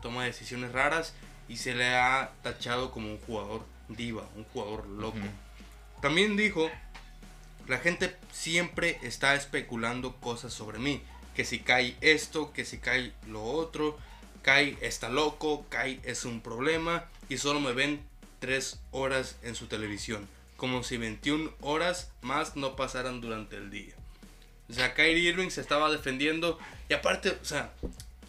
toma 0.00 0.24
decisiones 0.24 0.72
raras 0.72 1.14
y 1.48 1.58
se 1.58 1.74
le 1.74 1.94
ha 1.94 2.32
tachado 2.42 2.90
como 2.90 3.10
un 3.10 3.18
jugador 3.18 3.64
diva, 3.88 4.28
un 4.36 4.44
jugador 4.44 4.86
loco. 4.86 5.18
También 6.00 6.36
dijo, 6.36 6.70
la 7.66 7.78
gente 7.78 8.16
siempre 8.32 8.98
está 9.02 9.34
especulando 9.34 10.16
cosas 10.16 10.52
sobre 10.52 10.78
mí, 10.78 11.02
que 11.34 11.44
si 11.44 11.58
cae 11.58 11.96
esto, 12.00 12.52
que 12.52 12.64
si 12.64 12.78
cae 12.78 13.12
lo 13.28 13.42
otro, 13.42 13.98
Kai 14.42 14.78
está 14.80 15.08
loco, 15.08 15.66
Kai 15.68 16.00
es 16.04 16.24
un 16.24 16.40
problema 16.40 17.06
y 17.28 17.38
solo 17.38 17.60
me 17.60 17.72
ven 17.72 18.00
3 18.38 18.80
horas 18.92 19.36
en 19.42 19.54
su 19.54 19.66
televisión, 19.66 20.28
como 20.56 20.82
si 20.82 20.96
21 20.96 21.52
horas 21.60 22.12
más 22.22 22.56
no 22.56 22.76
pasaran 22.76 23.20
durante 23.20 23.56
el 23.56 23.70
día. 23.70 23.94
O 24.68 24.72
sea, 24.72 24.94
Kyrie 24.94 25.28
Irving 25.30 25.50
se 25.50 25.60
estaba 25.60 25.90
defendiendo 25.90 26.58
y 26.88 26.94
aparte, 26.94 27.30
o 27.30 27.44
sea, 27.44 27.72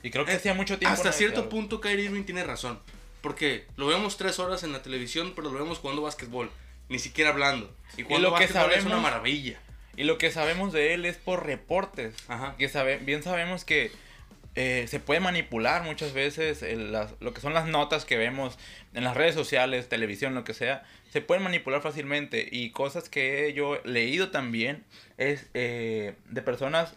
Y 0.04 0.12
creo 0.12 0.26
que 0.26 0.32
eh, 0.34 0.36
hacía 0.36 0.54
mucho 0.54 0.78
tiempo. 0.78 0.94
hasta 0.94 1.12
cierto 1.12 1.50
punto 1.50 1.82
Kyrie 1.82 2.06
Irving 2.06 2.24
tiene 2.24 2.44
razón. 2.44 2.80
Porque 3.22 3.66
lo 3.76 3.88
vemos 3.88 4.18
tres 4.18 4.40
horas 4.40 4.64
en 4.64 4.72
la 4.72 4.84
televisión, 4.84 5.34
pero 5.36 5.50
lo 5.50 5.60
vemos 5.60 5.80
jugando 5.80 6.04
básquetbol. 6.04 6.52
Ni 6.90 7.00
siquiera 7.00 7.32
hablando. 7.32 7.74
Y 7.98 8.04
jugando 8.04 8.30
lo 8.30 8.36
que 8.36 8.46
básquetbol 8.46 8.72
es 8.72 8.78
una 8.86 8.96
sabemos- 8.96 9.02
maravilla. 9.02 9.60
Y 9.96 10.04
lo 10.04 10.18
que 10.18 10.30
sabemos 10.32 10.74
de 10.74 10.94
él 10.94 11.06
es 11.06 11.18
por 11.18 11.46
reportes. 11.46 12.14
Ajá. 12.28 12.56
Que 12.58 12.70
sabe, 12.70 12.98
bien 12.98 13.24
sabemos 13.24 13.66
que 13.66 13.92
eh, 14.60 14.86
se 14.88 15.00
puede 15.00 15.20
manipular 15.20 15.84
muchas 15.84 16.14
veces 16.14 16.64
el- 16.64 16.92
las- 16.92 17.14
lo 17.20 17.32
que 17.34 17.42
son 17.42 17.54
las 17.54 17.68
notas 17.68 18.06
que 18.06 18.18
vemos 18.18 18.58
en 18.96 19.04
las 19.04 19.16
redes 19.16 19.36
sociales, 19.36 19.88
televisión, 19.90 20.34
lo 20.34 20.44
que 20.44 20.54
sea. 20.56 20.84
Se 21.12 21.22
pueden 21.22 21.44
manipular 21.44 21.82
fácilmente. 21.82 22.48
Y 22.52 22.72
cosas 22.72 23.08
que 23.10 23.54
yo 23.54 23.76
he 23.76 23.88
leído 23.88 24.30
también 24.32 24.84
es 25.18 25.48
eh, 25.54 26.16
de 26.30 26.42
personas, 26.42 26.96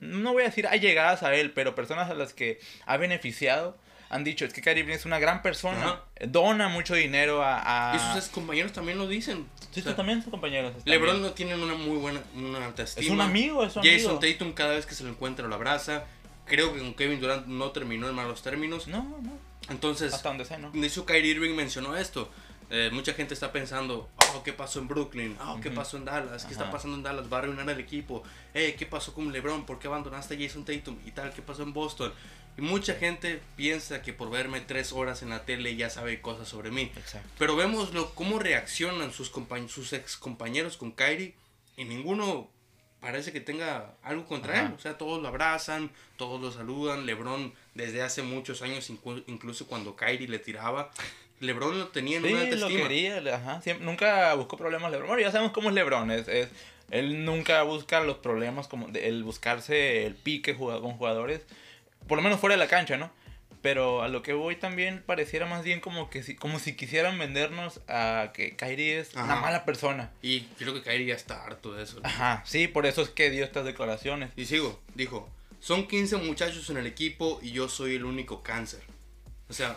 no 0.00 0.32
voy 0.32 0.42
a 0.44 0.46
decir 0.46 0.66
allegadas 0.66 1.22
a 1.22 1.34
él, 1.34 1.52
pero 1.52 1.74
personas 1.74 2.10
a 2.10 2.14
las 2.14 2.32
que 2.32 2.58
ha 2.86 2.96
beneficiado. 2.96 3.76
Han 4.10 4.24
dicho, 4.24 4.44
es 4.46 4.52
que 4.54 4.62
Kyrie 4.62 4.80
Irving 4.82 4.94
es 4.94 5.04
una 5.04 5.18
gran 5.18 5.42
persona, 5.42 5.78
Ajá. 5.84 6.04
dona 6.26 6.68
mucho 6.68 6.94
dinero 6.94 7.42
a... 7.42 7.92
a... 7.92 7.96
Y 8.14 8.20
sus 8.20 8.30
compañeros 8.30 8.72
también 8.72 8.96
lo 8.96 9.06
dicen. 9.06 9.46
Sí, 9.70 9.80
O 9.80 9.82
sea, 9.82 9.96
también, 9.96 10.22
sus 10.22 10.30
compañeros. 10.30 10.72
LeBron 10.86 11.16
bien. 11.16 11.22
no 11.22 11.32
tienen 11.32 11.60
una 11.60 11.74
muy 11.74 11.98
buena 11.98 12.20
una 12.34 12.64
alta 12.64 12.84
Es 12.84 12.96
un 13.10 13.20
amigo, 13.20 13.64
es 13.64 13.76
un 13.76 13.82
Jason 13.82 14.16
amigo. 14.16 14.18
Tatum 14.18 14.52
cada 14.54 14.70
vez 14.74 14.86
que 14.86 14.94
se 14.94 15.04
lo 15.04 15.10
encuentra 15.10 15.46
lo 15.46 15.54
abraza. 15.54 16.04
Creo 16.46 16.72
que 16.72 16.78
con 16.78 16.94
Kevin 16.94 17.20
Durant 17.20 17.46
no 17.46 17.70
terminó 17.72 18.08
en 18.08 18.14
malos 18.14 18.40
términos. 18.42 18.88
No, 18.88 19.02
no, 19.22 19.38
Entonces, 19.68 20.14
hasta 20.14 20.30
donde 20.30 20.46
sea, 20.46 20.56
¿no? 20.56 20.70
de 20.70 20.86
hecho 20.86 21.04
Kyrie 21.04 21.32
Irving 21.32 21.54
mencionó 21.54 21.94
esto. 21.96 22.30
Eh, 22.70 22.90
mucha 22.92 23.14
gente 23.14 23.32
está 23.34 23.50
pensando, 23.50 24.08
oh, 24.34 24.42
¿qué 24.42 24.52
pasó 24.52 24.78
en 24.78 24.88
Brooklyn? 24.88 25.36
Oh, 25.40 25.58
¿qué 25.60 25.70
pasó 25.70 25.96
en 25.96 26.04
Dallas? 26.04 26.44
¿Qué 26.44 26.52
está 26.52 26.64
Ajá. 26.64 26.72
pasando 26.72 26.96
en 26.96 27.02
Dallas? 27.02 27.32
¿Va 27.32 27.38
a 27.38 27.40
arruinar 27.40 27.68
el 27.70 27.80
equipo? 27.80 28.22
Eh, 28.52 28.74
¿qué 28.78 28.84
pasó 28.84 29.14
con 29.14 29.32
LeBron? 29.32 29.64
¿Por 29.64 29.78
qué 29.78 29.86
abandonaste 29.86 30.34
a 30.34 30.38
Jason 30.38 30.64
Tatum? 30.66 30.98
Y 31.06 31.12
tal, 31.12 31.32
¿qué 31.32 31.40
pasó 31.40 31.62
en 31.62 31.72
Boston? 31.72 32.12
Y 32.58 32.60
mucha 32.60 32.94
gente 32.94 33.40
piensa 33.56 34.02
que 34.02 34.12
por 34.12 34.30
verme 34.30 34.60
tres 34.60 34.92
horas 34.92 35.22
en 35.22 35.30
la 35.30 35.44
tele 35.46 35.76
ya 35.76 35.88
sabe 35.90 36.20
cosas 36.20 36.48
sobre 36.48 36.70
mí. 36.70 36.90
Exacto. 36.96 37.28
Pero 37.38 37.56
vemos 37.56 37.94
lo, 37.94 38.14
cómo 38.14 38.38
reaccionan 38.38 39.12
sus, 39.12 39.32
compañ- 39.32 39.68
sus 39.68 39.92
ex 39.92 40.16
compañeros 40.16 40.76
con 40.76 40.92
Kyrie 40.92 41.34
y 41.76 41.84
ninguno 41.84 42.50
parece 43.00 43.32
que 43.32 43.40
tenga 43.40 43.94
algo 44.02 44.26
contra 44.26 44.54
Ajá. 44.54 44.66
él. 44.66 44.72
O 44.74 44.78
sea, 44.80 44.98
todos 44.98 45.22
lo 45.22 45.28
abrazan, 45.28 45.90
todos 46.16 46.40
lo 46.40 46.50
saludan. 46.52 47.06
LeBron 47.06 47.54
desde 47.74 48.02
hace 48.02 48.22
muchos 48.22 48.60
años, 48.60 48.90
inclu- 48.90 49.22
incluso 49.28 49.68
cuando 49.68 49.94
Kyrie 49.94 50.26
le 50.28 50.40
tiraba, 50.40 50.90
LeBron 51.40 51.78
lo 51.78 51.88
tenía 51.88 52.16
en 52.18 52.24
una 52.24 52.32
Sí, 52.40 52.44
alta 52.44 52.56
lo 52.56 52.66
estima. 52.68 52.88
quería, 52.88 53.34
ajá. 53.36 53.60
siempre- 53.62 53.86
nunca 53.86 54.34
buscó 54.34 54.56
problemas 54.56 54.90
LeBron. 54.90 55.08
Bueno, 55.08 55.22
ya 55.22 55.30
sabemos 55.30 55.52
cómo 55.52 55.68
es 55.68 55.74
LeBron. 55.74 56.10
Es, 56.10 56.28
es- 56.28 56.48
él 56.90 57.24
nunca 57.24 57.62
busca 57.62 58.00
los 58.00 58.16
problemas, 58.18 58.66
como 58.68 58.88
de- 58.88 59.08
el 59.08 59.22
buscarse 59.22 60.06
el 60.06 60.14
pique 60.14 60.56
con 60.56 60.92
jugadores, 60.96 61.42
por 62.06 62.16
lo 62.16 62.22
menos 62.22 62.40
fuera 62.40 62.54
de 62.54 62.58
la 62.58 62.68
cancha, 62.68 62.96
¿no? 62.96 63.10
Pero 63.60 64.02
a 64.02 64.08
lo 64.08 64.22
que 64.22 64.32
voy 64.34 64.54
también 64.56 65.02
pareciera 65.04 65.44
más 65.44 65.64
bien 65.64 65.80
como 65.80 66.10
que 66.10 66.22
si, 66.22 66.36
como 66.36 66.58
si 66.60 66.76
quisieran 66.76 67.18
vendernos 67.18 67.80
a 67.88 68.30
que 68.32 68.54
Kyrie 68.56 68.98
es 69.00 69.14
una 69.14 69.34
mala 69.36 69.64
persona. 69.64 70.12
Y 70.22 70.42
creo 70.58 70.72
que 70.74 70.82
Kyrie 70.82 71.06
ya 71.06 71.14
está 71.14 71.44
harto 71.44 71.72
de 71.74 71.82
eso. 71.82 72.00
Ajá, 72.04 72.42
sí, 72.46 72.68
por 72.68 72.86
eso 72.86 73.02
es 73.02 73.10
que 73.10 73.30
dio 73.30 73.44
estas 73.44 73.64
declaraciones. 73.64 74.30
Y 74.36 74.44
sigo, 74.46 74.80
dijo, 74.94 75.28
son 75.60 75.88
15 75.88 76.16
muchachos 76.18 76.70
en 76.70 76.76
el 76.78 76.86
equipo 76.86 77.40
y 77.42 77.50
yo 77.50 77.68
soy 77.68 77.96
el 77.96 78.04
único 78.04 78.42
cáncer. 78.44 78.80
O 79.48 79.52
sea, 79.52 79.76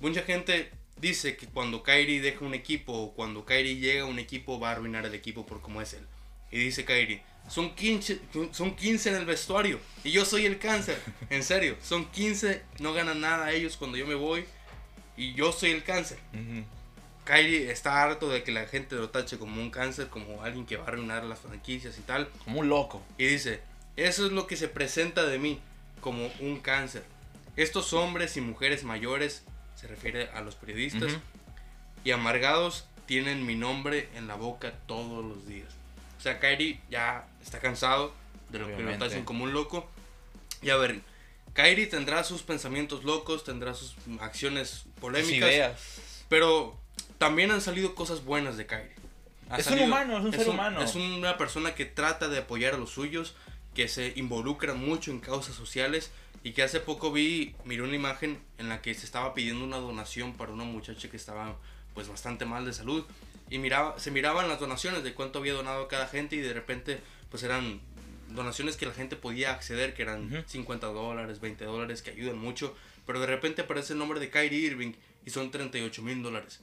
mucha 0.00 0.22
gente 0.22 0.70
dice 1.00 1.36
que 1.36 1.46
cuando 1.46 1.82
Kyrie 1.82 2.20
deja 2.20 2.44
un 2.44 2.54
equipo 2.54 2.92
o 2.92 3.14
cuando 3.14 3.44
Kyrie 3.44 3.76
llega 3.76 4.02
a 4.02 4.06
un 4.06 4.18
equipo 4.18 4.58
va 4.58 4.70
a 4.70 4.72
arruinar 4.72 5.06
el 5.06 5.14
equipo 5.14 5.46
por 5.46 5.60
como 5.60 5.80
es 5.80 5.92
él. 5.94 6.06
Y 6.50 6.58
dice 6.58 6.84
Kyrie, 6.84 7.22
son 7.48 7.74
15, 7.74 8.20
son 8.52 8.74
15 8.74 9.08
en 9.10 9.16
el 9.16 9.26
vestuario 9.26 9.80
y 10.02 10.12
yo 10.12 10.24
soy 10.24 10.46
el 10.46 10.58
cáncer. 10.58 11.00
En 11.30 11.42
serio, 11.42 11.76
son 11.82 12.06
15, 12.10 12.62
no 12.80 12.92
ganan 12.92 13.20
nada 13.20 13.52
ellos 13.52 13.76
cuando 13.76 13.96
yo 13.96 14.06
me 14.06 14.14
voy 14.14 14.44
y 15.16 15.34
yo 15.34 15.52
soy 15.52 15.70
el 15.70 15.82
cáncer. 15.82 16.18
Ujú. 16.32 16.64
Kyrie 17.24 17.70
está 17.70 18.02
harto 18.02 18.28
de 18.28 18.42
que 18.42 18.52
la 18.52 18.66
gente 18.66 18.96
lo 18.96 19.08
tache 19.08 19.38
como 19.38 19.60
un 19.60 19.70
cáncer, 19.70 20.08
como 20.08 20.42
alguien 20.42 20.66
que 20.66 20.76
va 20.76 20.84
a 20.84 20.88
arruinar 20.88 21.24
las 21.24 21.40
franquicias 21.40 21.98
y 21.98 22.02
tal. 22.02 22.28
Como 22.44 22.60
un 22.60 22.68
loco. 22.68 23.02
Y 23.16 23.26
dice, 23.26 23.60
eso 23.96 24.26
es 24.26 24.32
lo 24.32 24.46
que 24.46 24.56
se 24.56 24.68
presenta 24.68 25.24
de 25.24 25.38
mí 25.38 25.60
como 26.00 26.30
un 26.40 26.60
cáncer. 26.60 27.02
Estos 27.56 27.94
hombres 27.94 28.36
y 28.36 28.42
mujeres 28.42 28.84
mayores, 28.84 29.44
se 29.84 29.88
refiere 29.88 30.30
a 30.30 30.40
los 30.40 30.54
periodistas, 30.54 31.12
y 32.04 32.10
amargados 32.10 32.86
tienen 33.06 33.44
mi 33.44 33.54
nombre 33.54 34.08
en 34.14 34.26
la 34.26 34.34
boca 34.34 34.72
todos 34.86 35.22
los 35.22 35.46
días. 35.46 35.68
O 36.18 36.22
sea, 36.22 36.40
Kyrie 36.40 36.80
ya 36.90 37.26
está 37.42 37.60
cansado 37.60 38.14
de 38.48 38.60
lo 38.60 38.64
que 38.64 38.70
lo 38.70 38.76
Obviamente. 38.78 39.06
tachen 39.08 39.24
como 39.26 39.44
un 39.44 39.52
loco. 39.52 39.86
Y 40.62 40.70
a 40.70 40.76
ver, 40.76 41.02
Kyrie 41.52 41.86
tendrá 41.86 42.24
sus 42.24 42.42
pensamientos 42.42 43.04
locos, 43.04 43.44
tendrá 43.44 43.74
sus 43.74 43.94
acciones 44.20 44.70
Sus 44.70 44.92
polémicas, 45.00 45.50
ideas. 45.50 45.80
pero 46.30 46.78
también 47.18 47.50
han 47.50 47.60
salido 47.60 47.94
cosas 47.94 48.24
buenas 48.24 48.56
de 48.56 48.64
Kyrie. 48.66 48.94
Ha 49.50 49.58
Es 49.58 49.66
un 49.66 49.80
humano, 49.80 50.16
es 50.16 50.24
un 50.24 50.32
ser 50.32 50.48
humano. 50.48 50.80
Es 50.82 50.94
una 50.94 51.36
persona 51.36 51.74
que 51.74 51.84
trata 51.84 52.28
de 52.28 52.38
apoyar 52.38 52.72
a 52.72 52.78
los 52.78 52.88
suyos, 52.90 53.34
que 53.74 53.88
se 53.88 54.12
involucra 54.16 54.74
mucho 54.74 55.10
en 55.10 55.20
causas 55.20 55.54
sociales 55.54 56.10
y 56.42 56.52
que 56.52 56.62
hace 56.62 56.80
poco 56.80 57.12
vi, 57.12 57.54
miré 57.64 57.82
una 57.82 57.96
imagen 57.96 58.38
en 58.58 58.68
la 58.68 58.82
que 58.82 58.94
se 58.94 59.04
estaba 59.04 59.34
pidiendo 59.34 59.64
una 59.64 59.78
donación 59.78 60.34
para 60.34 60.52
una 60.52 60.64
muchacha 60.64 61.10
que 61.10 61.16
estaba 61.16 61.56
pues 61.94 62.08
bastante 62.08 62.44
mal 62.44 62.64
de 62.64 62.72
salud 62.72 63.04
y 63.50 63.58
miraba, 63.58 63.98
se 63.98 64.10
miraban 64.10 64.48
las 64.48 64.60
donaciones 64.60 65.02
de 65.04 65.14
cuánto 65.14 65.38
había 65.38 65.52
donado 65.52 65.88
cada 65.88 66.06
gente 66.06 66.36
y 66.36 66.40
de 66.40 66.52
repente 66.52 67.00
pues 67.30 67.42
eran 67.42 67.80
donaciones 68.28 68.76
que 68.76 68.86
la 68.86 68.92
gente 68.92 69.16
podía 69.16 69.52
acceder, 69.52 69.94
que 69.94 70.02
eran 70.02 70.32
Ujú. 70.32 70.44
50 70.46 70.86
dólares, 70.88 71.40
20 71.40 71.64
dólares, 71.64 72.02
que 72.02 72.10
ayudan 72.10 72.38
mucho, 72.38 72.74
pero 73.06 73.20
de 73.20 73.26
repente 73.26 73.62
aparece 73.62 73.92
el 73.92 73.98
nombre 73.98 74.20
de 74.20 74.30
Kyrie 74.30 74.66
Irving 74.66 74.92
y 75.24 75.30
son 75.30 75.50
38 75.50 76.02
mil 76.02 76.22
dólares. 76.22 76.60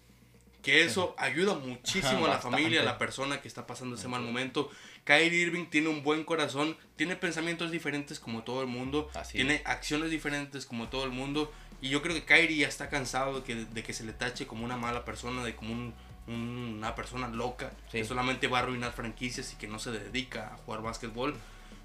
Que 0.62 0.84
eso 0.84 1.16
ayuda 1.18 1.56
muchísimo 1.56 2.28
a 2.28 2.30
la 2.30 2.40
familia, 2.40 2.82
a 2.82 2.84
la 2.84 3.00
persona 3.00 3.42
que 3.42 3.48
está 3.48 3.66
pasando 3.66 3.96
ese 3.96 4.08
mal 4.08 4.22
momento. 4.22 4.70
Kyrie 5.04 5.42
Irving 5.42 5.66
tiene 5.66 5.90
un 5.90 6.04
buen 6.04 6.24
corazón, 6.24 6.78
tiene 6.96 7.16
pensamientos 7.16 7.72
diferentes 7.72 8.20
como 8.20 8.44
todo 8.44 8.62
el 8.62 8.68
mundo, 8.68 9.10
Así 9.16 9.34
tiene 9.34 9.62
acciones 9.66 10.12
diferentes 10.12 10.66
como 10.66 10.90
todo 10.90 11.06
el 11.06 11.12
mundo. 11.12 11.52
Y 11.82 11.90
yo 11.90 12.02
creo 12.04 12.14
que 12.14 12.24
Kyrie 12.24 12.58
ya 12.58 12.68
está 12.68 12.90
cansado 12.90 13.40
de 13.40 13.44
que, 13.44 13.56
de 13.66 13.84
que 13.84 13.94
se 13.94 14.04
le 14.04 14.14
tache 14.14 14.46
como 14.46 14.64
una 14.64 14.78
mala 14.78 15.04
persona, 15.04 15.44
de 15.44 15.56
como 15.56 15.74
un- 15.74 15.94
un- 16.28 16.76
una 16.78 16.94
persona 16.94 17.28
loca, 17.28 17.72
Sí. 17.92 17.98
que 17.98 18.06
solamente 18.06 18.48
va 18.48 18.60
a 18.60 18.62
arruinar 18.62 18.92
franquicias 18.94 19.52
y 19.54 19.56
que 19.56 19.68
no 19.68 19.80
se 19.80 19.92
dedica 19.92 20.54
a 20.54 20.58
jugar 20.58 20.82
básquetbol. 20.84 21.36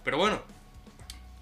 Pero 0.04 0.18
bueno, 0.18 0.42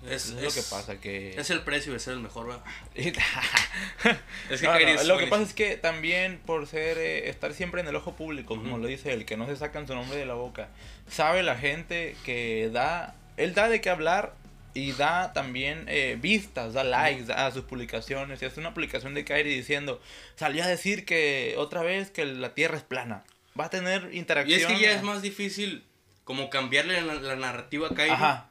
es, 0.08 0.30
Es, 0.30 0.30
lo 0.30 0.50
que 0.52 0.62
pasa, 0.68 1.00
que... 1.00 1.34
es 1.38 1.50
el 1.50 1.62
precio 1.62 1.92
de 1.92 1.98
ser 1.98 2.14
el 2.14 2.20
mejor, 2.20 2.46
¿verdad? 2.48 2.64
Es 4.50 4.60
que 4.60 4.66
No, 4.66 4.78
no, 4.78 5.02
lo 5.04 5.18
que 5.18 5.26
pasa 5.26 5.42
es 5.42 5.54
que 5.54 5.76
también 5.76 6.40
por 6.44 6.66
ser 6.66 6.98
eh, 6.98 7.28
estar 7.28 7.52
siempre 7.54 7.80
en 7.80 7.88
el 7.88 7.96
ojo 7.96 8.14
público, 8.14 8.56
como 8.56 8.72
Ujú. 8.74 8.78
lo 8.82 8.86
dice 8.88 9.12
él, 9.12 9.24
que 9.24 9.36
no 9.36 9.46
se 9.46 9.56
sacan 9.56 9.86
su 9.86 9.94
nombre 9.94 10.16
de 10.18 10.26
la 10.26 10.34
boca, 10.34 10.68
sabe 11.08 11.42
la 11.42 11.56
gente 11.56 12.16
que 12.24 12.70
da, 12.72 13.14
él 13.36 13.54
da 13.54 13.68
de 13.68 13.80
qué 13.80 13.90
hablar 13.90 14.34
y 14.74 14.92
da 14.92 15.32
también 15.32 15.84
eh, 15.88 16.18
vistas, 16.20 16.72
da 16.74 16.82
likes 16.84 17.32
a 17.32 17.50
sus 17.52 17.64
publicaciones. 17.64 18.42
Y 18.42 18.44
hace 18.44 18.58
una 18.60 18.74
publicación 18.74 19.14
de 19.14 19.24
Kyrie 19.24 19.54
diciendo, 19.54 20.00
salió 20.36 20.64
a 20.64 20.66
decir 20.66 21.04
que 21.04 21.54
otra 21.58 21.82
vez 21.82 22.10
que 22.10 22.24
la 22.26 22.54
Tierra 22.54 22.76
es 22.76 22.82
plana. 22.82 23.22
va 23.58 23.66
a 23.66 23.70
tener 23.70 24.10
Y 24.12 24.18
interacción. 24.18 24.60
es 24.60 24.66
que 24.66 24.80
ya 24.84 24.92
es 24.92 25.02
más 25.02 25.22
difícil 25.22 25.84
como 26.24 26.50
cambiarle 26.50 27.00
la, 27.02 27.14
la 27.14 27.36
narrativa 27.36 27.86
a 27.88 27.94
Kyrie 27.94 28.12
Ajá. 28.14 28.48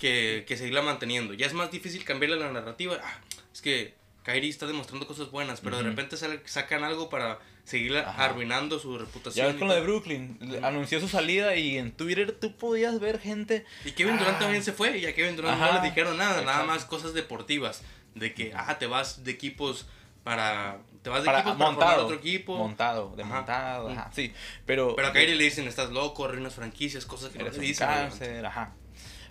Que, 0.00 0.44
que 0.48 0.56
seguirla 0.56 0.82
manteniendo. 0.82 1.34
Ya 1.34 1.46
es 1.46 1.52
más 1.54 1.70
difícil 1.70 2.04
cambiarle 2.04 2.36
la 2.36 2.50
narrativa. 2.50 2.98
Ah, 3.04 3.20
es 3.52 3.60
que 3.62 3.94
Kyrie 4.24 4.50
está 4.50 4.66
demostrando 4.66 5.06
cosas 5.06 5.30
buenas, 5.30 5.60
pero 5.60 5.76
de 5.76 5.82
Ujú. 5.82 5.90
repente 5.90 6.16
sal- 6.16 6.42
sacan 6.46 6.82
algo 6.82 7.08
para 7.08 7.38
seguirla 7.64 8.00
Ajá. 8.00 8.24
arruinando 8.24 8.78
su 8.80 8.98
reputación. 8.98 9.46
Ya 9.46 9.52
ves 9.52 9.58
con 9.58 9.68
lo 9.68 9.74
de. 9.74 9.82
Brooklyn, 9.82 10.38
le- 10.40 10.58
anunció 10.66 10.98
su 11.00 11.08
salida 11.08 11.54
y 11.54 11.78
en 11.78 11.92
Twitter 11.92 12.32
tú 12.32 12.56
podías 12.56 12.98
ver 12.98 13.20
gente. 13.20 13.64
Y 13.84 13.92
Kevin 13.92 14.18
Durant 14.18 14.36
Ah. 14.36 14.40
también 14.40 14.64
se 14.64 14.72
fue 14.72 14.98
y 14.98 15.06
a 15.06 15.14
Kevin 15.14 15.36
Durant 15.36 15.60
Ajá, 15.62 15.74
no 15.76 15.82
le 15.82 15.88
dijeron 15.88 16.16
nada, 16.16 16.32
nada 16.40 16.42
exacto. 16.62 16.66
más 16.66 16.84
cosas 16.86 17.14
deportivas. 17.14 17.82
De 18.14 18.34
que, 18.34 18.52
ah, 18.56 18.76
te 18.78 18.86
vas 18.86 19.22
de 19.22 19.30
equipos 19.30 19.86
para... 20.24 20.78
Te 21.02 21.08
vas 21.08 21.22
de 21.22 21.26
Para, 21.26 21.38
equipos 21.40 21.56
para 21.56 21.70
formar 21.70 21.86
montado, 21.86 22.04
otro 22.06 22.16
equipo. 22.16 22.56
montado, 22.58 23.14
de 23.16 23.22
Ajá. 23.22 23.34
montado, 23.36 23.88
ajá, 23.88 24.10
sí, 24.12 24.32
pero... 24.66 24.94
Pero 24.96 25.08
a 25.08 25.12
Kyrie 25.12 25.34
le 25.36 25.44
dicen, 25.44 25.66
estás 25.68 25.90
loco, 25.90 26.24
arruinas 26.26 26.54
franquicias, 26.54 27.06
cosas 27.06 27.30
que 27.30 27.38
no 27.38 27.48
le 27.48 27.58
dicen. 27.58 27.86
cáncer, 27.86 28.44
ajá. 28.44 28.74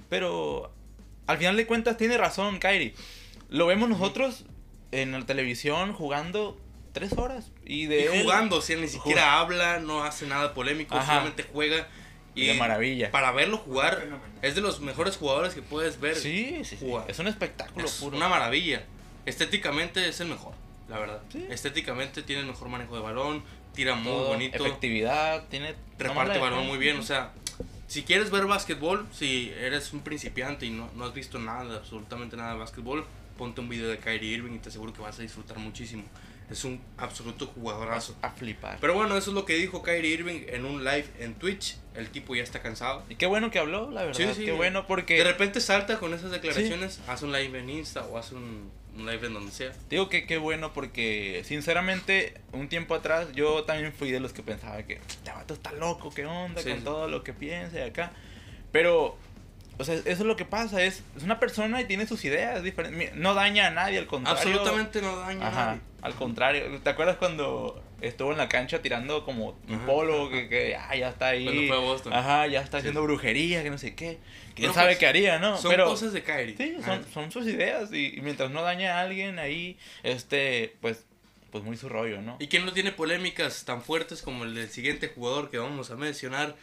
Pero 0.09 0.71
al 1.27 1.37
final 1.37 1.55
de 1.57 1.65
cuentas 1.67 1.97
tiene 1.97 2.17
razón 2.17 2.59
Kyrie. 2.59 2.93
Lo 3.49 3.67
vemos 3.67 3.89
nosotros 3.89 4.45
en 4.91 5.11
la 5.11 5.25
televisión 5.25 5.93
jugando 5.93 6.59
tres 6.93 7.13
horas. 7.13 7.51
Y 7.65 7.85
de 7.85 8.01
Y 8.01 8.03
él- 8.17 8.23
jugando, 8.23 8.57
o 8.57 8.61
sea, 8.61 8.77
ni 8.77 8.87
siquiera 8.87 9.39
habla, 9.39 9.79
no 9.79 10.03
hace 10.03 10.25
nada 10.27 10.53
polémico, 10.53 10.95
Ajá. 10.95 11.05
solamente 11.13 11.43
juega. 11.51 11.87
Y 12.35 12.45
De 12.47 12.53
maravilla. 12.53 13.11
Para 13.11 13.31
verlo 13.31 13.57
jugar, 13.57 14.07
es 14.41 14.55
de 14.55 14.61
los 14.61 14.79
mejores 14.81 15.17
jugadores 15.17 15.53
que 15.55 15.61
puedes 15.61 15.99
ver. 15.99 16.15
Sí, 16.15 16.57
sí, 16.63 16.77
sí. 16.77 16.77
jugar. 16.79 17.05
Es 17.09 17.19
un 17.19 17.27
espectáculo 17.27 17.85
Es 17.85 17.93
puro. 17.95 18.15
una 18.17 18.29
maravilla. 18.29 18.83
Estéticamente 19.25 20.07
es 20.07 20.19
el 20.21 20.27
mejor, 20.27 20.53
la 20.87 20.99
verdad. 20.99 21.21
Sí. 21.31 21.45
Estéticamente 21.49 22.23
tiene 22.23 22.41
el 22.41 22.47
mejor 22.47 22.69
manejo 22.69 22.95
de 22.95 23.01
balón, 23.01 23.43
tira 23.73 23.95
muy 23.95 24.11
bonito, 24.13 24.57
Efectividad, 24.65 25.47
tiene... 25.49 25.75
reparte 25.97 26.35
la- 26.35 26.39
balón 26.39 26.65
muy 26.67 26.77
bien. 26.77 26.97
O 26.97 27.03
sea, 27.03 27.33
si 27.89 28.03
quieres 28.03 28.29
ver 28.29 28.45
básquetbol, 28.45 29.07
si 29.11 29.51
eres 29.59 29.91
un 29.93 30.01
principiante 30.01 30.67
y 30.67 30.69
no, 30.69 30.91
no 30.95 31.05
has 31.05 31.13
visto 31.13 31.39
nada, 31.39 31.77
absolutamente 31.77 32.37
nada 32.37 32.53
de 32.53 32.59
básquetbol, 32.59 33.03
ponte 33.35 33.61
un 33.61 33.67
video 33.67 33.89
de 33.89 33.97
Kyrie 33.97 34.35
Irving 34.35 34.53
y 34.53 34.59
te 34.59 34.69
aseguro 34.69 34.93
que 34.93 35.01
vas 35.01 35.17
a 35.17 35.23
disfrutar 35.23 35.57
muchísimo. 35.57 36.03
Es 36.51 36.63
un 36.65 36.79
absoluto 36.97 37.47
jugadorazo. 37.47 38.15
A 38.21 38.29
flipar. 38.29 38.77
Pero 38.79 38.93
bueno, 38.93 39.17
eso 39.17 39.31
es 39.31 39.35
lo 39.35 39.45
que 39.45 39.55
dijo 39.55 39.81
Kyrie 39.81 40.13
Irving 40.13 40.41
en 40.47 40.65
un 40.65 40.83
live 40.83 41.05
en 41.19 41.33
Twitch. 41.33 41.77
El 41.95 42.09
tipo 42.09 42.35
ya 42.35 42.43
está 42.43 42.61
cansado. 42.61 43.03
Y 43.09 43.15
qué 43.15 43.25
bueno 43.25 43.49
que 43.49 43.57
habló, 43.57 43.89
la 43.89 44.03
verdad. 44.03 44.17
Sí, 44.17 44.35
sí. 44.35 44.45
qué 44.45 44.51
bueno 44.51 44.85
porque... 44.85 45.17
De 45.17 45.23
repente 45.23 45.59
salta 45.59 45.97
con 45.97 46.13
esas 46.13 46.29
declaraciones, 46.29 46.99
hace 47.07 47.25
un 47.25 47.31
live 47.31 47.57
en 47.57 47.69
Insta 47.71 48.05
o 48.05 48.19
hace 48.19 48.35
un, 48.35 48.71
un 48.95 49.05
live 49.05 49.27
en 49.27 49.33
donde 49.33 49.51
sea. 49.51 49.71
Digo 49.89 50.09
que 50.09 50.25
qué 50.25 50.37
bueno 50.37 50.73
porque 50.73 51.41
sinceramente 51.45 52.33
un 52.51 52.67
tiempo 52.69 52.95
atrás 52.95 53.27
yo 53.33 53.63
también 53.63 53.93
fui 53.93 54.11
de 54.11 54.19
los 54.19 54.33
que 54.33 54.43
pensaba 54.43 54.83
que 54.83 54.95
este 55.07 55.31
vato 55.31 55.53
está 55.53 55.71
loco, 55.71 56.09
qué 56.13 56.25
onda 56.25 56.61
Sí, 56.61 56.69
con 56.69 56.79
sí. 56.79 56.83
todo 56.83 57.07
lo 57.07 57.23
que 57.23 57.33
piensa 57.33 57.77
y 57.79 57.81
acá. 57.83 58.11
Pero, 58.71 59.17
o 59.77 59.83
sea, 59.83 59.95
eso 59.95 60.07
es 60.09 60.19
lo 60.19 60.35
que 60.35 60.45
pasa, 60.45 60.83
es, 60.83 61.03
es 61.15 61.23
una 61.23 61.39
persona 61.39 61.81
y 61.81 61.85
tiene 61.85 62.05
sus 62.07 62.23
ideas 62.25 62.61
diferentes. 62.63 63.15
No 63.15 63.33
daña 63.33 63.67
a 63.67 63.71
nadie, 63.71 63.97
al 63.99 64.07
contrario. 64.07 64.39
Absolutamente 64.41 65.01
no 65.01 65.15
daña 65.17 65.45
a 65.45 65.49
Ajá, 65.49 65.65
nadie. 65.67 65.81
al 66.01 66.13
contrario. 66.15 66.79
¿Te 66.83 66.89
acuerdas 66.89 67.17
cuando 67.17 67.81
estuvo 68.01 68.31
en 68.31 68.37
la 68.37 68.47
cancha 68.47 68.81
tirando 68.81 69.25
como 69.25 69.57
un 69.67 69.75
Ajá. 69.75 69.85
polo 69.85 70.29
que, 70.29 70.47
que 70.49 70.75
ah, 70.75 70.95
ya 70.95 71.09
está 71.09 71.27
ahí? 71.29 71.45
Cuando 71.45 71.67
fue 71.67 71.77
a 71.77 71.79
Boston. 71.79 72.13
Ajá, 72.13 72.47
ya 72.47 72.61
está 72.61 72.77
haciendo 72.77 73.01
brujería, 73.03 73.63
que 73.63 73.69
no 73.69 73.77
sé 73.77 73.95
qué. 73.95 74.17
¿Quién 74.59 74.73
sabe 74.73 74.89
pues, 74.89 74.97
qué 74.99 75.07
haría, 75.07 75.39
no? 75.39 75.57
Son 75.57 75.71
Pero, 75.71 75.85
cosas 75.85 76.13
de 76.13 76.23
Kyrie. 76.23 76.55
Sí, 76.57 76.77
son, 76.83 77.05
son 77.13 77.31
sus 77.31 77.45
ideas 77.47 77.91
y, 77.91 78.17
y 78.17 78.21
mientras 78.21 78.51
no 78.51 78.61
daña 78.61 78.97
a 78.97 79.01
alguien 79.01 79.39
ahí, 79.39 79.77
este, 80.03 80.75
pues, 80.81 81.05
pues 81.51 81.63
muy 81.63 81.77
su 81.77 81.89
rollo, 81.89 82.21
¿no? 82.21 82.37
Y 82.39 82.47
quien 82.47 82.65
no 82.65 82.73
tiene 82.73 82.91
polémicas 82.91 83.65
tan 83.65 83.81
fuertes 83.81 84.21
como 84.21 84.43
el 84.43 84.53
del 84.55 84.69
siguiente 84.69 85.07
jugador 85.07 85.49
que 85.49 85.57
vamos 85.57 85.89
a 85.91 85.95
mencionar, 85.95 86.55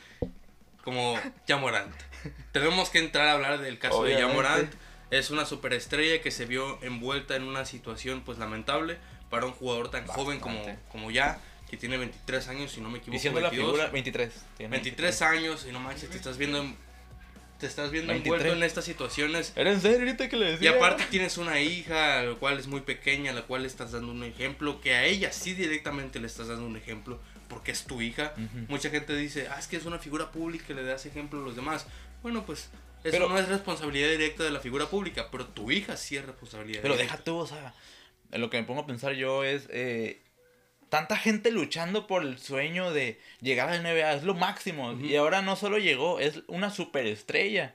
como 0.85 1.19
Jamorant. 1.49 1.95
Tenemos 2.53 2.91
que 2.91 2.99
entrar 2.99 3.29
a 3.29 3.33
hablar 3.33 3.61
del 3.61 3.79
caso 3.79 4.05
de 4.05 4.15
Obviamente. 4.15 4.43
Jamorant. 4.43 4.75
Es 5.11 5.31
una 5.31 5.47
superestrella 5.47 6.21
que 6.21 6.31
se 6.33 6.47
vio 6.47 6.83
envuelta 6.83 7.37
en 7.37 7.45
una 7.45 7.65
situación 7.65 8.23
pues 8.25 8.39
lamentable 8.39 8.99
para 9.31 9.47
un 9.47 9.53
jugador 9.53 9.91
tan 9.91 10.07
joven 10.07 10.41
como, 10.41 10.61
como 10.91 11.11
ya, 11.13 11.41
que 11.71 11.77
tiene 11.77 11.97
23 11.97 12.49
años, 12.49 12.73
si 12.73 12.81
no 12.81 12.91
me 12.91 12.99
equivoco. 12.99 13.13
Diciendo 13.15 13.41
la 13.41 13.51
22. 13.51 13.73
figura 13.73 13.91
23. 13.93 14.33
tiene 14.57 14.71
23 14.71 15.23
años 15.23 15.67
y 15.69 15.73
no 15.73 15.79
manches, 15.81 16.11
te 16.11 16.17
estás 16.17 16.39
viendo 16.39 16.59
en- 16.61 16.77
te 17.59 17.67
estás 17.67 17.91
viendo 17.91 18.13
23. 18.13 18.41
envuelto 18.41 18.57
en 18.59 18.63
estas 18.67 18.85
situaciones. 18.85 19.53
¿Era 19.57 19.73
en 19.73 19.81
serio 19.81 20.01
ahorita 20.01 20.29
que 20.29 20.37
le 20.37 20.49
Y 20.49 20.53
decía? 20.53 20.73
aparte 20.73 21.05
tienes 21.11 21.39
una 21.39 21.61
hija, 21.61 22.23
la 22.23 22.35
cual 22.35 22.59
es 22.59 22.67
muy 22.67 22.81
pequeña, 22.83 23.33
la 23.33 23.43
cual 23.43 23.63
le 23.63 23.69
estás 23.69 23.93
dando 23.93 24.13
un 24.13 24.25
ejemplo, 24.25 24.81
que 24.81 24.95
a 24.95 25.05
ella 25.05 25.33
sí 25.33 25.55
directamente 25.55 26.21
le 26.21 26.27
estás 26.27 26.49
dando 26.49 26.67
un 26.67 26.77
ejemplo, 26.77 27.19
porque 27.49 27.73
es 27.73 27.85
tu 27.85 28.01
hija. 28.03 28.35
Mucha 28.69 28.91
gente 28.91 29.17
dice, 29.17 29.49
ah, 29.51 29.59
es 29.59 29.67
que 29.69 29.77
es 29.77 29.85
una 29.87 29.99
figura 29.99 30.31
pública, 30.33 30.75
le 30.75 30.85
das 30.85 31.07
ejemplo 31.07 31.41
a 31.41 31.43
los 31.45 31.57
demás. 31.57 31.87
Bueno, 32.23 32.45
pues 32.45 32.69
eso 33.05 33.13
Pero- 33.13 33.29
no 33.29 33.39
es 33.39 33.49
responsabilidad 33.49 34.11
directa 34.11 34.43
de 34.45 34.51
la 34.51 34.61
figura 34.61 34.87
pública, 34.87 35.29
pero 35.31 35.47
tu 35.47 35.71
hija 35.71 35.97
sí 35.97 36.17
es 36.17 36.25
responsabilidad 36.27 36.83
Pero 36.83 36.95
directa. 36.95 37.15
deja 37.15 37.25
tú, 37.25 37.37
o 37.39 37.47
sea, 37.47 37.73
lo 38.33 38.51
que 38.51 38.61
me 38.61 38.67
pongo 38.67 38.81
a 38.83 38.87
pensar 38.87 39.13
yo 39.15 39.45
es, 39.45 39.67
eh, 39.71 40.21
tanta 40.89 41.17
gente 41.17 41.51
luchando 41.51 42.07
por 42.07 42.23
el 42.23 42.39
sueño 42.39 42.93
de 42.93 43.21
llegar 43.41 43.69
al 43.69 43.83
NBA, 43.83 44.15
es 44.15 44.23
lo 44.25 44.35
máximo. 44.35 44.93
Y 45.01 45.17
ahora 45.17 45.43
no 45.43 45.57
solo 45.57 45.79
llegó, 45.79 46.21
es 46.21 46.43
una 46.47 46.71
superestrella. 46.71 47.75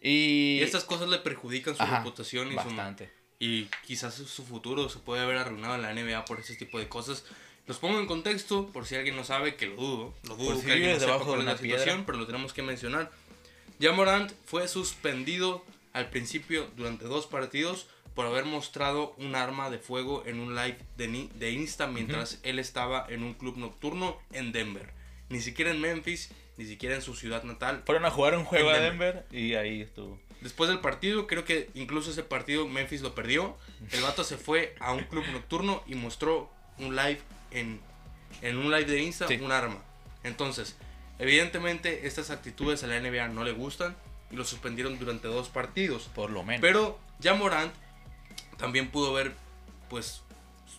Y... 0.00 0.58
Y 0.58 0.62
estas 0.62 0.84
cosas 0.84 1.08
le 1.08 1.18
perjudican 1.18 1.76
su 1.76 1.82
Ajá, 1.82 1.98
reputación 1.98 2.48
y 2.48 2.50
su, 2.50 2.56
bastante. 2.56 3.10
y 3.38 3.64
quizás 3.86 4.14
su 4.14 4.44
futuro 4.44 4.88
se 4.88 4.98
puede 4.98 5.22
haber 5.22 5.38
arruinado 5.38 5.74
en 5.76 5.82
la 5.82 5.92
NBA 5.94 6.24
por 6.26 6.40
ese 6.40 6.54
tipo 6.56 6.78
de 6.78 6.88
cosas. 6.88 7.24
Los 7.66 7.78
pongo 7.78 7.98
en 7.98 8.06
contexto 8.06 8.66
por 8.72 8.86
si 8.86 8.94
alguien 8.94 9.16
no 9.16 9.24
sabe, 9.24 9.56
que 9.56 9.66
lo 9.66 9.76
dudo. 9.76 10.14
Lo 10.24 10.36
dudo 10.36 10.50
Por 10.52 10.60
si 10.60 10.66
que 10.66 10.72
alguien 10.72 10.90
no 10.92 11.00
sepa 11.00 11.12
debajo 11.12 11.30
cuál 11.30 11.38
de 11.40 11.44
la 11.46 11.56
piedra. 11.56 11.78
situación, 11.78 12.04
pero 12.04 12.18
lo 12.18 12.26
tenemos 12.26 12.52
que 12.52 12.62
mencionar. 12.62 13.10
Ya 13.78 13.92
Morant 13.92 14.30
fue 14.44 14.68
suspendido 14.68 15.64
al 15.94 16.10
principio 16.10 16.70
durante 16.76 17.06
dos 17.06 17.26
partidos 17.26 17.86
por 18.14 18.26
haber 18.26 18.44
mostrado 18.44 19.14
un 19.18 19.34
arma 19.34 19.70
de 19.70 19.78
fuego 19.78 20.22
en 20.26 20.38
un 20.40 20.54
live 20.54 20.78
de, 20.96 21.28
de 21.34 21.50
Insta 21.50 21.86
mientras 21.86 22.38
él 22.42 22.58
estaba 22.58 23.06
en 23.08 23.22
un 23.24 23.34
club 23.34 23.56
nocturno 23.56 24.18
en 24.32 24.52
Denver. 24.52 24.92
Ni 25.30 25.40
siquiera 25.40 25.70
en 25.70 25.80
Memphis, 25.80 26.30
ni 26.56 26.66
siquiera 26.66 26.94
en 26.94 27.02
su 27.02 27.16
ciudad 27.16 27.42
natal. 27.42 27.82
Fueron 27.86 28.04
a 28.04 28.10
jugar 28.10 28.36
un 28.36 28.44
juego 28.44 28.70
a 28.70 28.76
En 28.76 28.82
Denver 28.84 29.26
y 29.32 29.54
ahí 29.54 29.80
estuvo. 29.82 30.20
Después 30.42 30.68
del 30.68 30.80
partido, 30.80 31.26
creo 31.26 31.44
que 31.44 31.70
incluso 31.74 32.10
ese 32.10 32.22
partido 32.22 32.68
Memphis 32.68 33.00
lo 33.00 33.14
perdió. 33.14 33.56
El 33.90 34.02
vato 34.02 34.22
se 34.24 34.36
fue 34.36 34.76
a 34.78 34.92
un 34.92 35.04
club 35.04 35.24
nocturno 35.32 35.82
y 35.86 35.94
mostró 35.94 36.50
un 36.78 36.94
live 36.94 37.18
en, 37.50 37.80
en 38.42 38.58
un 38.58 38.70
live 38.70 38.84
de 38.84 39.02
Insta, 39.02 39.26
Sí. 39.26 39.36
un 39.42 39.50
arma. 39.50 39.82
Entonces, 40.22 40.76
evidentemente 41.18 42.06
estas 42.06 42.30
actitudes 42.30 42.82
a 42.84 42.86
la 42.86 43.00
NBA 43.00 43.28
no 43.28 43.42
le 43.44 43.52
gustan 43.52 43.96
y 44.30 44.36
lo 44.36 44.44
suspendieron 44.44 44.98
durante 44.98 45.28
dos 45.28 45.48
partidos. 45.48 46.10
Por 46.14 46.30
lo 46.30 46.44
menos. 46.44 46.60
Pero 46.60 46.98
ya 47.18 47.34
Morant 47.34 47.72
también 48.56 48.88
pudo 48.90 49.10
haber 49.16 49.32
pues 49.90 50.22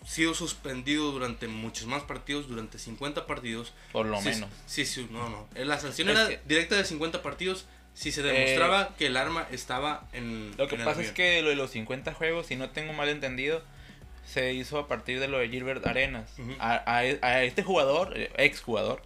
sido 0.05 0.34
suspendido 0.34 1.11
durante 1.11 1.47
muchos 1.47 1.88
más 1.88 2.03
partidos, 2.03 2.47
durante 2.47 2.78
50 2.80 3.26
partidos. 3.26 3.73
por 3.91 4.05
lo 4.05 4.21
menos. 4.21 4.49
Sí, 4.65 4.86
sí, 4.86 5.07
no, 5.09 5.30
no. 5.30 5.47
La 5.55 5.80
sanción 5.80 6.09
Es 6.09 6.15
era 6.17 6.28
que- 6.30 6.39
directa 6.45 6.76
de 6.76 6.86
50 6.86 7.21
partidos 7.21 7.65
si 7.93 8.11
se 8.11 8.21
demostraba 8.21 8.93
que 8.97 9.07
el 9.07 9.15
arma 9.17 9.47
estaba 9.51 10.07
en 10.13 10.53
Lo 10.57 10.67
que 10.67 10.76
en 10.76 10.84
pasa 10.84 11.01
es 11.01 11.11
que 11.11 11.41
lo 11.41 11.49
de 11.49 11.55
los 11.55 11.71
50 11.71 12.13
juegos, 12.13 12.47
si 12.47 12.55
no 12.57 12.69
tengo 12.71 12.91
mal 12.93 13.07
entendido, 13.09 13.63
se 14.26 14.53
hizo 14.53 14.78
a 14.80 14.88
partir 14.88 15.19
de 15.19 15.28
lo 15.28 15.38
de 15.38 15.47
Gilbert 15.49 15.86
Arenas. 15.88 16.30
A, 16.59 16.73
a- 16.73 16.99
a 16.99 17.43
este 17.43 17.63
jugador, 17.63 18.17
eh, 18.17 18.32
ex 18.38 18.61
jugador, 18.61 19.01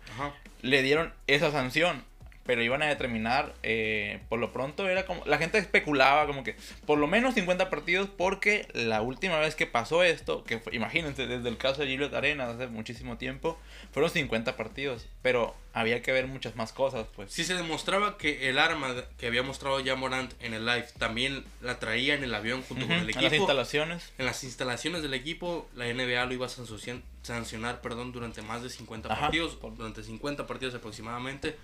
le 0.61 0.81
dieron 0.81 1.13
esa 1.27 1.51
sanción. 1.51 2.03
Pero 2.49 2.63
iban 2.63 2.81
a 2.81 2.87
determinar, 2.87 3.53
eh, 3.61 4.21
por 4.27 4.39
lo 4.39 4.51
pronto 4.51 4.89
era 4.89 5.05
como, 5.05 5.23
la 5.27 5.37
gente 5.37 5.59
especulaba 5.59 6.25
como 6.25 6.43
que 6.43 6.55
por 6.87 6.97
lo 6.97 7.05
menos 7.05 7.35
50 7.35 7.69
partidos 7.69 8.09
porque 8.17 8.67
la 8.73 9.03
última 9.03 9.37
vez 9.37 9.53
que 9.53 9.67
pasó 9.67 10.01
esto, 10.01 10.43
que 10.45 10.57
fue- 10.57 10.75
imagínense, 10.75 11.27
desde 11.27 11.47
el 11.47 11.57
caso 11.57 11.81
de 11.83 11.89
Gilbert 11.89 12.11
Arenas 12.15 12.55
hace 12.55 12.65
muchísimo 12.65 13.19
tiempo, 13.19 13.59
fueron 13.91 14.09
50 14.09 14.57
partidos. 14.57 15.05
Pero 15.21 15.55
había 15.73 16.01
que 16.01 16.11
ver 16.11 16.25
muchas 16.25 16.55
más 16.55 16.73
cosas, 16.73 17.05
pues. 17.15 17.31
Si 17.31 17.43
se 17.43 17.53
demostraba 17.53 18.17
que 18.17 18.49
el 18.49 18.57
arma 18.57 18.95
que 19.19 19.27
había 19.27 19.43
mostrado 19.43 19.79
ya 19.79 19.95
Morant 19.95 20.33
en 20.41 20.55
el 20.55 20.65
live 20.65 20.87
también 20.97 21.45
la 21.61 21.77
traía 21.77 22.15
en 22.15 22.23
el 22.23 22.33
avión 22.33 22.63
junto 22.63 22.85
Ujú, 22.85 22.95
con 22.95 23.03
el 23.03 23.09
en 23.11 23.15
las 23.15 23.25
equipo. 23.25 23.35
instalaciones. 23.43 24.11
En 24.17 24.25
las 24.25 24.43
instalaciones 24.43 25.03
del 25.03 25.13
equipo, 25.13 25.69
la 25.75 25.85
NBA 25.85 26.25
lo 26.25 26.33
iba 26.33 26.47
a 26.47 26.49
sancionar, 26.49 27.03
sancionar 27.21 27.81
perdón, 27.81 28.11
durante 28.11 28.41
más 28.41 28.63
de 28.63 28.71
50 28.71 29.13
Ajá. 29.13 29.21
partidos, 29.21 29.59
durante 29.77 30.01
50 30.03 30.47
partidos 30.47 30.73
aproximadamente. 30.73 31.55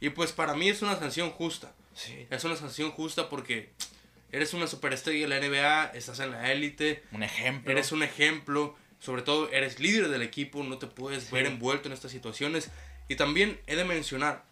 Y 0.00 0.10
pues 0.10 0.32
para 0.32 0.54
mí 0.54 0.68
es 0.68 0.82
una 0.82 0.98
sanción 0.98 1.30
justa. 1.30 1.72
Sí. 1.94 2.26
Es 2.30 2.44
una 2.44 2.56
sanción 2.56 2.90
justa 2.90 3.28
porque 3.28 3.70
eres 4.32 4.54
una 4.54 4.66
superestrella 4.66 5.26
de 5.26 5.28
la 5.28 5.46
NBA, 5.46 5.84
estás 5.94 6.20
en 6.20 6.30
la 6.30 6.50
élite, 6.52 7.02
Un 7.12 7.22
ejemplo. 7.22 7.70
eres 7.70 7.92
un 7.92 8.02
ejemplo, 8.02 8.76
sobre 9.00 9.22
todo 9.22 9.50
eres 9.50 9.80
líder 9.80 10.08
del 10.08 10.22
equipo, 10.22 10.62
no 10.62 10.78
te 10.78 10.86
puedes 10.86 11.24
Sí. 11.24 11.28
ver 11.32 11.46
envuelto 11.46 11.88
en 11.88 11.92
estas 11.92 12.10
situaciones. 12.12 12.70
Y 13.08 13.16
también 13.16 13.60
he 13.66 13.76
de 13.76 13.84
mencionar 13.84 14.44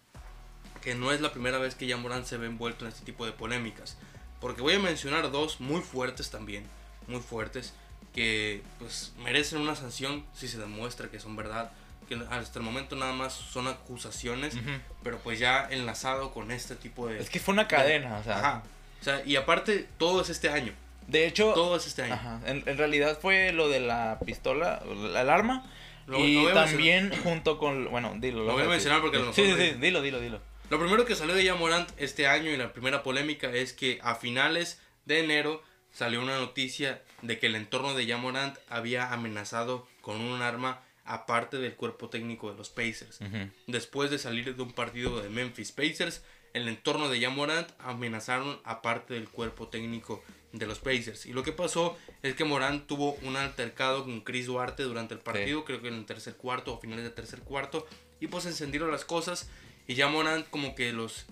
que 0.82 0.94
no 0.94 1.12
es 1.12 1.20
la 1.20 1.32
primera 1.32 1.58
vez 1.58 1.74
que 1.74 1.88
Jan 1.88 2.02
Morant 2.02 2.26
se 2.26 2.36
ve 2.36 2.46
envuelto 2.46 2.84
en 2.84 2.92
este 2.92 3.04
tipo 3.04 3.24
de 3.24 3.32
polémicas. 3.32 3.96
Porque 4.40 4.62
voy 4.62 4.74
a 4.74 4.78
mencionar 4.78 5.30
dos 5.30 5.60
muy 5.60 5.80
fuertes 5.80 6.30
también, 6.30 6.64
muy 7.06 7.20
fuertes, 7.20 7.72
que 8.14 8.62
pues 8.78 9.12
merecen 9.18 9.60
una 9.60 9.74
sanción 9.76 10.24
si 10.34 10.48
se 10.48 10.58
demuestra 10.58 11.10
que 11.10 11.20
son 11.20 11.36
verdad. 11.36 11.72
Que 12.08 12.18
hasta 12.30 12.58
el 12.58 12.64
momento 12.64 12.96
nada 12.96 13.12
más 13.12 13.32
son 13.34 13.68
acusaciones, 13.68 14.54
Ujú. 14.54 14.70
pero 15.02 15.18
pues 15.18 15.38
ya 15.38 15.68
enlazado 15.70 16.32
con 16.32 16.50
este 16.50 16.74
tipo 16.74 17.06
de... 17.06 17.18
Es 17.20 17.30
que 17.30 17.38
fue 17.40 17.52
una 17.54 17.68
cadena, 17.68 18.18
o 18.18 18.24
sea. 18.24 18.38
Ajá. 18.38 18.62
O 19.00 19.04
sea, 19.04 19.22
y 19.24 19.36
aparte, 19.36 19.86
todo 19.98 20.22
es 20.22 20.30
este 20.30 20.48
año. 20.50 20.72
De 21.06 21.26
hecho, 21.26 21.52
Todo 21.54 21.76
es 21.76 21.86
este 21.86 22.02
año. 22.02 22.14
ajá, 22.14 22.40
en, 22.46 22.62
en 22.66 22.76
realidad 22.76 23.18
fue 23.20 23.52
lo 23.52 23.68
de 23.68 23.80
la 23.80 24.18
pistola, 24.26 24.82
la 24.84 25.20
alarma. 25.20 25.64
Lo- 26.06 26.18
y 26.18 26.42
lo 26.42 26.52
también 26.52 27.12
junto 27.22 27.58
con. 27.58 27.90
Bueno, 27.90 28.14
dilo. 28.18 28.44
Lo 28.44 28.52
voy 28.54 28.64
a 28.64 28.68
mencionar 28.68 29.00
porque 29.00 29.18
lo 29.18 29.32
Sí, 29.32 29.44
sí, 29.46 29.54
sí, 29.56 29.76
dilo, 29.80 30.02
dilo, 30.02 30.20
dilo. 30.20 30.40
Lo 30.68 30.78
primero 30.78 31.04
que 31.06 31.14
salió 31.14 31.34
de 31.34 31.44
Yamorant 31.44 31.88
este 31.96 32.26
año 32.26 32.50
y 32.50 32.56
la 32.58 32.72
primera 32.74 33.02
polémica 33.02 33.48
es 33.50 33.72
que 33.72 33.98
a 34.02 34.16
finales 34.16 34.80
de 35.06 35.20
enero 35.24 35.62
salió 35.92 36.20
una 36.20 36.36
noticia 36.38 37.00
de 37.22 37.38
que 37.38 37.46
el 37.46 37.54
entorno 37.56 37.94
de 37.94 38.04
Yamorant 38.04 38.58
había 38.68 39.10
amenazado 39.12 39.86
con 40.02 40.20
un 40.20 40.42
arma 40.42 40.80
aparte 41.08 41.58
del 41.58 41.74
cuerpo 41.74 42.08
técnico 42.08 42.50
de 42.50 42.56
los 42.56 42.70
Pacers. 42.70 43.18
Después 43.66 44.10
de 44.10 44.18
salir 44.18 44.54
de 44.54 44.62
un 44.62 44.72
partido 44.72 45.20
de 45.20 45.28
Memphis 45.28 45.72
Pacers, 45.72 46.22
el 46.52 46.68
entorno 46.68 47.08
de 47.08 47.18
Yamorant 47.18 47.68
amenazaron 47.78 48.60
aparte 48.64 49.14
del 49.14 49.28
cuerpo 49.28 49.68
técnico 49.68 50.22
de 50.52 50.66
los 50.66 50.78
Pacers. 50.78 51.26
Y 51.26 51.32
lo 51.32 51.42
que 51.42 51.52
pasó 51.52 51.96
es 52.22 52.34
que 52.34 52.44
Morant 52.44 52.86
tuvo 52.86 53.14
un 53.22 53.36
altercado 53.36 54.04
con 54.04 54.20
Chris 54.20 54.46
Duarte 54.46 54.82
durante 54.82 55.14
el 55.14 55.20
partido, 55.20 55.64
creo 55.64 55.82
que 55.82 55.88
en 55.88 55.94
el 55.94 56.06
tercer 56.06 56.36
cuarto 56.36 56.74
o 56.74 56.80
finales 56.80 57.04
del 57.04 57.14
tercer 57.14 57.40
cuarto, 57.40 57.86
y 58.20 58.28
pues 58.28 58.46
encendieron 58.46 58.90
las 58.90 59.04
cosas 59.04 59.48
y 59.86 59.94
ya 59.94 60.08
Morant 60.08 60.48
como 60.50 60.74
que 60.74 60.92
los, 60.92 61.26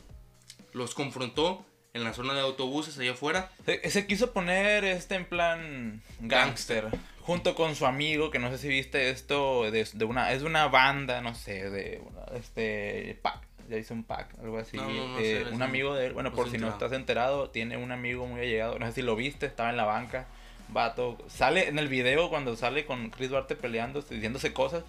los 0.73 0.95
confrontó 0.95 1.65
en 1.97 2.05
la 2.05 2.13
zona 2.13 2.35
de 2.35 2.41
autobuses 2.41 2.99
allá 2.99 3.13
afuera. 3.13 3.51
Se, 3.65 3.91
se 3.91 4.07
quiso 4.07 4.33
poner 4.33 4.85
este 4.85 5.17
en 5.17 5.25
plan 5.25 6.03
gangster. 6.21 6.89
Junto 7.23 7.57
con 7.57 7.75
su 7.75 7.87
amigo, 7.87 8.31
que 8.31 8.39
no 8.39 8.51
sé 8.53 8.59
si 8.59 8.69
viste 8.69 9.11
esto, 9.11 9.69
de, 9.73 9.85
de 9.93 10.05
una, 10.05 10.31
es 10.31 10.43
de 10.43 10.47
una 10.47 10.69
banda, 10.69 11.21
no 11.23 11.35
sé, 11.35 11.69
de 11.71 12.01
este 12.37 13.19
pack, 13.21 13.41
ya 13.69 13.77
hice 13.79 13.95
un 13.95 14.05
pack, 14.05 14.39
algo 14.41 14.59
así. 14.59 14.77
No, 14.77 14.89
no, 14.89 15.09
no 15.09 15.19
eh, 15.19 15.45
sé, 15.45 15.53
un 15.53 15.61
amigo 15.61 15.97
de 15.97 16.07
él, 16.07 16.13
bueno, 16.13 16.31
no 16.31 16.37
por 16.37 16.49
si 16.49 16.59
no 16.59 16.69
estás 16.69 16.93
enterado, 16.93 17.51
tiene 17.51 17.79
un 17.79 17.91
amigo 17.91 18.27
muy 18.27 18.43
allegado, 18.43 18.79
no 18.79 18.87
sé 18.87 18.93
si 18.93 19.03
lo 19.03 19.17
viste, 19.17 19.45
estaba 19.45 19.71
en 19.71 19.77
la 19.77 19.85
banca, 19.85 20.29
vato, 20.69 21.19
sale 21.27 21.67
en 21.67 21.81
el 21.81 21.89
video 21.89 22.31
cuando 22.31 22.55
sale 22.55 22.87
con 22.87 23.11
Chris 23.11 23.31
Duarte 23.31 23.57
peleando, 23.57 24.03
diciéndose 24.03 24.53
cosas, 24.53 24.85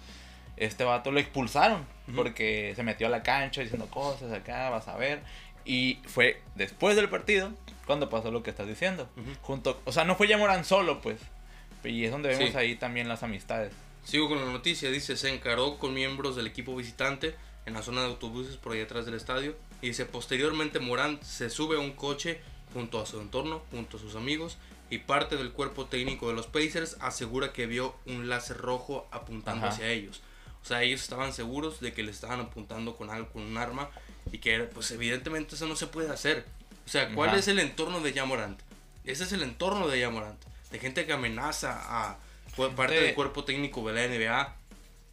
este 0.56 0.84
vato 0.84 1.10
lo 1.10 1.18
expulsaron 1.18 1.86
Ujú. 2.06 2.16
porque 2.16 2.72
se 2.76 2.84
metió 2.84 3.08
a 3.08 3.10
la 3.10 3.24
cancha 3.24 3.62
diciendo 3.62 3.88
cosas 3.90 4.32
acá, 4.32 4.70
vas 4.70 4.86
a 4.86 4.96
ver. 4.96 5.20
Y 5.70 5.98
fue 6.06 6.40
después 6.54 6.96
del 6.96 7.10
partido 7.10 7.52
cuando 7.84 8.08
pasó 8.08 8.30
lo 8.30 8.42
que 8.42 8.48
estás 8.50 8.66
diciendo. 8.66 9.06
Ujú. 9.18 9.30
Junto, 9.42 9.80
o 9.84 9.92
sea, 9.92 10.04
no 10.04 10.16
fue 10.16 10.26
ya 10.26 10.38
Morán 10.38 10.64
solo, 10.64 11.02
pues. 11.02 11.20
Y 11.84 12.04
es 12.04 12.10
donde 12.10 12.30
vemos 12.30 12.50
Sí. 12.52 12.56
ahí 12.56 12.74
también 12.76 13.06
las 13.06 13.22
amistades. 13.22 13.72
Sigo 14.02 14.28
con 14.30 14.38
la 14.38 14.50
noticia, 14.50 14.90
dice, 14.90 15.16
se 15.18 15.32
encaró 15.32 15.76
con 15.78 15.92
miembros 15.92 16.36
del 16.36 16.46
equipo 16.46 16.74
visitante 16.74 17.34
en 17.66 17.74
la 17.74 17.82
zona 17.82 18.00
de 18.00 18.06
autobuses 18.06 18.56
por 18.56 18.72
ahí 18.72 18.80
atrás 18.80 19.04
del 19.04 19.14
estadio. 19.14 19.54
Y 19.82 19.88
dice, 19.88 20.06
posteriormente 20.06 20.80
Morant 20.80 21.22
se 21.22 21.50
sube 21.50 21.76
a 21.76 21.80
un 21.80 21.92
coche 21.92 22.40
junto 22.72 22.98
a 23.00 23.04
su 23.06 23.20
entorno, 23.20 23.62
junto 23.70 23.98
a 23.98 24.00
sus 24.00 24.16
amigos, 24.16 24.56
y 24.88 24.98
parte 24.98 25.36
del 25.36 25.52
cuerpo 25.52 25.84
técnico 25.84 26.28
de 26.28 26.34
los 26.34 26.46
Pacers 26.46 26.96
asegura 27.00 27.52
que 27.52 27.66
vio 27.66 27.94
un 28.06 28.30
láser 28.30 28.56
rojo 28.56 29.06
apuntando 29.10 29.66
Ajá. 29.66 29.74
hacia 29.74 29.88
ellos. 29.90 30.22
O 30.62 30.64
sea, 30.64 30.82
ellos 30.82 31.02
estaban 31.02 31.34
seguros 31.34 31.80
de 31.80 31.92
que 31.92 32.02
le 32.02 32.10
estaban 32.10 32.40
apuntando 32.40 32.96
con 32.96 33.10
algo, 33.10 33.28
con 33.30 33.42
un 33.42 33.56
arma, 33.58 33.90
y 34.32 34.38
que 34.38 34.60
pues 34.60 34.90
evidentemente 34.90 35.54
eso 35.54 35.66
no 35.66 35.76
se 35.76 35.86
puede 35.86 36.10
hacer. 36.10 36.44
O 36.86 36.88
sea, 36.90 37.08
¿cuál 37.14 37.30
Ajá. 37.30 37.38
es 37.38 37.48
el 37.48 37.58
entorno 37.58 38.00
de 38.00 38.12
Jamorant? 38.12 38.60
Ese 39.04 39.24
es 39.24 39.32
el 39.32 39.42
entorno 39.42 39.88
de 39.88 40.00
Jamorant. 40.02 40.42
De 40.70 40.78
gente 40.78 41.06
que 41.06 41.12
amenaza 41.12 41.78
a 41.80 42.18
parte 42.76 43.00
del 43.00 43.14
cuerpo 43.14 43.44
técnico 43.44 43.86
de 43.88 43.94
la 43.94 44.06
NBA 44.14 44.56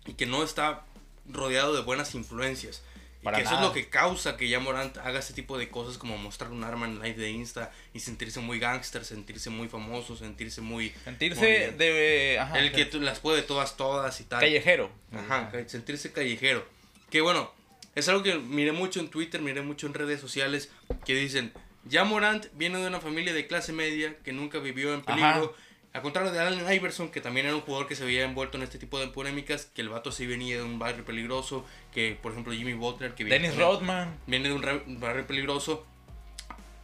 y 0.07 0.13
que 0.13 0.26
no 0.26 0.43
está 0.43 0.84
rodeado 1.30 1.74
de 1.76 1.82
buenas 1.82 2.16
influencias. 2.16 2.82
Y 3.22 3.24
Para 3.26 3.38
que 3.38 3.43
eso 3.43 3.55
es 3.55 3.61
lo 3.61 3.74
que 3.74 3.89
causa 3.89 4.38
que 4.38 4.47
ya 4.47 4.59
Morant 4.59 4.97
haga 4.97 5.18
este 5.20 5.34
tipo 5.34 5.57
de 5.57 5.70
cosas 5.70 5.97
como 5.97 6.16
mostrar 6.18 6.51
un 6.51 6.63
arma 6.63 6.86
en 6.86 6.99
live 7.01 7.16
de 7.16 7.32
Insta 7.32 7.72
y 7.93 7.99
sentirse 7.99 8.39
muy 8.39 8.59
gangster, 8.59 9.03
sentirse 9.03 9.49
muy 9.49 9.68
famoso, 9.68 10.16
sentirse 10.16 10.61
muy... 10.61 10.91
Sentirse 11.03 11.70
muy- 11.72 11.78
de. 11.78 12.38
Ajá, 12.39 12.59
el 12.59 12.72
que 12.72 12.86
las 12.99 13.20
puede 13.20 13.41
todas, 13.41 13.78
todas 13.78 14.20
y 14.22 14.26
tal. 14.26 14.41
callejero. 14.41 14.91
Ajá, 15.11 15.51
sentirse 15.68 16.11
callejero. 16.11 16.68
Que 17.09 17.22
bueno, 17.22 17.51
es 17.96 18.10
algo 18.10 18.24
que 18.24 18.36
miré 18.38 18.74
mucho 18.74 19.00
en 19.00 19.08
Twitter, 19.08 19.41
miré 19.41 19.62
mucho 19.62 19.88
en 19.88 19.93
redes 19.93 20.20
sociales, 20.20 20.70
que 21.06 21.16
dicen, 21.16 21.54
ya 21.86 22.04
Morant 22.04 22.48
viene 22.54 22.78
de 22.80 22.88
una 22.88 23.00
familia 23.00 23.34
de 23.34 23.48
clase 23.48 23.72
media 23.72 24.18
que 24.24 24.34
nunca 24.34 24.60
vivió 24.60 24.93
en 24.93 25.02
peligro. 25.02 25.56
Al 25.93 26.02
contrario 26.02 26.30
de 26.34 26.39
Allen 26.39 26.74
Iverson, 26.74 27.10
que 27.10 27.22
también 27.22 27.46
era 27.46 27.56
un 27.56 27.62
jugador 27.62 27.88
que 27.88 27.96
se 27.96 28.04
veía 28.04 28.26
envuelto 28.26 28.58
en 28.58 28.64
este 28.64 28.78
tipo 28.78 29.00
de 29.00 29.08
polémicas, 29.08 29.68
que 29.74 29.82
el 29.82 29.88
vato 29.88 30.12
sí 30.12 30.28
venía 30.28 30.58
de 30.58 30.64
un 30.64 30.78
barrio 30.78 31.06
peligroso, 31.06 31.66
que 31.93 32.20
por 32.22 32.34
ejemplo 32.34 32.52
Jimmy 32.52 32.74
Butler, 32.74 33.16
que 33.16 33.24
viene, 33.24 33.39
Dennis 33.39 33.58
Rodman. 33.58 34.20
viene 34.28 34.50
de 34.50 34.56
un 34.56 35.00
barrio 35.00 35.26
peligroso. 35.26 35.86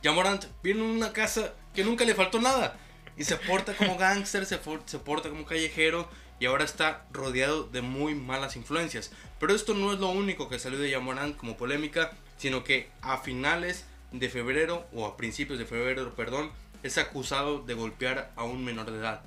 Ya 0.02 0.14
Morant 0.14 0.46
viene 0.64 0.80
de 0.80 0.86
una 0.86 1.12
casa 1.12 1.54
que 1.76 1.84
nunca 1.84 2.06
le 2.06 2.16
faltó 2.16 2.40
nada. 2.40 2.80
Y 3.18 3.26
se 3.26 3.36
porta 3.36 3.74
como 3.74 3.98
gángster, 4.00 4.46
se, 4.46 4.58
se 4.86 5.00
porta 5.00 5.30
como 5.30 5.46
callejero 5.46 6.08
y 6.42 6.48
ahora 6.48 6.66
está 6.66 7.06
rodeado 7.12 7.64
de 7.64 7.82
muy 7.82 8.16
malas 8.16 8.56
influencias. 8.58 9.12
Pero 9.40 9.54
esto 9.54 9.74
no 9.76 9.94
es 9.94 10.00
lo 10.00 10.08
único 10.10 10.50
que 10.50 10.60
salió 10.60 10.80
de 10.80 10.90
Yamorant 10.90 11.38
como 11.38 11.56
polémica, 11.56 12.12
sino 12.38 12.64
que 12.64 12.90
a 13.02 13.20
finales 13.20 13.86
de 14.12 14.28
febrero, 14.28 14.86
o 14.92 15.06
a 15.06 15.16
principios 15.16 15.60
de 15.60 15.66
febrero, 15.66 16.14
perdón, 16.16 16.52
es 16.84 16.98
acusado 16.98 17.60
de 17.62 17.76
golpear 17.76 18.34
a 18.36 18.44
un 18.44 18.66
menor 18.66 18.90
de 18.92 18.98
edad. 18.98 19.22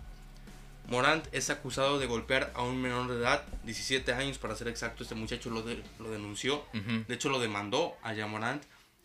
Morant 0.88 1.24
es 1.32 1.48
acusado 1.50 1.98
de 1.98 2.06
golpear 2.06 2.52
a 2.54 2.62
un 2.62 2.82
menor 2.82 3.08
de 3.08 3.16
edad, 3.16 3.44
17 3.64 4.12
años 4.12 4.36
para 4.38 4.54
ser 4.56 4.68
exacto, 4.68 5.02
este 5.02 5.14
muchacho 5.14 5.48
lo, 5.50 5.62
de- 5.62 5.82
lo 5.98 6.10
denunció, 6.10 6.62
de 7.06 7.14
hecho 7.14 7.30
lo 7.30 7.38
demandó 7.40 7.96
a 8.02 8.12
Morant 8.26 8.62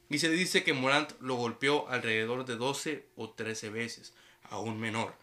y 0.09 0.17
se 0.19 0.29
dice 0.29 0.63
que 0.63 0.73
Morant 0.73 1.11
lo 1.21 1.35
golpeó 1.35 1.87
alrededor 1.87 2.43
de 2.45 2.55
12 2.57 3.07
o 3.15 3.29
13 3.29 3.69
veces 3.69 4.13
a 4.49 4.57
un 4.59 4.79
menor. 4.79 5.13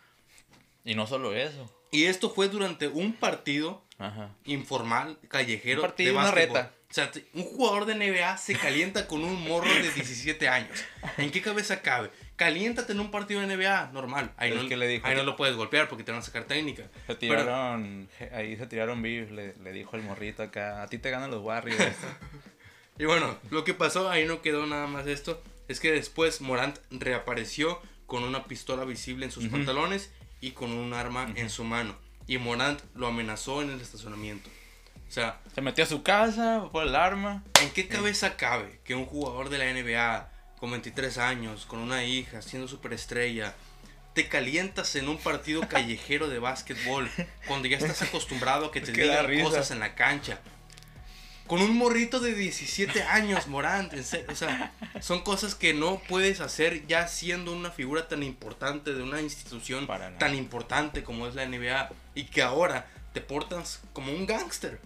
Y 0.85 0.95
no 0.95 1.07
solo 1.09 1.35
eso. 1.35 1.69
Y 1.91 2.05
esto 2.05 2.31
fue 2.31 2.49
durante 2.49 2.89
un 2.89 3.13
partido 3.15 3.85
Ajá. 3.99 4.31
informal, 4.45 5.19
callejero. 5.29 5.83
Un 5.83 5.89
partido, 5.89 6.13
de 6.13 6.19
una 6.19 6.31
reta. 6.31 6.73
O 6.91 6.95
sea, 6.95 7.11
un 7.35 7.43
jugador 7.45 7.85
de 7.85 7.95
NBA 7.97 8.37
se 8.39 8.55
calienta 8.57 9.07
con 9.09 9.25
un 9.25 9.43
morro 9.43 9.69
de 9.73 9.91
17 9.91 10.49
años. 10.49 10.85
¿En 11.19 11.31
qué 11.31 11.43
cabeza 11.43 11.83
cabe? 11.83 12.11
Caliéntate 12.37 12.93
en 12.93 13.01
un 13.01 13.11
partido 13.11 13.41
de 13.41 13.47
NBA, 13.57 13.91
normal. 13.93 14.33
Ahí, 14.37 14.53
no, 14.55 14.69
que 14.69 14.77
le 14.77 14.87
dijo 14.87 15.07
ahí 15.07 15.13
que- 15.15 15.19
no 15.19 15.25
lo 15.25 15.37
puedes 15.37 15.57
golpear 15.57 15.89
porque 15.89 16.05
te 16.05 16.13
van 16.13 16.21
a 16.21 16.25
sacar 16.25 16.45
técnica. 16.45 16.85
Se 17.07 17.15
Pero- 17.17 17.19
tiraron. 17.19 18.09
ahí 18.33 18.57
se 18.57 18.67
tiraron 18.67 19.03
beef. 19.03 19.31
Le, 19.31 19.55
le 19.63 19.73
dijo 19.73 19.97
el 19.97 20.03
morrito 20.03 20.43
acá. 20.43 20.83
A 20.83 20.87
ti 20.87 20.99
te 20.99 21.11
ganan 21.11 21.31
los 21.31 21.43
Warriors. 21.43 21.79
Y 22.99 23.05
bueno, 23.05 23.37
lo 23.51 23.63
que 23.63 23.75
pasó, 23.75 24.09
ahí 24.11 24.25
no 24.25 24.41
quedó 24.41 24.65
nada 24.65 24.87
más 24.87 25.07
esto, 25.07 25.43
es 25.69 25.81
que 25.81 25.93
después 25.93 26.41
Morant 26.41 26.79
reapareció 26.91 27.79
con 28.07 28.25
una 28.25 28.45
pistola 28.47 28.87
visible 28.87 29.27
en 29.27 29.33
sus 29.33 29.45
Ujú. 29.45 29.53
pantalones 29.53 30.11
y 30.47 30.53
con 30.53 30.71
un 30.71 30.95
arma 30.95 31.29
en 31.35 31.51
su 31.51 31.65
mano. 31.65 31.97
Y 32.29 32.39
Morant 32.39 32.81
lo 32.95 33.09
amenazó 33.09 33.63
en 33.63 33.71
el 33.71 33.81
estacionamiento. 33.81 34.49
O 35.09 35.13
sea, 35.13 35.41
se 35.55 35.61
metió 35.61 35.83
a 35.83 35.89
su 35.89 36.05
casa. 36.05 36.69
Fue 36.71 36.85
el 36.85 36.95
arma. 36.95 37.43
¿en 37.61 37.71
qué 37.71 37.89
cabeza 37.89 38.37
cabe 38.37 38.79
que 38.85 38.95
un 38.95 39.07
jugador 39.07 39.49
de 39.49 39.59
la 39.59 39.73
NBA 39.73 40.31
con 40.61 40.71
23 40.71 41.19
años, 41.19 41.67
con 41.67 41.81
una 41.81 42.05
hija, 42.05 42.43
siendo 42.43 42.69
superestrella, 42.69 43.55
te 44.15 44.29
calientas 44.29 44.95
en 44.95 45.09
un 45.09 45.19
partido 45.19 45.63
callejero 45.69 46.29
de 46.29 46.39
básquetbol 46.39 47.11
cuando 47.49 47.67
ya 47.67 47.79
estás 47.79 48.03
acostumbrado 48.03 48.67
a 48.67 48.73
que 48.73 48.81
te 48.81 48.93
digan 48.93 49.27
cosas 49.43 49.73
en 49.73 49.81
la 49.81 49.97
cancha? 49.97 50.39
Con 51.47 51.63
un 51.63 51.77
morrito 51.77 52.19
de 52.19 52.35
17 52.35 53.03
años, 53.05 53.47
Morant, 53.47 53.93
en 53.93 54.03
serio, 54.03 54.27
o 54.31 54.35
sea, 54.35 54.73
son 55.01 55.23
cosas 55.23 55.55
que 55.55 55.75
no 55.75 56.03
puedes 56.09 56.41
hacer 56.41 56.87
ya 56.89 57.07
siendo 57.07 57.53
una 57.53 57.71
figura 57.71 58.09
tan 58.09 58.25
importante 58.25 58.93
de 58.93 59.03
una 59.03 59.21
institución 59.21 59.87
Para 59.87 60.19
tan 60.19 60.35
importante 60.35 61.05
como 61.05 61.29
es 61.29 61.37
la 61.37 61.47
NBA 61.47 61.91
y 62.17 62.25
que 62.25 62.43
ahora 62.43 62.89
te 63.13 63.21
portas 63.21 63.81
como 63.93 64.13
un 64.13 64.27
gángster. 64.27 64.81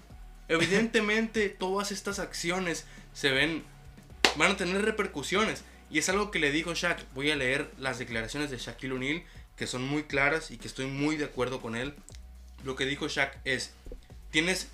Evidentemente 0.48 1.48
todas 1.58 1.92
estas 1.92 2.18
acciones 2.18 2.84
se 3.14 3.30
ven, 3.30 3.64
van 4.36 4.52
a 4.52 4.56
tener 4.58 4.84
repercusiones 4.84 5.64
y 5.90 5.98
es 5.98 6.10
algo 6.10 6.30
que 6.30 6.40
le 6.40 6.52
dijo 6.52 6.74
Shaq. 6.74 7.04
Voy 7.14 7.30
a 7.30 7.36
leer 7.36 7.70
las 7.78 7.98
declaraciones 7.98 8.50
de 8.50 8.58
Shaquille 8.58 8.92
O'Neal 8.92 9.22
que 9.56 9.66
son 9.66 9.86
muy 9.86 10.02
claras 10.02 10.50
y 10.50 10.58
que 10.58 10.68
estoy 10.68 10.86
muy 10.86 11.16
de 11.16 11.24
acuerdo 11.24 11.60
con 11.62 11.74
él. 11.74 11.94
Lo 12.64 12.76
que 12.76 12.84
dijo 12.84 13.08
Shaq 13.08 13.38
es, 13.44 13.72
tienes 14.30 14.68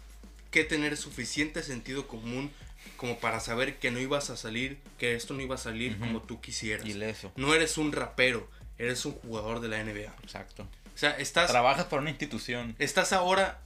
que 0.56 0.64
tener 0.64 0.96
suficiente 0.96 1.62
sentido 1.62 2.06
común 2.08 2.50
como 2.96 3.18
para 3.18 3.40
saber 3.40 3.76
que 3.78 3.90
no 3.90 3.98
ibas 4.00 4.30
a 4.30 4.36
salir, 4.38 4.78
que 4.98 5.14
esto 5.14 5.34
no 5.34 5.42
iba 5.42 5.56
a 5.56 5.58
salir 5.58 5.92
Ujú. 5.92 6.00
como 6.00 6.22
tú 6.22 6.40
quisieras. 6.40 6.86
Ileso. 6.86 7.30
No 7.36 7.52
eres 7.54 7.76
un 7.76 7.92
rapero, 7.92 8.48
eres 8.78 9.04
un 9.04 9.12
jugador 9.12 9.60
de 9.60 9.68
la 9.68 9.82
NBA. 9.84 10.14
Exacto. 10.22 10.62
O 10.94 10.98
sea, 10.98 11.10
estás, 11.18 11.50
Trabajas 11.50 11.84
para 11.86 12.00
una 12.00 12.08
institución. 12.10 12.74
estás 12.78 13.12
ahora 13.12 13.60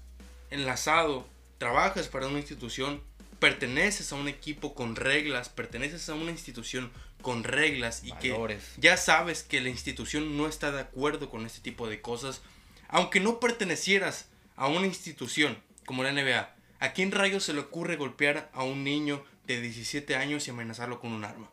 enlazado, 0.51 1.29
trabajas 1.59 2.09
para 2.09 2.27
una 2.27 2.39
institución, 2.39 3.01
perteneces 3.39 4.13
a 4.13 4.17
un 4.17 4.27
equipo 4.27 4.75
con 4.75 4.97
reglas, 4.97 5.49
perteneces 5.49 6.09
a 6.09 6.15
una 6.15 6.33
institución 6.33 6.91
con 7.23 7.45
reglas 7.45 8.03
y 8.03 8.11
Valores. 8.11 8.65
que 8.75 8.81
ya 8.81 8.97
sabes 8.97 9.45
que 9.45 9.61
la 9.61 9.69
institución 9.69 10.37
no 10.37 10.49
está 10.49 10.73
de 10.73 10.81
acuerdo 10.81 11.31
con 11.31 11.47
este 11.47 11.61
tipo 11.61 11.87
de 11.89 12.01
cosas, 12.01 12.41
aunque 12.89 13.21
no 13.21 13.39
pertenecieras 13.39 14.27
a 14.57 14.67
una 14.67 14.87
institución 14.87 15.57
como 15.87 16.03
la 16.03 16.11
NBA, 16.13 16.55
¿A 16.81 16.93
quién 16.93 17.13
rayos 17.13 17.45
se 17.45 17.53
le 17.53 17.61
ocurre 17.61 17.97
golpear 17.97 18.51
a 18.55 18.65
un 18.65 18.85
niño 18.85 19.23
de 19.47 19.61
17 19.61 20.17
años 20.17 20.49
y 20.49 20.51
amenazarlo 20.51 20.99
con 20.99 21.13
un 21.13 21.25
arma? 21.25 21.51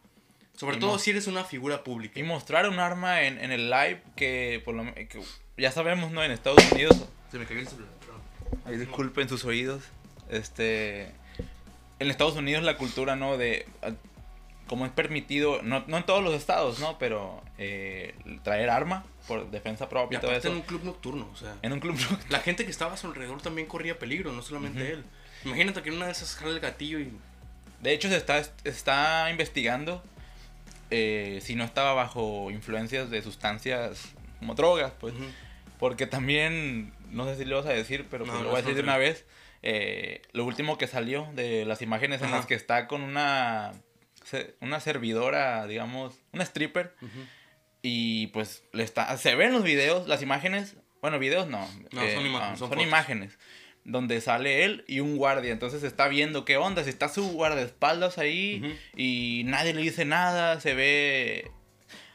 Sobre 0.56 0.78
Y 0.78 0.80
todo 0.80 0.98
si 0.98 1.12
eres 1.12 1.28
una 1.28 1.44
figura 1.44 1.84
pública. 1.84 2.20
Y 2.20 2.24
mostrar 2.24 2.68
un 2.68 2.80
arma 2.80 3.22
en, 3.24 3.38
en 3.38 3.52
el 3.52 3.70
live 3.70 4.02
que, 4.16 4.62
por 4.66 4.74
lo, 4.74 4.92
que 4.96 5.22
ya 5.58 5.72
sabemos, 5.72 6.12
¿no? 6.12 6.24
En 6.24 6.32
Estados 6.32 6.72
Unidos. 6.72 7.06
Se 7.30 7.38
me 7.38 7.46
cayó 7.46 7.60
el 7.60 7.68
celular. 7.68 7.90
disculpen 8.78 9.28
sus 9.28 9.44
oídos. 9.46 9.84
Este. 10.30 11.12
En 12.00 12.10
Estados 12.10 12.36
Unidos 12.36 12.64
la 12.64 12.78
cultura, 12.78 13.16
¿no? 13.16 13.38
De. 13.38 13.68
Como 14.68 14.86
es 14.86 14.92
permitido, 14.92 15.62
no, 15.64 15.84
no 15.88 15.98
en 15.98 16.06
todos 16.06 16.24
los 16.24 16.34
estados, 16.34 16.80
¿no? 16.80 16.98
Pero 17.00 17.42
eh, 17.58 18.14
traer 18.44 18.70
arma 18.70 19.06
por 19.28 19.50
defensa 19.50 19.88
propia 19.90 20.18
y 20.18 20.22
todo 20.22 20.32
eso. 20.34 20.48
en 20.50 20.56
un 20.56 20.62
club 20.62 20.84
nocturno, 20.84 21.30
o 21.32 21.36
sea. 21.36 21.56
En 21.62 21.74
un 21.74 21.80
club. 21.80 21.98
La 22.30 22.40
gente 22.40 22.66
que 22.66 22.72
estaba 22.72 22.94
a 22.94 22.98
su 22.98 23.08
alrededor 23.08 23.42
también 23.42 23.68
corría 23.68 23.98
peligro, 23.98 24.32
no 24.34 24.42
solamente 24.42 24.92
él. 24.92 25.04
Imagínate 25.46 25.82
que 25.82 25.90
en 25.90 25.96
una 25.96 26.06
de 26.08 26.12
esas 26.12 26.36
jala 26.36 26.52
el 26.52 26.60
gatillo 26.60 27.00
y. 27.00 27.12
De 27.82 27.94
hecho, 27.94 28.10
se 28.10 28.18
está, 28.18 28.42
está 28.64 29.28
investigando 29.30 30.04
eh, 30.90 31.40
si 31.42 31.56
no 31.56 31.64
estaba 31.64 31.94
bajo 31.94 32.50
influencias 32.52 33.10
de 33.10 33.22
sustancias 33.22 34.14
como 34.40 34.56
drogas, 34.56 34.92
pues. 35.00 35.14
Porque 35.80 36.08
también, 36.08 36.92
no 37.12 37.26
sé 37.26 37.36
si 37.38 37.46
lo 37.46 37.58
vas 37.58 37.68
a 37.68 37.74
decir, 37.74 38.08
pero 38.10 38.26
No, 38.26 38.32
pues 38.34 38.44
lo 38.44 38.50
voy 38.50 38.58
a 38.60 38.62
decir 38.62 38.76
de 38.76 38.82
una 38.82 38.98
vez. 38.98 39.26
eh, 39.64 40.22
lo 40.34 40.46
último 40.46 40.78
que 40.78 40.88
salió 40.88 41.28
de 41.34 41.66
las 41.66 41.82
imágenes 41.82 42.22
en 42.22 42.28
Ajá. 42.28 42.38
las 42.38 42.46
que 42.48 42.56
está 42.56 42.88
con 42.88 43.02
una, 43.04 43.74
una 44.62 44.80
servidora, 44.80 45.68
digamos, 45.68 46.16
una 46.32 46.44
stripper. 46.44 46.94
Y 47.82 48.28
pues 48.28 48.64
le 48.74 48.84
está, 48.84 49.16
se 49.18 49.36
ven 49.36 49.54
los 49.54 49.64
videos, 49.64 50.08
las 50.08 50.22
imágenes. 50.22 50.76
Bueno, 51.02 51.20
videos 51.20 51.48
no. 51.48 51.68
No, 51.92 52.02
son 52.02 52.26
imágenes, 52.26 52.42
ah, 52.42 52.48
son 52.50 52.58
son 52.58 52.70
fotos. 52.70 52.84
imágenes. 52.84 53.40
Donde 53.84 54.20
sale 54.20 54.66
él 54.66 54.84
y 54.88 55.00
un 55.00 55.16
guardia. 55.16 55.52
Entonces 55.52 55.84
está 55.84 56.08
viendo 56.08 56.44
qué 56.44 56.58
onda. 56.58 56.84
Si 56.84 56.90
está 56.90 57.08
su 57.08 57.32
guardaespaldas 57.32 58.18
ahí 58.18 58.78
y 58.96 59.44
nadie 59.46 59.74
le 59.74 59.82
dice 59.82 60.06
nada. 60.06 60.60
Se 60.60 60.74
ve. 60.74 61.52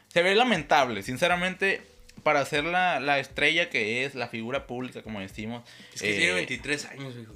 Se 0.09 0.21
ve 0.21 0.35
lamentable. 0.35 1.01
Sinceramente, 1.01 1.81
para 2.21 2.45
ser 2.45 2.65
la, 2.65 2.99
la 2.99 3.19
estrella 3.19 3.69
que 3.69 4.05
es, 4.05 4.13
la 4.13 4.27
figura 4.27 4.67
pública, 4.67 5.01
como 5.01 5.19
decimos. 5.19 5.63
Es 5.93 6.01
que 6.01 6.15
eh, 6.15 6.17
tiene 6.17 6.33
23 6.33 6.85
años, 6.85 7.15
hijo. 7.19 7.33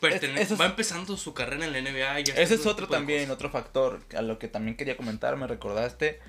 Pertene- 0.00 0.40
es- 0.40 0.60
va 0.60 0.66
empezando 0.66 1.16
su 1.16 1.34
carrera 1.34 1.64
en 1.64 1.72
la 1.72 1.78
NBA. 1.78 2.20
Y 2.20 2.22
ese 2.22 2.54
es 2.54 2.66
otro 2.66 2.86
también, 2.88 3.30
otro 3.30 3.50
factor 3.50 4.00
a 4.16 4.22
lo 4.22 4.38
que 4.38 4.48
también 4.48 4.76
quería 4.76 4.96
comentar, 4.96 5.36
me 5.36 5.46
recordaste. 5.46 6.20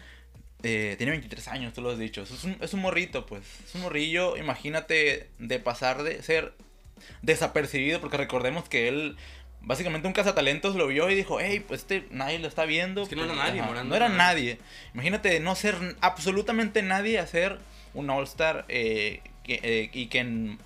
Eh, 0.66 0.96
tiene 0.98 1.12
23 1.12 1.48
años, 1.50 1.74
tú 1.74 1.82
lo 1.82 1.92
has 1.92 1.98
dicho. 1.98 2.22
Es 2.24 2.44
un, 2.44 2.58
es 2.62 2.74
un 2.74 2.80
morrito, 2.82 3.26
pues. 3.26 3.44
Es 3.68 3.76
un 3.76 3.82
morrillo, 3.82 4.38
imagínate 4.38 5.30
de 5.40 5.60
pasar 5.60 6.04
de 6.04 6.24
ser 6.24 6.54
desapercibido, 7.22 8.00
porque 8.00 8.18
recordemos 8.18 8.70
que 8.70 8.88
él, 8.88 9.18
básicamente 9.62 10.08
un 10.08 10.14
cazatalentos 10.14 10.76
lo 10.76 10.88
vio 10.88 11.10
y 11.10 11.16
dijo, 11.16 11.40
hey, 11.40 11.64
pues 11.68 11.82
este 11.82 12.06
nadie 12.12 12.40
lo 12.40 12.48
está 12.48 12.66
viendo. 12.66 13.04
Es 13.04 13.10
que 13.10 13.16
no 13.16 13.26
era 13.26 13.34
pues, 13.34 13.46
nadie, 13.46 13.62
Morán, 13.62 13.90
No 13.90 13.96
era 13.96 14.10
nadie. 14.10 14.60
Imagínate 14.94 15.30
de 15.30 15.40
no 15.40 15.56
ser 15.56 15.76
absolutamente 16.02 16.82
nadie 16.82 17.20
a 17.20 17.28
ser 17.28 17.58
un 17.94 18.10
All-Star 18.10 18.66
eh, 18.70 19.22
eh, 19.46 19.90
y 19.94 20.08
que 20.08 20.20
en- 20.20 20.60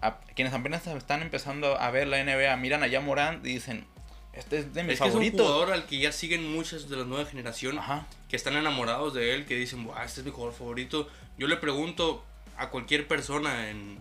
a- 0.00 0.18
quienes 0.34 0.52
apenas 0.54 0.86
están 0.86 1.22
empezando 1.22 1.78
a 1.78 1.90
ver 1.90 2.06
la 2.08 2.18
NBA 2.18 2.56
miran 2.56 2.82
a 2.82 3.00
Morán 3.00 3.40
y 3.44 3.48
dicen, 3.54 3.84
este 4.32 4.58
es 4.58 4.72
de 4.74 4.82
mis 4.84 4.94
Es 4.94 5.00
que 5.00 5.08
es 5.08 5.14
un 5.14 5.20
favoritos. 5.20 5.40
jugador 5.46 5.72
al 5.72 5.86
que 5.86 5.98
ya 5.98 6.12
siguen 6.12 6.52
muchas 6.52 6.88
de 6.88 6.96
la 6.96 7.04
nueva 7.04 7.28
generación 7.28 7.78
Ajá. 7.78 8.06
que 8.28 8.36
están 8.36 8.56
enamorados 8.56 9.12
de 9.14 9.34
él, 9.34 9.44
que 9.46 9.56
dicen, 9.56 9.84
"Buah, 9.84 10.04
este 10.04 10.20
es 10.20 10.26
mi 10.26 10.32
jugador 10.32 10.54
favorito. 10.54 11.08
Yo 11.38 11.46
le 11.48 11.56
pregunto 11.56 12.24
a 12.56 12.68
cualquier 12.70 13.08
persona 13.08 13.70
en, 13.70 13.98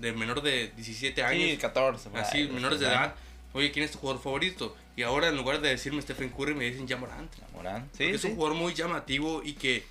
de 0.00 0.12
menor 0.12 0.42
de 0.42 0.68
17 0.76 1.22
años, 1.22 1.50
Sí, 1.50 1.56
14. 1.56 2.08
así, 2.14 2.48
menores 2.48 2.80
de 2.80 2.86
edad, 2.86 3.14
oye, 3.52 3.70
¿quién 3.70 3.84
es 3.84 3.92
tu 3.92 3.98
jugador 3.98 4.22
favorito? 4.22 4.76
Y 4.96 5.02
ahora 5.02 5.28
en 5.28 5.36
lugar 5.36 5.60
de 5.60 5.68
decirme 5.70 6.02
Stephen 6.02 6.30
Curry, 6.30 6.54
me 6.54 6.64
dicen 6.64 6.86
ya 6.86 6.96
Morant. 6.96 7.32
Morán. 7.52 7.88
Porque 7.90 8.04
Sí, 8.04 8.10
es 8.10 8.24
un 8.24 8.30
sí. 8.30 8.36
jugador 8.36 8.56
muy 8.56 8.74
llamativo 8.74 9.42
y 9.44 9.54
que, 9.54 9.84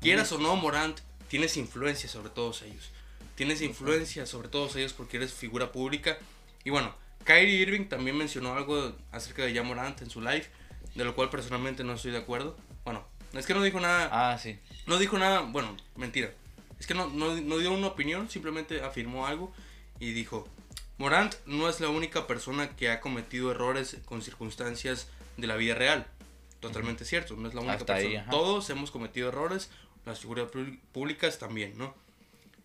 quieras 0.00 0.30
o 0.32 0.38
no, 0.38 0.54
Morant, 0.56 0.98
tienes 1.28 1.56
influencia 1.56 2.08
sobre 2.08 2.30
todos 2.30 2.62
ellos. 2.62 2.90
Tienes 3.34 3.60
influencia 3.62 4.26
sobre 4.26 4.48
todos 4.48 4.76
ellos 4.76 4.92
porque 4.92 5.16
eres 5.16 5.32
figura 5.32 5.72
pública. 5.72 6.18
Y 6.64 6.70
bueno, 6.70 6.94
Kyrie 7.24 7.56
Irving 7.62 7.86
también 7.86 8.16
mencionó 8.16 8.54
algo 8.54 8.94
acerca 9.12 9.44
de 9.44 9.62
Morant 9.62 10.00
en 10.02 10.10
su 10.10 10.20
live, 10.20 10.46
de 10.94 11.04
lo 11.04 11.14
cual 11.14 11.30
personalmente 11.30 11.82
no 11.84 11.94
estoy 11.94 12.12
de 12.12 12.18
acuerdo. 12.18 12.56
Bueno, 12.84 13.04
es 13.32 13.46
que 13.46 13.54
no 13.54 13.62
dijo 13.62 13.80
nada, 13.80 14.08
Ah, 14.12 14.38
sí. 14.38 14.58
no 14.86 14.98
dijo 14.98 15.18
nada, 15.18 15.40
bueno, 15.40 15.76
mentira. 15.96 16.30
Es 16.78 16.86
que 16.86 16.94
no, 16.94 17.08
no, 17.08 17.34
no 17.40 17.58
dio 17.58 17.72
una 17.72 17.88
opinión, 17.88 18.28
simplemente 18.30 18.82
afirmó 18.82 19.26
algo 19.26 19.52
y 19.98 20.12
dijo, 20.12 20.48
Morant 20.98 21.34
no 21.46 21.68
es 21.68 21.80
la 21.80 21.88
única 21.88 22.26
persona 22.26 22.76
que 22.76 22.90
ha 22.90 23.00
cometido 23.00 23.50
errores 23.50 23.96
con 24.04 24.22
circunstancias 24.22 25.08
de 25.36 25.46
la 25.46 25.56
vida 25.56 25.74
real. 25.74 26.06
Totalmente 26.60 27.04
cierto, 27.04 27.34
no 27.36 27.48
es 27.48 27.54
la 27.54 27.60
única 27.60 27.74
Hasta 27.76 27.94
ahí, 27.94 28.02
persona. 28.04 28.22
ajá. 28.22 28.30
Todos 28.30 28.70
hemos 28.70 28.90
cometido 28.90 29.28
errores, 29.28 29.70
las 30.06 30.20
figuras 30.20 30.48
públicas 30.92 31.38
también, 31.38 31.76
¿no? 31.76 31.94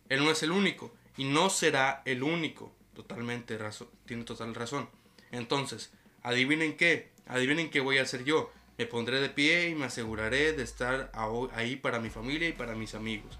Él 0.09 0.23
no 0.23 0.31
es 0.31 0.43
el 0.43 0.51
único 0.51 0.93
y 1.17 1.23
no 1.25 1.49
será 1.49 2.01
el 2.05 2.23
único. 2.23 2.71
Totalmente 2.95 3.57
razón, 3.57 3.87
tiene 4.05 4.23
total 4.23 4.53
razón. 4.55 4.89
Entonces, 5.31 5.91
adivinen 6.23 6.75
qué, 6.75 7.09
adivinen 7.27 7.69
qué 7.69 7.79
voy 7.79 7.97
a 7.99 8.01
hacer 8.03 8.23
yo. 8.25 8.51
Me 8.77 8.85
pondré 8.85 9.19
de 9.21 9.29
pie 9.29 9.69
y 9.69 9.75
me 9.75 9.85
aseguraré 9.85 10.53
de 10.53 10.63
estar 10.63 11.11
ahí 11.53 11.75
para 11.75 11.99
mi 11.99 12.09
familia 12.09 12.47
y 12.49 12.53
para 12.53 12.75
mis 12.75 12.95
amigos. 12.95 13.37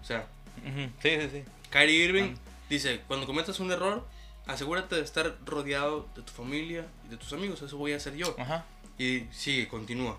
O 0.00 0.04
sea, 0.04 0.26
Sí, 1.02 1.10
sí, 1.20 1.28
sí. 1.30 1.44
Kyrie 1.70 2.04
Irving 2.04 2.34
Ah. 2.34 2.38
dice, 2.68 3.00
cuando 3.06 3.26
cometas 3.26 3.60
un 3.60 3.70
error, 3.72 4.06
asegúrate 4.46 4.96
de 4.96 5.02
estar 5.02 5.38
rodeado 5.46 6.08
de 6.14 6.22
tu 6.22 6.32
familia 6.32 6.86
y 7.06 7.08
de 7.10 7.16
tus 7.16 7.32
amigos. 7.32 7.62
Eso 7.62 7.76
voy 7.78 7.92
a 7.92 7.96
hacer 7.96 8.14
yo. 8.16 8.34
Ajá. 8.38 8.64
Y 8.98 9.24
sigue, 9.32 9.68
continúa. 9.68 10.18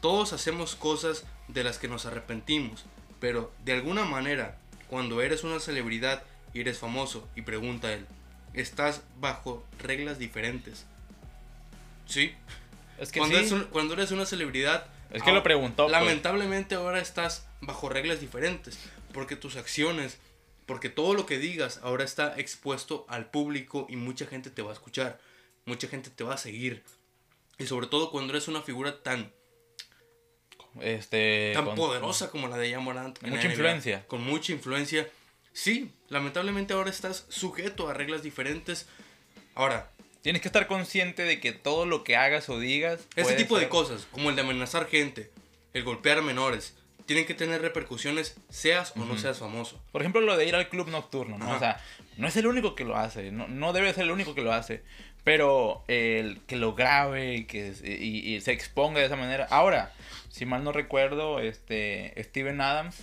Todos 0.00 0.32
hacemos 0.32 0.74
cosas 0.76 1.24
de 1.48 1.62
las 1.64 1.78
que 1.78 1.88
nos 1.88 2.04
arrepentimos, 2.06 2.84
pero 3.20 3.52
de 3.64 3.72
alguna 3.72 4.04
manera, 4.04 4.58
cuando 4.88 5.22
eres 5.22 5.44
una 5.44 5.60
celebridad 5.60 6.22
y 6.54 6.60
eres 6.60 6.78
famoso, 6.78 7.28
y 7.36 7.42
pregunta 7.42 7.92
él, 7.92 8.06
estás 8.54 9.02
bajo 9.20 9.64
reglas 9.78 10.18
diferentes. 10.18 10.86
Sí. 12.06 12.32
Es 12.98 13.12
que 13.12 13.18
Cuando, 13.18 13.36
sí. 13.36 13.40
eres 13.42 13.52
un- 13.52 13.64
cuando 13.64 13.94
eres 13.94 14.10
una 14.10 14.26
celebridad... 14.26 14.86
Es 15.10 15.22
que 15.22 15.32
lo 15.32 15.42
preguntó, 15.42 15.84
pues. 15.84 15.92
Lamentablemente 15.92 16.74
ahora 16.74 17.00
estás 17.00 17.46
bajo 17.60 17.88
reglas 17.88 18.20
diferentes, 18.20 18.78
porque 19.12 19.36
tus 19.36 19.56
acciones, 19.56 20.18
porque 20.66 20.88
todo 20.88 21.14
lo 21.14 21.26
que 21.26 21.38
digas 21.38 21.78
ahora 21.82 22.04
está 22.04 22.38
expuesto 22.38 23.06
al 23.08 23.30
público 23.30 23.86
y 23.88 23.96
mucha 23.96 24.26
gente 24.26 24.50
te 24.50 24.62
va 24.62 24.70
a 24.70 24.74
escuchar, 24.74 25.20
mucha 25.64 25.86
gente 25.88 26.10
te 26.10 26.24
va 26.24 26.34
a 26.34 26.38
seguir. 26.38 26.82
Y 27.58 27.66
sobre 27.66 27.86
todo 27.86 28.10
cuando 28.10 28.32
eres 28.32 28.48
una 28.48 28.62
figura 28.62 29.02
tan, 29.02 29.32
Este. 30.80 31.52
tan 31.54 31.64
con- 31.64 31.74
poderosa 31.74 32.30
como 32.30 32.48
la 32.48 32.56
de 32.56 32.70
Yamorant. 32.70 33.18
Con 33.18 33.30
mucha 33.30 33.46
influencia. 33.46 34.06
Con 34.06 34.24
mucha 34.24 34.52
influencia. 34.52 35.08
Sí, 35.52 35.92
lamentablemente 36.08 36.74
ahora 36.74 36.90
estás 36.90 37.26
sujeto 37.28 37.88
a 37.88 37.94
reglas 37.94 38.22
diferentes. 38.22 38.88
Ahora, 39.54 39.90
Tienes 40.26 40.42
que 40.42 40.48
estar 40.48 40.66
consciente 40.66 41.22
de 41.22 41.38
que 41.38 41.52
todo 41.52 41.86
lo 41.86 42.02
que 42.02 42.16
hagas 42.16 42.48
o 42.48 42.58
digas. 42.58 42.98
Este 43.10 43.22
puede 43.22 43.36
tipo 43.36 43.60
de 43.60 43.68
cosas, 43.68 44.08
como 44.10 44.28
el 44.28 44.34
de 44.34 44.42
amenazar 44.42 44.88
gente, 44.88 45.30
el 45.72 45.84
golpear 45.84 46.20
menores, 46.20 46.74
tienen 47.06 47.26
que 47.26 47.34
tener 47.34 47.62
repercusiones, 47.62 48.34
seas 48.50 48.92
o 48.96 49.04
no 49.04 49.16
seas 49.18 49.38
famoso. 49.38 49.80
Por 49.92 50.02
ejemplo, 50.02 50.20
lo 50.20 50.36
de 50.36 50.44
ir 50.48 50.56
al 50.56 50.68
club 50.68 50.88
nocturno, 50.88 51.38
¿no? 51.38 51.52
O 51.52 51.58
sea, 51.60 51.80
no 52.16 52.26
es 52.26 52.36
el 52.36 52.48
único 52.48 52.74
que 52.74 52.84
lo 52.84 52.96
hace, 52.96 53.30
no, 53.30 53.46
no 53.46 53.72
debe 53.72 53.94
ser 53.94 54.02
el 54.02 54.10
único 54.10 54.34
que 54.34 54.42
lo 54.42 54.52
hace, 54.52 54.82
pero 55.26 55.82
el 55.88 56.38
que 56.46 56.54
lo 56.54 56.76
grabe 56.76 57.34
y 57.34 57.44
que 57.46 57.72
y, 57.82 58.34
y 58.36 58.40
se 58.42 58.52
exponga 58.52 59.00
de 59.00 59.06
esa 59.06 59.16
manera. 59.16 59.44
Ahora, 59.50 59.92
si 60.30 60.46
mal 60.46 60.62
no 60.62 60.70
recuerdo, 60.70 61.40
este 61.40 62.14
Steven 62.22 62.60
Adams, 62.60 62.96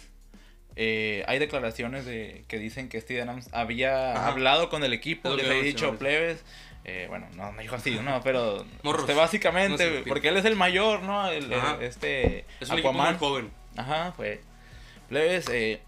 eh, 0.78 1.26
hay 1.28 1.38
declaraciones 1.40 2.06
de 2.06 2.46
que 2.48 2.60
dicen 2.60 2.88
que 2.88 3.02
Steven 3.02 3.28
Adams 3.28 3.50
había 3.52 4.14
Ajá. 4.14 4.30
hablado 4.30 4.70
con 4.70 4.86
el 4.86 4.94
equipo, 4.94 5.32
les 5.36 5.44
que 5.46 5.50
había 5.52 5.64
dicho 5.64 5.92
mencionar. 5.92 5.98
plebes. 6.00 6.46
eh, 6.86 7.08
bueno, 7.10 7.28
no, 7.36 7.52
no 7.52 7.62
dijo 7.62 7.76
así, 7.76 7.92
no, 8.02 8.22
pero 8.24 8.62
este, 8.62 9.14
No 9.14 9.16
básicamente, 9.18 10.04
porque 10.08 10.30
él 10.30 10.38
es 10.38 10.46
el 10.46 10.56
mayor, 10.56 11.02
¿no? 11.02 11.30
El, 11.30 11.52
el- 11.52 11.60
Ajá. 11.60 11.78
este 11.82 12.46
Es 12.62 12.70
un 12.70 12.76
equipo 12.80 12.94
muy 12.94 13.02
Aquaman. 13.02 13.18
joven. 13.18 13.52
Ajá, 13.76 14.14
fue. 14.14 14.40
Plebes, 15.10 15.50
eh, 15.50 15.82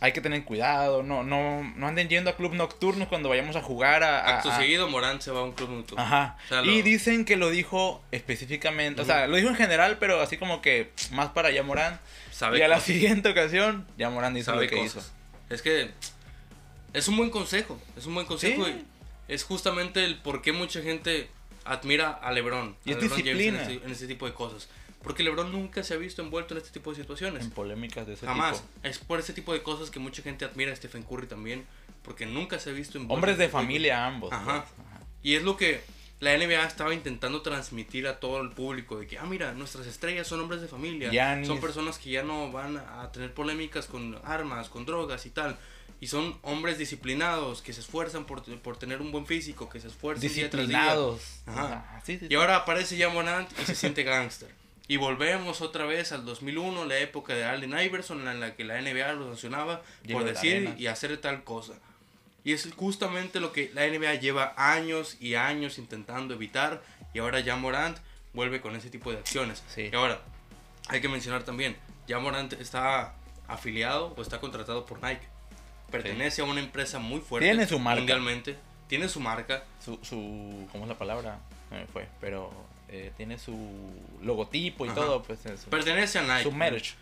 hay 0.00 0.12
que 0.12 0.20
tener 0.20 0.44
cuidado, 0.44 1.02
no, 1.02 1.22
no, 1.24 1.62
no 1.76 1.86
anden 1.88 2.08
yendo 2.08 2.30
a 2.30 2.36
club 2.36 2.54
nocturnos 2.54 3.08
cuando 3.08 3.28
vayamos 3.28 3.56
a 3.56 3.62
jugar 3.62 4.02
a... 4.04 4.20
a- 4.20 4.36
Acto 4.36 4.50
a- 4.50 4.58
seguido, 4.58 4.88
Morán 4.88 5.20
se 5.20 5.30
va 5.30 5.40
a 5.40 5.42
un 5.42 5.52
club 5.52 5.70
nocturno. 5.70 6.02
Ajá. 6.04 6.36
O 6.46 6.48
sea, 6.48 6.62
Y 6.64 6.82
dicen 6.82 7.24
que 7.24 7.36
lo 7.36 7.50
dijo 7.50 8.02
específicamente, 8.12 9.02
o 9.02 9.04
sea, 9.04 9.26
lo 9.26 9.36
dijo 9.36 9.48
en 9.48 9.56
general, 9.56 9.96
pero 9.98 10.20
así 10.20 10.36
como 10.36 10.62
que 10.62 10.92
más 11.12 11.30
para 11.30 11.50
Yamorán. 11.50 11.98
Sabe 12.30 12.58
Y 12.58 12.62
a 12.62 12.68
la 12.68 12.78
siguiente 12.80 13.28
ocasión, 13.30 13.86
Yamorán 13.98 14.36
hizo 14.36 14.52
sabe 14.52 14.64
lo 14.66 14.70
que 14.70 14.76
cosas. 14.76 15.04
hizo. 15.06 15.12
Es 15.54 15.62
que 15.62 15.90
es 16.92 17.08
un 17.08 17.16
buen 17.16 17.30
consejo, 17.30 17.80
es 17.96 18.06
un 18.06 18.14
buen 18.14 18.26
consejo 18.26 18.64
Sí. 18.64 18.84
y 19.28 19.32
es 19.32 19.42
justamente 19.44 20.04
el 20.04 20.16
por 20.18 20.40
qué 20.42 20.52
mucha 20.52 20.80
gente 20.82 21.28
admira 21.64 22.10
a 22.10 22.32
LeBron. 22.32 22.76
Y 22.84 22.90
a 22.92 22.96
es 22.96 23.02
LeBron 23.02 23.18
James 23.18 23.24
disciplina. 23.24 23.62
En 23.64 23.70
este, 23.72 23.84
en 23.86 23.92
este 23.92 24.06
tipo 24.06 24.26
de 24.26 24.32
cosas. 24.34 24.68
Porque 25.02 25.22
LeBron 25.22 25.52
nunca 25.52 25.82
se 25.84 25.94
ha 25.94 25.96
visto 25.96 26.22
envuelto 26.22 26.54
en 26.54 26.58
este 26.58 26.70
tipo 26.72 26.90
de 26.90 26.96
situaciones. 26.96 27.44
En 27.44 27.50
polémicas 27.50 28.06
de 28.06 28.14
ese 28.14 28.26
Jamás. 28.26 28.62
tipo. 28.62 28.68
Es 28.88 28.98
por 28.98 29.20
ese 29.20 29.32
tipo 29.32 29.52
de 29.52 29.62
cosas 29.62 29.90
que 29.90 30.00
mucha 30.00 30.22
gente 30.22 30.44
admira 30.44 30.72
a 30.72 30.76
Stephen 30.76 31.02
Curry 31.04 31.26
también. 31.26 31.66
Porque 32.02 32.26
nunca 32.26 32.58
se 32.58 32.70
ha 32.70 32.72
visto 32.72 32.98
envuelto. 32.98 33.14
Hombres 33.14 33.32
en 33.34 33.38
de 33.38 33.44
este 33.44 33.50
tipo 33.56 33.58
familia 33.62 34.06
ambos. 34.06 34.32
Ajá. 34.32 34.64
pues, 34.76 34.86
ajá. 34.88 35.00
Y 35.22 35.34
es 35.34 35.42
lo 35.42 35.56
que 35.56 35.80
la 36.20 36.36
NBA 36.36 36.64
estaba 36.64 36.94
intentando 36.94 37.42
transmitir 37.42 38.08
a 38.08 38.18
todo 38.18 38.40
el 38.40 38.50
público 38.50 38.98
de 38.98 39.06
que, 39.06 39.18
ah, 39.18 39.24
mira, 39.24 39.52
nuestras 39.52 39.86
estrellas 39.86 40.26
son 40.26 40.40
hombres 40.40 40.60
de 40.60 40.66
familia, 40.68 41.10
Giannis. 41.10 41.46
son 41.46 41.60
personas 41.60 41.98
que 41.98 42.10
ya 42.10 42.22
no 42.24 42.50
van 42.50 42.76
a 42.76 43.10
tener 43.12 43.32
polémicas 43.34 43.86
con 43.86 44.18
armas, 44.24 44.68
con 44.68 44.84
drogas 44.84 45.26
y 45.26 45.30
tal. 45.30 45.56
Y 46.00 46.06
son 46.08 46.38
hombres 46.42 46.78
disciplinados, 46.78 47.60
que 47.62 47.72
se 47.72 47.80
esfuerzan 47.80 48.24
por, 48.24 48.42
por 48.60 48.76
tener 48.78 49.00
un 49.00 49.10
buen 49.12 49.26
físico, 49.26 49.68
que 49.68 49.80
se 49.80 49.88
esfuerzan 49.88 50.28
día 50.32 50.50
tras 50.50 50.66
día. 50.68 50.78
Disciplinados. 50.78 51.22
Ajá. 51.46 51.86
Ah, 51.92 52.00
sí, 52.04 52.18
sí, 52.18 52.24
Y 52.26 52.28
sí. 52.28 52.34
ahora 52.34 52.56
aparece 52.56 52.96
ya 52.96 53.08
Morant 53.10 53.50
y 53.60 53.64
se 53.64 53.74
siente 53.74 54.02
gángster. 54.04 54.48
Y 54.90 54.96
volvemos 54.96 55.60
otra 55.60 55.84
vez 55.84 56.12
al 56.12 56.24
2001, 56.24 56.86
la 56.86 56.98
época 56.98 57.34
de 57.34 57.44
Allen 57.44 57.78
Iverson, 57.78 58.26
en 58.26 58.40
la 58.40 58.56
que 58.56 58.64
la 58.64 58.80
NBA 58.80 59.12
lo 59.12 59.26
sancionaba 59.26 59.82
por 60.10 60.24
de 60.24 60.32
decir 60.32 60.74
y 60.78 60.86
hacer 60.86 61.16
tal 61.18 61.44
cosa. 61.44 61.74
Y 62.42 62.54
es 62.54 62.66
justamente 62.74 63.38
lo 63.38 63.52
que 63.52 63.70
la 63.74 63.86
NBA 63.86 64.14
lleva 64.14 64.54
años 64.56 65.18
y 65.20 65.34
años 65.34 65.76
intentando 65.76 66.32
evitar. 66.32 66.82
Y 67.12 67.18
ahora 67.18 67.40
ya 67.40 67.56
Morant 67.56 67.98
vuelve 68.32 68.62
con 68.62 68.74
ese 68.76 68.88
tipo 68.88 69.12
de 69.12 69.18
acciones. 69.18 69.62
Sí. 69.68 69.90
Y 69.92 69.94
ahora, 69.94 70.22
hay 70.88 71.02
que 71.02 71.08
mencionar 71.10 71.42
también, 71.42 71.76
ya 72.06 72.18
Morant 72.18 72.54
está 72.54 73.14
afiliado 73.46 74.14
o 74.16 74.22
está 74.22 74.40
contratado 74.40 74.86
por 74.86 75.02
Nike. 75.02 75.26
Pertenece 75.90 76.40
a 76.40 76.44
una 76.44 76.60
empresa 76.60 76.98
muy 76.98 77.20
fuerte 77.20 77.46
Tiene 77.46 77.66
su 77.66 77.78
marca. 77.78 78.00
mundialmente. 78.00 78.56
Tiene 78.88 79.08
su 79.08 79.20
marca. 79.20 79.64
Su, 79.84 79.98
su, 80.02 80.66
¿cómo 80.72 80.84
es 80.84 80.88
la 80.88 80.96
palabra? 80.96 81.40
No 81.70 81.76
me 81.76 81.86
fue, 81.86 82.08
pero 82.20 82.50
eh, 82.88 83.12
tiene 83.16 83.38
su 83.38 83.56
logotipo 84.22 84.84
y 84.86 84.88
Ajá. 84.88 84.96
todo, 85.00 85.22
pues 85.22 85.40
su, 85.62 85.68
Pertenece 85.70 86.18
a 86.18 86.22
Nike. 86.22 86.42
su 86.44 86.52
merch. 86.52 86.94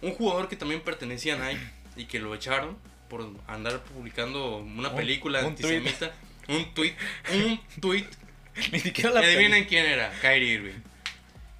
Un 0.00 0.12
jugador 0.14 0.48
que 0.48 0.56
también 0.56 0.80
pertenecía 0.80 1.34
a 1.34 1.48
Nike 1.48 1.62
y 1.96 2.04
que 2.06 2.18
lo 2.18 2.34
echaron 2.34 2.76
por 3.08 3.28
andar 3.46 3.82
publicando 3.84 4.56
una 4.58 4.88
Un- 4.88 4.96
película 4.96 5.40
un 5.40 5.46
antisemita. 5.46 6.12
Un 6.48 6.74
tweet. 6.74 6.94
Un 7.32 7.60
tweet. 7.80 8.06
Ni 8.72 8.80
siquiera 8.80 9.10
la 9.10 9.20
Adivinen 9.20 9.64
quién 9.66 9.86
era. 9.86 10.12
Kyrie 10.20 10.54
Irving. 10.54 10.80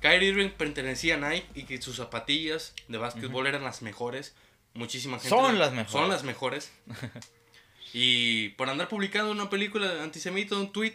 Kyrie 0.01 0.29
Irving 0.31 0.49
pertenecía 0.51 1.15
a 1.15 1.31
Nike 1.31 1.47
y 1.55 1.63
que 1.63 1.81
sus 1.81 1.97
zapatillas 1.97 2.75
de 2.89 2.99
básquetbol 2.99 3.47
eran 3.47 3.63
las 3.63 3.83
mejores. 3.83 4.35
Muchísima 4.75 5.19
gente. 5.19 5.29
Son 5.29 5.55
la- 5.59 5.67
las 5.67 5.73
mejores. 5.73 5.93
Son 5.93 6.09
las 6.09 6.25
mejores. 6.25 6.73
y 7.95 8.51
por 8.51 8.69
andar 8.71 8.89
publicando 8.89 9.31
una 9.31 9.51
película 9.51 10.03
antisemita, 10.03 10.57
un 10.57 10.73
tweet, 10.73 10.95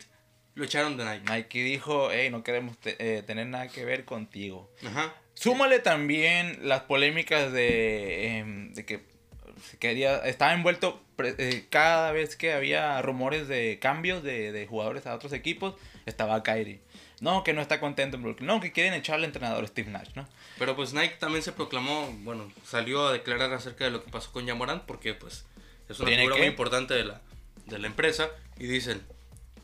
lo 0.57 0.65
echaron 0.65 0.97
de 0.97 1.05
Nike. 1.05 1.31
Nike 1.33 1.63
dijo, 1.63 2.09
hey, 2.11 2.29
no 2.29 2.43
queremos 2.43 2.77
te- 2.77 2.97
eh, 2.99 3.23
tener 3.23 3.47
nada 3.47 3.67
que 3.67 3.85
ver 3.85 4.03
contigo. 4.05 4.69
Ajá. 4.85 5.13
Súmale 5.33 5.79
también 5.79 6.59
las 6.67 6.81
polémicas 6.81 7.51
de, 7.53 8.37
em, 8.39 8.73
de 8.73 8.85
que 8.85 9.01
quería, 9.79 10.17
estaba 10.25 10.53
envuelto 10.53 11.01
eh, 11.19 11.65
cada 11.69 12.11
vez 12.11 12.35
que 12.35 12.53
había 12.53 13.01
rumores 13.01 13.47
de 13.47 13.79
cambios 13.79 14.23
de, 14.23 14.51
de 14.51 14.67
jugadores 14.67 15.05
a 15.07 15.15
otros 15.15 15.33
equipos, 15.33 15.75
estaba 16.05 16.43
Kyrie. 16.43 16.79
No, 17.19 17.43
que 17.43 17.53
no 17.53 17.61
está 17.61 17.79
contento 17.79 18.17
en 18.17 18.23
Brooklyn. 18.23 18.45
No, 18.47 18.59
que 18.59 18.71
quieren 18.71 18.93
echar 18.93 19.15
al 19.15 19.23
entrenador 19.23 19.67
Steve 19.67 19.89
Nash, 19.89 20.09
¿no? 20.15 20.27
Pero 20.59 20.75
pues 20.75 20.93
Nike 20.93 21.15
también 21.19 21.41
se 21.43 21.51
proclamó, 21.51 22.11
bueno, 22.19 22.51
salió 22.63 23.07
a 23.07 23.13
declarar 23.13 23.51
acerca 23.53 23.85
de 23.85 23.91
lo 23.91 24.03
que 24.03 24.11
pasó 24.11 24.31
con 24.31 24.45
Yamorant 24.45 24.83
porque 24.83 25.13
pues 25.15 25.45
es 25.89 25.99
una 25.99 26.07
¿Tiene 26.09 26.23
figura 26.23 26.35
qué? 26.35 26.41
muy 26.41 26.49
importante 26.49 26.93
de 26.93 27.05
la, 27.05 27.21
de 27.65 27.79
la 27.79 27.87
empresa 27.87 28.29
y 28.59 28.67
dicen, 28.67 29.01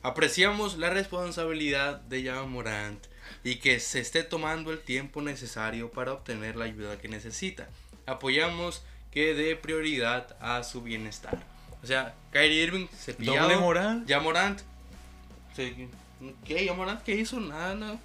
apreciamos 0.03 0.77
la 0.77 0.89
responsabilidad 0.89 1.99
de 2.01 2.23
Yamorant 2.23 3.03
y 3.43 3.55
que 3.55 3.79
se 3.79 3.99
esté 3.99 4.23
tomando 4.23 4.71
el 4.71 4.79
tiempo 4.79 5.21
necesario 5.21 5.89
para 5.91 6.13
obtener 6.13 6.55
la 6.55 6.65
ayuda 6.65 6.97
que 6.99 7.07
necesita. 7.07 7.67
Apoyamos 8.05 8.83
que 9.11 9.33
dé 9.33 9.55
prioridad 9.55 10.35
a 10.39 10.63
su 10.63 10.81
bienestar. 10.81 11.37
O 11.81 11.87
sea, 11.87 12.13
Kyrie 12.31 12.63
Irving 12.63 12.87
se 12.97 13.13
Doble 13.13 13.57
moral. 13.57 14.05
Yamorant, 14.05 14.61
se- 15.55 15.89
¿qué? 16.45 16.65
Yamorant, 16.65 17.01
¿qué 17.03 17.15
hizo? 17.15 17.39
Nada, 17.39 17.75
no. 17.75 17.99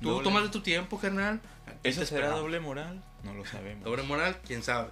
Tú 0.00 0.22
tomas 0.22 0.50
tu 0.50 0.60
tiempo, 0.60 0.98
carnal. 0.98 1.40
¿Eso 1.82 2.04
será 2.06 2.28
doble 2.30 2.60
moral? 2.60 3.02
No 3.22 3.34
lo 3.34 3.44
sabemos. 3.44 3.84
Doble 3.84 4.02
moral, 4.02 4.38
quién 4.46 4.62
sabe. 4.62 4.88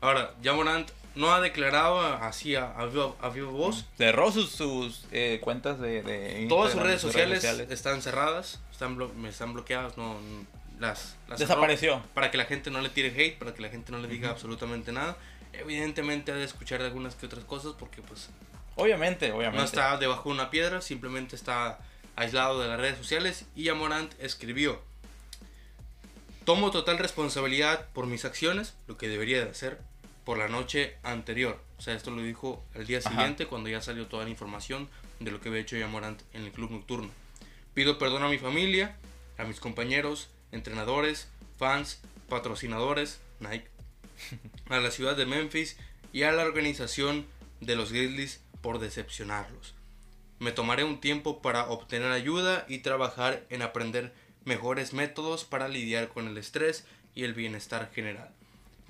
Ahora, 0.00 0.34
ya 0.42 0.52
Morant 0.52 0.90
no 1.14 1.32
ha 1.32 1.40
declarado 1.40 2.00
así 2.00 2.56
a, 2.56 2.64
a, 2.64 2.82
a 3.20 3.28
viva 3.30 3.50
voz. 3.50 3.84
Cerró 3.96 4.32
sus, 4.32 4.50
sus 4.50 5.06
eh, 5.12 5.38
cuentas 5.42 5.78
de, 5.80 6.02
de 6.02 6.46
Todas 6.48 6.72
sus 6.72 6.82
redes 6.82 7.00
sociales, 7.00 7.44
están 7.70 8.02
cerradas, 8.02 8.60
están, 8.72 8.96
blo- 8.96 9.12
están 9.28 9.52
bloqueadas, 9.52 9.96
no, 9.96 10.16
las, 10.80 11.16
Desapareció. 11.38 12.02
Para 12.14 12.30
que 12.30 12.36
la 12.38 12.44
gente 12.46 12.70
no 12.70 12.80
le 12.80 12.88
tire 12.88 13.08
hate, 13.16 13.38
para 13.38 13.54
que 13.54 13.62
la 13.62 13.68
gente 13.68 13.92
no 13.92 13.98
le 13.98 14.08
diga 14.08 14.30
absolutamente 14.30 14.90
nada. 14.92 15.16
Evidentemente 15.52 16.32
ha 16.32 16.34
de 16.34 16.44
escuchar 16.44 16.82
algunas 16.82 17.14
que 17.14 17.26
otras 17.26 17.44
cosas 17.44 17.74
porque 17.78 18.02
pues 18.02 18.28
Obviamente, 18.76 19.30
obviamente. 19.30 19.58
no 19.58 19.64
está 19.64 19.96
debajo 19.98 20.28
de 20.30 20.34
una 20.34 20.50
piedra, 20.50 20.80
simplemente 20.80 21.36
está 21.36 21.78
aislado 22.16 22.60
de 22.60 22.66
las 22.66 22.80
redes 22.80 22.98
sociales 22.98 23.44
y 23.54 23.68
Amorant 23.68 24.12
escribió, 24.20 24.82
tomo 26.44 26.70
total 26.72 26.98
responsabilidad 26.98 27.86
por 27.92 28.06
mis 28.06 28.24
acciones, 28.24 28.74
lo 28.88 28.96
que 28.96 29.08
debería 29.08 29.44
de 29.44 29.50
hacer, 29.50 29.80
por 30.24 30.38
la 30.38 30.48
noche 30.48 30.96
anterior. 31.02 31.60
O 31.78 31.82
sea, 31.82 31.94
esto 31.94 32.10
lo 32.10 32.22
dijo 32.22 32.64
el 32.74 32.86
día 32.86 32.98
Ajá. 32.98 33.10
siguiente 33.10 33.46
cuando 33.46 33.68
ya 33.68 33.80
salió 33.80 34.06
toda 34.06 34.24
la 34.24 34.30
información 34.30 34.88
de 35.20 35.30
lo 35.30 35.40
que 35.40 35.48
había 35.48 35.60
hecho 35.60 35.76
Yamorant 35.76 36.22
en 36.32 36.44
el 36.44 36.52
club 36.52 36.70
nocturno. 36.70 37.10
Pido 37.74 37.98
perdón 37.98 38.22
a 38.22 38.28
mi 38.28 38.38
familia, 38.38 38.96
a 39.38 39.44
mis 39.44 39.60
compañeros, 39.60 40.30
entrenadores, 40.52 41.28
fans, 41.58 42.00
patrocinadores, 42.28 43.20
Nike, 43.40 43.68
a 44.68 44.78
la 44.78 44.90
ciudad 44.90 45.16
de 45.16 45.26
Memphis 45.26 45.76
y 46.12 46.22
a 46.22 46.32
la 46.32 46.44
organización 46.44 47.26
de 47.60 47.76
los 47.76 47.92
Grizzlies 47.92 48.40
por 48.60 48.78
decepcionarlos. 48.78 49.74
Me 50.38 50.52
tomaré 50.52 50.84
un 50.84 51.00
tiempo 51.00 51.42
para 51.42 51.68
obtener 51.68 52.10
ayuda 52.10 52.64
y 52.68 52.78
trabajar 52.78 53.44
en 53.50 53.62
aprender 53.62 54.12
mejores 54.44 54.92
métodos 54.92 55.44
para 55.44 55.68
lidiar 55.68 56.08
con 56.08 56.28
el 56.28 56.36
estrés 56.38 56.86
y 57.14 57.24
el 57.24 57.34
bienestar 57.34 57.90
general. 57.94 58.30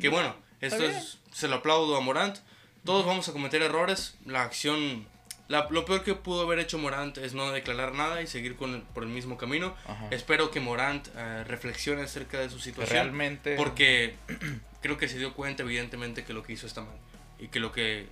Que 0.00 0.08
bueno, 0.08 0.34
está 0.53 0.53
esto 0.66 0.84
es, 0.84 1.18
se 1.32 1.48
lo 1.48 1.56
aplaudo 1.56 1.96
a 1.96 2.00
Morant. 2.00 2.38
Todos 2.84 3.04
vamos 3.06 3.28
a 3.28 3.32
cometer 3.32 3.62
errores. 3.62 4.16
La 4.26 4.42
acción, 4.42 5.06
la- 5.48 5.66
lo 5.70 5.84
peor 5.84 6.04
que 6.04 6.14
pudo 6.14 6.42
haber 6.42 6.58
hecho 6.58 6.78
Morant 6.78 7.16
es 7.18 7.34
no 7.34 7.50
declarar 7.52 7.94
nada 7.94 8.20
y 8.22 8.26
seguir 8.26 8.56
con 8.56 8.74
el- 8.74 8.82
por 8.82 9.02
el 9.02 9.08
mismo 9.08 9.36
camino. 9.38 9.74
Ajá. 9.86 10.08
Espero 10.10 10.50
que 10.50 10.60
Morant 10.60 11.08
eh, 11.16 11.44
reflexione 11.44 12.02
acerca 12.02 12.38
de 12.38 12.50
su 12.50 12.58
situación. 12.60 12.94
Realmente. 12.96 13.56
Porque 13.56 14.14
creo 14.82 14.98
que 14.98 15.08
se 15.08 15.18
dio 15.18 15.32
cuenta 15.34 15.62
evidentemente 15.62 16.24
que 16.24 16.32
lo 16.32 16.42
que 16.42 16.52
hizo 16.52 16.66
está 16.66 16.82
mal. 16.82 16.96
Y 17.38 17.48
que 17.48 17.58
lo 17.60 17.72
que 17.72 18.06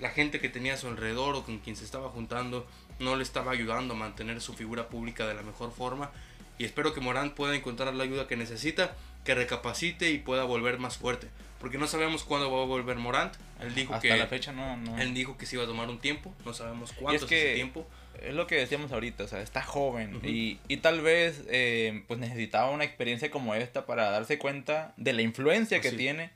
la 0.00 0.10
gente 0.10 0.40
que 0.40 0.48
tenía 0.48 0.74
a 0.74 0.76
su 0.76 0.88
alrededor 0.88 1.34
o 1.36 1.44
con 1.44 1.58
quien 1.58 1.76
se 1.76 1.84
estaba 1.84 2.08
juntando 2.08 2.66
no 2.98 3.16
le 3.16 3.22
estaba 3.22 3.52
ayudando 3.52 3.94
a 3.94 3.96
mantener 3.96 4.40
su 4.40 4.54
figura 4.54 4.88
pública 4.88 5.26
de 5.26 5.34
la 5.34 5.42
mejor 5.42 5.72
forma. 5.72 6.10
Y 6.58 6.64
espero 6.64 6.92
que 6.92 7.00
Morán 7.00 7.30
pueda 7.34 7.54
encontrar 7.54 7.94
la 7.94 8.04
ayuda 8.04 8.26
que 8.26 8.36
necesita, 8.36 8.96
que 9.24 9.34
recapacite 9.34 10.10
y 10.10 10.18
pueda 10.18 10.44
volver 10.44 10.78
más 10.78 10.98
fuerte. 10.98 11.28
Porque 11.60 11.78
no 11.78 11.86
sabemos 11.86 12.24
cuándo 12.24 12.50
va 12.50 12.62
a 12.62 12.66
volver 12.66 12.96
Morant. 12.96 13.34
Él 13.60 13.74
dijo 13.74 13.94
hasta 13.94 14.08
que 14.08 14.16
la 14.16 14.26
fecha 14.26 14.50
no, 14.52 14.76
no. 14.78 14.98
él 14.98 15.12
dijo 15.14 15.36
que 15.36 15.44
se 15.46 15.56
iba 15.56 15.64
a 15.64 15.66
tomar 15.68 15.88
un 15.90 15.98
tiempo. 16.00 16.34
No 16.46 16.54
sabemos 16.54 16.92
cuánto 16.92 17.26
que- 17.26 17.38
es 17.38 17.44
ese 17.46 17.54
tiempo. 17.54 17.86
Es 18.22 18.34
lo 18.34 18.46
que 18.46 18.56
decíamos 18.56 18.92
ahorita, 18.92 19.24
o 19.24 19.28
sea, 19.28 19.40
está 19.40 19.62
joven 19.62 20.16
Ujú. 20.16 20.26
y, 20.26 20.58
y 20.68 20.78
tal 20.78 21.00
vez 21.00 21.44
eh, 21.48 22.02
pues 22.08 22.18
necesitaba 22.20 22.70
una 22.70 22.84
experiencia 22.84 23.30
como 23.30 23.54
esta 23.54 23.86
para 23.86 24.10
darse 24.10 24.38
cuenta 24.38 24.92
de 24.98 25.12
la 25.14 25.22
influencia 25.22 25.80
que 25.80 25.88
Así. 25.88 25.96
tiene. 25.96 26.30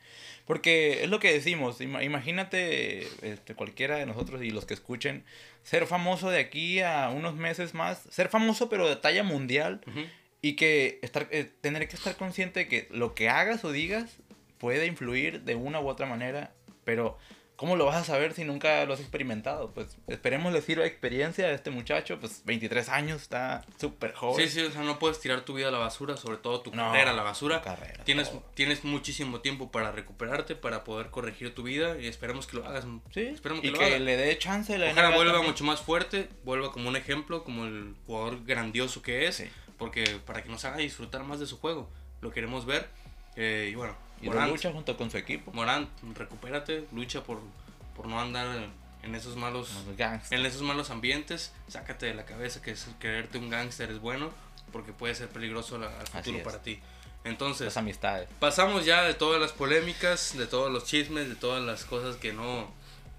Porque 0.47 1.03
es 1.05 1.09
lo 1.11 1.21
que 1.21 1.33
decimos, 1.33 1.81
ima- 1.81 2.03
imagínate 2.05 3.07
este, 3.23 3.55
cualquiera 3.55 3.97
de 3.97 4.07
nosotros 4.07 4.43
y 4.43 4.51
los 4.51 4.67
que 4.67 4.75
escuchen, 4.75 5.25
ser 5.63 5.87
famoso 5.87 6.31
de 6.31 6.39
aquí 6.41 6.81
a 6.81 7.09
unos 7.09 7.35
meses 7.35 7.73
más, 7.75 8.03
ser 8.11 8.29
famoso 8.29 8.69
pero 8.69 8.89
de 8.89 8.97
talla 8.97 9.23
mundial 9.23 9.81
Ujú. 9.87 10.01
y 10.43 10.55
que 10.57 10.99
estar, 11.03 11.29
eh, 11.31 11.51
tener 11.61 11.89
que 11.89 11.97
estar 11.97 12.17
consciente 12.17 12.61
de 12.61 12.69
que 12.69 12.89
lo 12.91 13.15
que 13.15 13.29
hagas 13.31 13.65
o 13.65 13.73
digas 13.73 14.19
puede 14.65 14.87
influir 14.87 15.43
de 15.43 15.57
una 15.57 15.79
u 15.79 15.89
otra 15.89 16.07
manera, 16.07 16.55
pero 16.85 17.19
¿cómo 17.57 17.77
lo 17.77 17.85
vas 17.85 17.97
a 17.97 18.05
saber 18.05 18.33
si 18.33 18.45
nunca 18.45 18.83
lo 18.87 18.95
has 18.95 19.01
experimentado? 19.01 19.73
Pues 19.75 19.99
esperemos 20.09 20.55
le 20.55 20.63
sirva 20.63 20.87
experiencia 20.87 21.45
a 21.49 21.51
este 21.51 21.71
muchacho, 21.71 22.19
pues 22.19 22.41
23 22.47 22.89
años, 22.89 23.21
está 23.21 23.63
súper 23.79 24.15
joven. 24.15 24.49
Sí, 24.49 24.51
sí, 24.61 24.65
o 24.67 24.71
sea, 24.71 24.81
no 24.81 24.99
puedes 24.99 25.21
tirar 25.21 25.43
tu 25.43 25.53
vida 25.53 25.69
a 25.69 25.71
la 25.71 25.77
basura, 25.77 26.17
sobre 26.17 26.39
todo 26.39 26.63
tu 26.63 26.71
No, 26.75 26.93
carrera 26.93 27.11
a 27.11 27.15
la 27.15 27.23
basura. 27.23 27.61
carrera, 27.61 28.03
tienes, 28.05 28.31
todo. 28.31 28.43
tienes 28.55 28.85
muchísimo 28.85 29.41
tiempo 29.43 29.71
para 29.71 29.93
recuperarte, 29.93 30.57
para 30.57 30.83
poder 30.83 31.11
corregir 31.11 31.55
tu 31.55 31.63
vida 31.63 31.99
y 32.01 32.07
esperemos 32.07 32.47
que 32.47 32.57
lo 32.57 32.65
hagas. 32.65 32.87
Sí, 33.13 33.21
esperemos 33.21 33.61
que 33.61 33.69
y 33.69 33.71
lo 33.71 33.79
que 33.79 34.01
le 34.01 34.17
dé 34.17 34.39
chance 34.39 34.79
la 34.79 34.91
Ojalá 34.93 35.11
vuelva 35.11 35.33
también. 35.35 35.51
mucho 35.53 35.65
más 35.65 35.83
fuerte, 35.83 36.31
vuelva 36.43 36.73
como 36.73 36.89
un 36.89 36.97
ejemplo, 36.97 37.45
como 37.45 37.67
el 37.67 37.95
jugador 38.07 38.47
grandioso 38.47 39.03
que 39.03 39.27
es, 39.27 39.37
Sí. 39.37 39.45
porque 39.77 40.05
para 40.25 40.43
que 40.43 40.49
nos 40.49 40.65
haga 40.65 40.79
disfrutar 40.79 41.23
más 41.23 41.39
de 41.39 41.45
su 41.47 41.59
juego, 41.61 41.91
lo 42.23 42.31
queremos 42.31 42.65
ver. 42.65 42.89
eh, 43.37 43.69
y 43.73 43.75
bueno, 43.75 43.97
Y 44.25 44.29
Morant, 44.29 44.51
lucha 44.53 44.73
junto 44.73 44.97
con 44.97 45.11
su 45.11 45.17
equipo. 45.19 45.53
Morant, 45.53 45.89
recupérate, 46.17 46.87
lucha 46.93 47.23
por, 47.23 47.41
por 47.97 48.07
no 48.07 48.21
andar 48.21 48.69
en 49.03 49.15
esos 49.15 49.37
malos 49.37 49.71
en 50.31 50.47
esos 50.47 50.63
malos 50.63 50.91
ambientes, 50.91 51.53
sácate 51.69 52.07
de 52.07 52.15
la 52.15 52.25
cabeza 52.25 52.63
que 52.63 52.71
es- 52.71 52.87
quererte 53.01 53.37
un 53.39 53.51
gángster 53.51 53.91
es 53.91 54.01
bueno, 54.01 54.31
porque 54.73 54.93
puede 54.93 55.15
ser 55.15 55.29
peligroso 55.29 55.77
la- 55.79 56.01
al 56.01 56.07
futuro 56.07 56.43
para 56.43 56.63
ti. 56.63 56.81
Entonces, 57.25 57.67
Las 57.67 57.77
amistades. 57.77 58.29
pasamos 58.39 58.85
ya 58.85 59.03
de 59.03 59.15
todas 59.15 59.41
las 59.41 59.53
polémicas, 59.53 60.37
de 60.37 60.47
todos 60.47 60.71
los 60.73 60.85
chismes, 60.85 61.29
de 61.29 61.35
todas 61.37 61.63
las 61.63 61.85
cosas 61.85 62.17
que 62.17 62.33
no, 62.33 62.71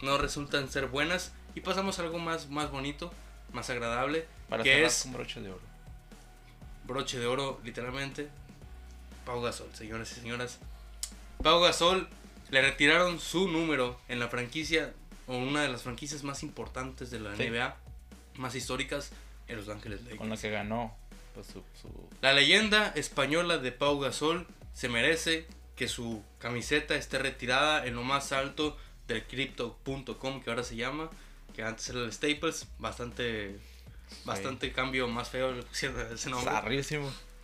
no 0.01 0.17
resultan 0.17 0.69
ser 0.71 0.87
buenas, 0.87 1.31
y 1.55 1.61
pasamos 1.61 1.97
a 1.99 2.03
algo 2.03 2.19
más, 2.19 2.49
más 2.49 2.69
bonito, 2.71 3.11
más 3.53 3.69
agradable, 3.69 4.27
Para 4.49 4.63
que 4.63 4.85
es 4.85 5.03
con 5.03 5.13
broche 5.13 5.39
de 5.41 5.49
oro. 5.49 5.61
broche 6.85 7.19
de 7.19 7.25
oro, 7.27 7.59
literalmente. 7.63 8.29
Pau 9.25 9.41
Gasol, 9.41 9.69
señoras 9.73 10.11
y 10.11 10.15
señoras. 10.21 10.59
Pau 11.45 11.61
Gasol 11.61 12.07
le 12.49 12.59
retiraron 12.59 13.19
su 13.19 13.47
número 13.47 13.99
en 14.07 14.19
la 14.19 14.29
franquicia, 14.29 14.93
o 15.27 15.37
una 15.37 15.61
de 15.61 15.69
las 15.69 15.83
franquicias 15.83 16.23
más 16.23 16.41
importantes 16.41 17.11
de 17.11 17.19
la 17.19 17.35
Sí. 17.35 17.43
NBA, 17.43 17.77
más 18.37 18.55
históricas, 18.55 19.11
en 19.47 19.57
Los 19.57 19.69
Ángeles 19.69 20.01
Lakers. 20.01 20.17
Con 20.17 20.29
la 20.31 20.37
que 20.37 20.49
ganó 20.49 20.97
pues, 21.35 21.45
su, 21.45 21.61
su- 21.79 22.09
La 22.21 22.33
leyenda 22.33 22.87
española 22.95 23.59
de 23.59 23.71
Pau 23.71 23.99
Gasol 23.99 24.47
se 24.73 24.89
merece 24.89 25.45
que 25.75 25.87
su 25.87 26.23
camiseta 26.39 26.95
esté 26.95 27.19
retirada 27.19 27.85
en 27.85 27.93
lo 27.93 28.01
más 28.01 28.31
alto 28.31 28.75
del 29.07 29.23
crypto.com 29.23 30.41
que 30.41 30.49
ahora 30.49 30.63
se 30.63 30.75
llama, 30.75 31.11
que 31.55 31.61
antes 31.61 31.87
era 31.89 31.99
el 31.99 32.11
Staples, 32.11 32.65
bastante 32.79 33.59
bastante 34.23 34.71
cambio 34.71 35.07
más 35.07 35.29
feo 35.29 35.53
ese 35.73 36.29
nombre 36.31 36.55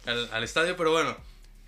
al, 0.08 0.30
al 0.34 0.44
estadio, 0.44 0.76
pero 0.76 0.92
bueno, 0.92 1.16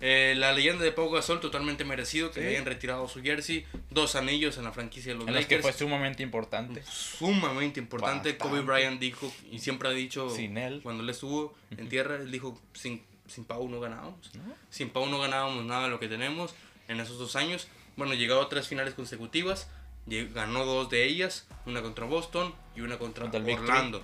eh, 0.00 0.34
la 0.36 0.52
leyenda 0.52 0.84
de 0.84 0.92
Pau 0.92 1.08
Gasol 1.10 1.40
totalmente 1.40 1.84
merecido 1.84 2.30
que 2.30 2.40
Sí. 2.40 2.46
le 2.46 2.48
hayan 2.50 2.64
retirado 2.66 3.08
su 3.08 3.22
jersey, 3.22 3.64
dos 3.90 4.16
anillos 4.16 4.58
en 4.58 4.64
la 4.64 4.72
franquicia 4.72 5.12
de 5.12 5.18
los 5.18 5.28
En 5.28 5.34
las 5.34 5.46
que 5.46 5.56
Lakers. 5.56 5.76
fue 5.76 5.86
sumamente 5.86 6.22
importante. 6.22 6.82
Sumamente 6.84 7.80
importante. 7.80 8.32
Bastante. 8.32 8.38
Kobe 8.38 8.60
Bryant 8.62 9.00
dijo 9.00 9.32
y 9.50 9.60
siempre 9.60 9.88
ha 9.88 9.92
dicho 9.92 10.28
Sin 10.30 10.58
él. 10.58 10.80
cuando 10.82 11.02
él 11.02 11.10
estuvo 11.10 11.54
en 11.76 11.88
tierra, 11.88 12.16
él 12.16 12.30
dijo 12.30 12.60
sin, 12.74 13.02
sin 13.28 13.44
Pau 13.44 13.68
no 13.68 13.80
ganábamos. 13.80 14.34
¿No? 14.34 14.42
Sin 14.70 14.90
Pau 14.90 15.06
no 15.06 15.18
ganábamos 15.18 15.64
nada 15.64 15.84
de 15.84 15.90
lo 15.90 16.00
que 16.00 16.08
tenemos 16.08 16.54
en 16.88 17.00
esos 17.00 17.18
dos 17.18 17.36
años. 17.36 17.68
Bueno, 17.96 18.14
llegó 18.14 18.40
a 18.40 18.48
tres 18.48 18.66
finales 18.68 18.94
consecutivas, 18.94 19.68
ganó 20.06 20.64
dos 20.66 20.90
de 20.90 21.04
ellas, 21.06 21.46
una 21.64 21.80
contra 21.80 22.04
Boston 22.04 22.52
y 22.76 22.80
una 22.82 22.98
contra 22.98 23.30
Contra 23.30 23.54
Orlando. 23.54 24.02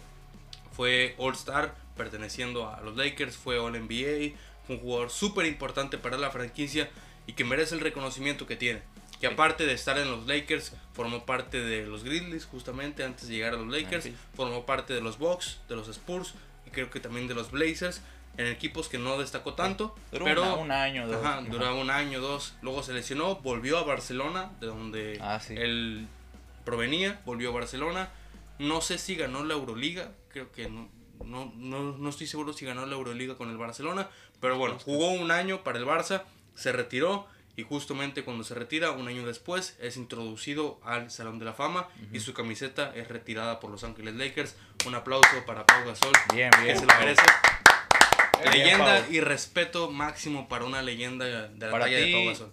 Fue 0.73 1.15
All 1.19 1.35
Star 1.35 1.75
perteneciendo 1.97 2.69
a 2.71 2.81
los 2.81 2.97
Lakers, 2.97 3.37
fue 3.37 3.59
All 3.59 3.75
NBA, 3.77 3.91
fue 3.91 4.35
un 4.71 4.79
jugador 4.81 5.11
súper 5.11 5.47
importante 5.47 5.99
para 5.99 6.17
la 6.17 6.31
franquicia 6.31 6.89
y 7.27 7.33
que 7.35 7.45
merece 7.45 7.75
el 7.75 7.81
reconocimiento 7.81 8.47
que 8.47 8.57
tiene. 8.57 8.83
Que 9.21 9.27
aparte 9.27 9.67
de 9.67 9.75
estar 9.75 9.99
en 9.99 10.11
los 10.11 10.27
Lakers, 10.27 10.73
formó 10.95 11.27
parte 11.27 11.61
de 11.61 11.85
los 11.85 12.05
Grizzlies 12.05 12.47
justamente 12.47 13.05
antes 13.05 13.29
de 13.29 13.35
llegar 13.35 13.53
a 13.55 13.57
los 13.59 13.67
Lakers, 13.69 14.07
Memphis. 14.07 14.23
formó 14.35 14.65
parte 14.65 14.95
de 14.95 15.01
los 15.03 15.19
Bucks, 15.19 15.59
de 15.69 15.77
los 15.77 15.89
Spurs 15.89 16.35
y 16.67 16.71
creo 16.71 16.89
que 16.91 17.01
también 17.01 17.29
de 17.29 17.35
los 17.35 17.51
Blazers, 17.51 18.01
en 18.39 18.47
equipos 18.47 18.89
que 18.89 18.97
no 18.97 19.19
destacó 19.19 19.55
tanto, 19.55 19.95
Duró 20.13 20.25
pero 20.25 20.43
una- 20.45 20.55
un 20.55 20.71
año, 20.73 21.07
dos. 21.07 21.23
Ajá. 21.23 21.43
duraba 21.43 21.75
un 21.75 21.91
año, 21.91 22.21
dos. 22.21 22.55
Luego 22.63 22.83
se 22.83 22.93
lesionó, 22.95 23.37
volvió 23.37 23.77
a 23.77 23.83
Barcelona, 23.83 24.53
de 24.61 24.69
donde 24.69 25.19
Ah, 25.21 25.39
sí. 25.41 25.55
él 25.57 26.07
provenía, 26.65 27.21
volvió 27.27 27.51
a 27.51 27.53
Barcelona. 27.53 28.09
No 28.59 28.81
sé 28.81 28.99
si 28.99 29.17
ganó 29.17 29.45
la 29.45 29.55
Euroliga, 29.55 30.13
creo 30.29 30.51
que 30.53 30.69
no, 30.71 30.89
no, 31.25 31.53
no, 31.57 31.97
no 31.99 32.09
estoy 32.09 32.27
seguro 32.27 32.53
si 32.55 32.65
ganó 32.65 32.87
la 32.87 32.95
Euroliga 32.95 33.37
con 33.37 33.51
el 33.51 33.57
Barcelona, 33.59 34.09
pero 34.41 34.57
bueno, 34.59 34.79
jugó 34.79 35.11
un 35.13 35.31
año 35.31 35.63
para 35.65 35.79
el 35.79 35.85
Barça, 35.87 36.23
se 36.55 36.73
retiró 36.73 37.27
y 37.57 37.63
justamente 37.63 38.23
cuando 38.25 38.43
se 38.45 38.55
retira, 38.55 38.93
un 38.93 39.07
año 39.09 39.27
después, 39.27 39.77
es 39.81 39.97
introducido 39.97 40.81
al 40.85 41.11
Salón 41.11 41.39
de 41.39 41.45
la 41.45 41.53
Fama 41.53 41.89
y 42.13 42.21
su 42.21 42.33
camiseta 42.33 42.93
es 42.95 43.09
retirada 43.09 43.61
por 43.61 43.71
Los 43.71 43.85
Ángeles 43.85 44.15
Lakers. 44.15 44.57
Un 44.87 44.95
aplauso 44.95 45.29
para 45.47 45.67
Pau 45.67 45.85
Gasol, 45.85 46.13
Bien, 46.33 46.51
que 46.53 46.63
bien. 46.63 46.79
se 46.79 46.87
lo 46.87 46.95
merece. 46.99 47.23
Bien, 48.43 48.53
Leyenda 48.53 49.07
y 49.11 49.21
respeto 49.21 49.91
máximo 49.91 50.49
para 50.49 50.65
una 50.65 50.81
leyenda 50.81 51.27
de 51.27 51.67
la 51.67 51.71
Para 51.71 51.85
talla 51.85 51.97
de 51.99 52.05
ti, 52.05 52.13
Pau 52.15 52.27
Gasol. 52.29 52.53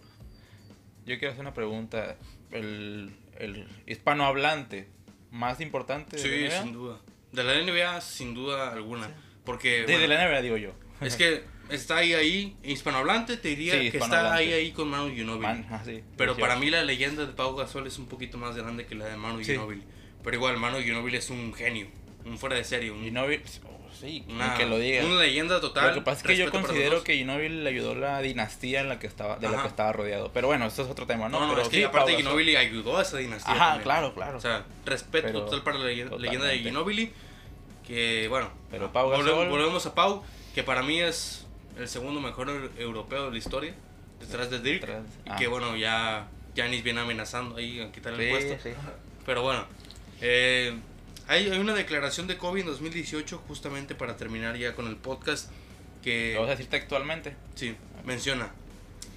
Yo 1.05 1.17
quiero 1.19 1.29
hacer 1.31 1.41
una 1.41 1.53
pregunta. 1.53 2.17
El, 2.51 3.15
el 3.39 3.67
hispanohablante 3.85 4.89
más 5.31 5.61
importante 5.61 6.17
de 6.17 6.21
Sí, 6.21 6.29
la 6.29 6.49
NBA? 6.49 6.63
sin 6.63 6.73
duda. 6.73 6.99
De 7.31 7.43
la 7.43 7.53
NBA, 7.61 8.01
sin 8.01 8.33
duda 8.33 8.71
alguna. 8.73 9.09
Porque 9.45 9.81
De, 9.81 9.85
de 9.85 9.97
bueno, 10.07 10.13
la 10.15 10.27
NBA 10.29 10.41
digo 10.41 10.57
yo. 10.57 10.71
es 11.01 11.15
que 11.15 11.43
está 11.69 11.97
ahí, 11.97 12.13
ahí, 12.13 12.55
hispanohablante, 12.63 13.37
te 13.37 13.49
diría 13.49 13.73
Sí, 13.79 13.91
que 13.91 13.97
está 13.97 14.33
ahí, 14.33 14.53
ahí 14.53 14.71
con 14.71 14.89
Manu 14.89 15.09
Ginobili. 15.13 15.41
Man, 15.47 15.67
ah, 15.71 15.81
sí, 15.85 16.03
Pero 16.17 16.33
precioso. 16.33 16.39
para 16.39 16.55
mí 16.55 16.69
la 16.69 16.83
leyenda 16.83 17.25
de 17.25 17.33
Pau 17.33 17.55
Gasol 17.55 17.87
es 17.87 17.97
un 17.99 18.07
poquito 18.07 18.37
más 18.37 18.55
grande 18.55 18.85
que 18.85 18.95
la 18.95 19.05
de 19.05 19.17
Manu 19.17 19.43
Sí. 19.43 19.51
Ginobili. 19.53 19.83
Pero 20.23 20.35
igual, 20.35 20.57
Manu 20.57 20.79
Ginobili 20.81 21.17
es 21.17 21.29
un 21.29 21.53
genio, 21.53 21.87
un 22.25 22.37
fuera 22.37 22.55
de 22.55 22.63
serie, 22.63 22.91
un- 22.91 23.03
Ginobili, 23.03 23.41
oh, 23.65 23.89
sí, 23.99 24.25
una, 24.29 24.55
que 24.55 24.65
lo 24.65 24.77
diga. 24.79 25.05
una 25.05 25.21
leyenda 25.21 25.61
total. 25.61 25.87
Lo 25.89 25.93
que 25.95 26.01
pasa 26.01 26.21
es 26.21 26.27
que 26.27 26.37
yo 26.37 26.51
considero 26.51 27.03
que 27.03 27.15
Ginobili 27.15 27.63
le 27.63 27.69
ayudó 27.69 27.95
la 27.95 28.21
dinastía 28.21 28.81
en 28.81 28.89
la 28.89 28.99
que 28.99 29.07
estaba, 29.07 29.37
de 29.37 29.49
la 29.49 29.61
que 29.61 29.67
estaba 29.67 29.93
rodeado. 29.93 30.31
Pero 30.33 30.47
bueno, 30.47 30.65
eso 30.65 30.83
es 30.83 30.89
otro 30.89 31.05
tema, 31.07 31.29
¿no? 31.29 31.39
No, 31.39 31.45
no, 31.47 31.51
Pero 31.53 31.61
es 31.63 31.69
que 31.69 31.77
sí, 31.77 31.83
aparte. 31.83 32.15
Ginobili 32.15 32.55
ayudó 32.55 32.97
a 32.97 33.03
esa 33.03 33.17
dinastía. 33.17 33.53
Ajá, 33.53 33.65
también. 33.65 33.83
claro, 33.83 34.13
claro. 34.13 34.37
O 34.37 34.41
sea, 34.41 34.65
respeto 34.85 35.27
Pero 35.27 35.45
total 35.45 35.63
para 35.63 35.77
la 35.79 35.85
leyenda, 35.85 36.17
de. 36.17 36.59
Ginobili. 36.59 37.11
Que 37.85 38.27
bueno, 38.27 38.51
Pero 38.69 38.91
Pau 38.91 39.09
Gasol- 39.09 39.47
volvemos 39.49 39.85
a 39.85 39.95
Pau, 39.95 40.21
que 40.53 40.61
para 40.63 40.83
mí 40.83 40.99
es 40.99 41.46
el 41.77 41.87
segundo 41.87 42.19
mejor 42.21 42.47
eu- 42.49 42.69
europeo 42.77 43.25
de 43.25 43.31
la 43.31 43.37
historia, 43.37 43.73
detrás 44.19 44.49
de 44.49 44.59
Dirk. 44.59 44.81
Detrás- 44.81 45.03
Y 45.25 45.29
ah. 45.29 45.35
que 45.37 45.47
bueno, 45.47 45.75
ya 45.77 46.27
Giannis 46.55 46.83
viene 46.83 47.01
amenazando 47.01 47.57
ahí 47.57 47.79
a 47.81 47.91
quitarle 47.91 48.31
el 48.31 48.41
Sí, 48.41 48.47
puesto. 48.47 48.69
sí. 48.69 48.75
Pero 49.25 49.41
bueno, 49.43 49.65
eh, 50.21 50.73
hay, 51.27 51.49
hay 51.49 51.59
una 51.59 51.73
declaración 51.73 52.27
de 52.27 52.37
Kobe 52.37 52.61
en 52.61 52.65
2018, 52.67 53.43
justamente 53.47 53.93
para 53.95 54.15
terminar 54.17 54.55
ya 54.57 54.73
con 54.73 54.87
el 54.87 54.95
podcast, 54.95 55.49
que 56.03 56.33
¿Lo 56.35 56.41
vas 56.41 56.49
a 56.49 56.51
decir 56.51 56.67
textualmente? 56.67 57.35
sí, 57.55 57.75
menciona. 58.05 58.51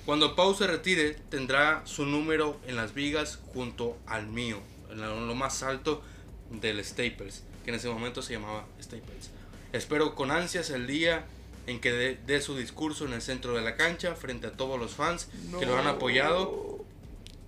Cuando 0.07 0.35
Pau 0.35 0.55
se 0.55 0.67
retire, 0.67 1.15
tendrá 1.29 1.83
su 1.85 2.05
número 2.05 2.59
en 2.67 2.75
las 2.75 2.95
vigas 2.95 3.39
junto 3.55 3.97
al 4.07 4.27
mío, 4.27 4.59
en 4.91 4.99
lo 5.29 5.35
más 5.35 5.63
alto 5.63 6.03
del 6.51 6.85
Staples, 6.85 7.45
que 7.65 7.71
en 7.71 7.77
ese 7.77 7.89
momento 7.89 8.21
se 8.23 8.33
llamaba 8.33 8.65
Staples. 8.83 9.31
Espero 9.73 10.17
con 10.17 10.33
ansias 10.33 10.71
el 10.71 10.87
día 10.89 11.27
en 11.71 11.81
que 11.81 11.93
dé 11.93 12.19
dé 12.27 12.41
su 12.41 12.57
discurso 12.57 13.05
en 13.07 13.13
el 13.13 13.23
centro 13.23 13.55
de 13.55 13.63
la 13.63 13.77
cancha 13.77 14.15
frente 14.15 14.47
a 14.49 14.53
todos 14.53 14.79
los 14.79 14.93
fans 14.95 15.29
que 15.59 15.67
lo 15.67 15.79
han 15.79 15.87
apoyado 15.87 16.85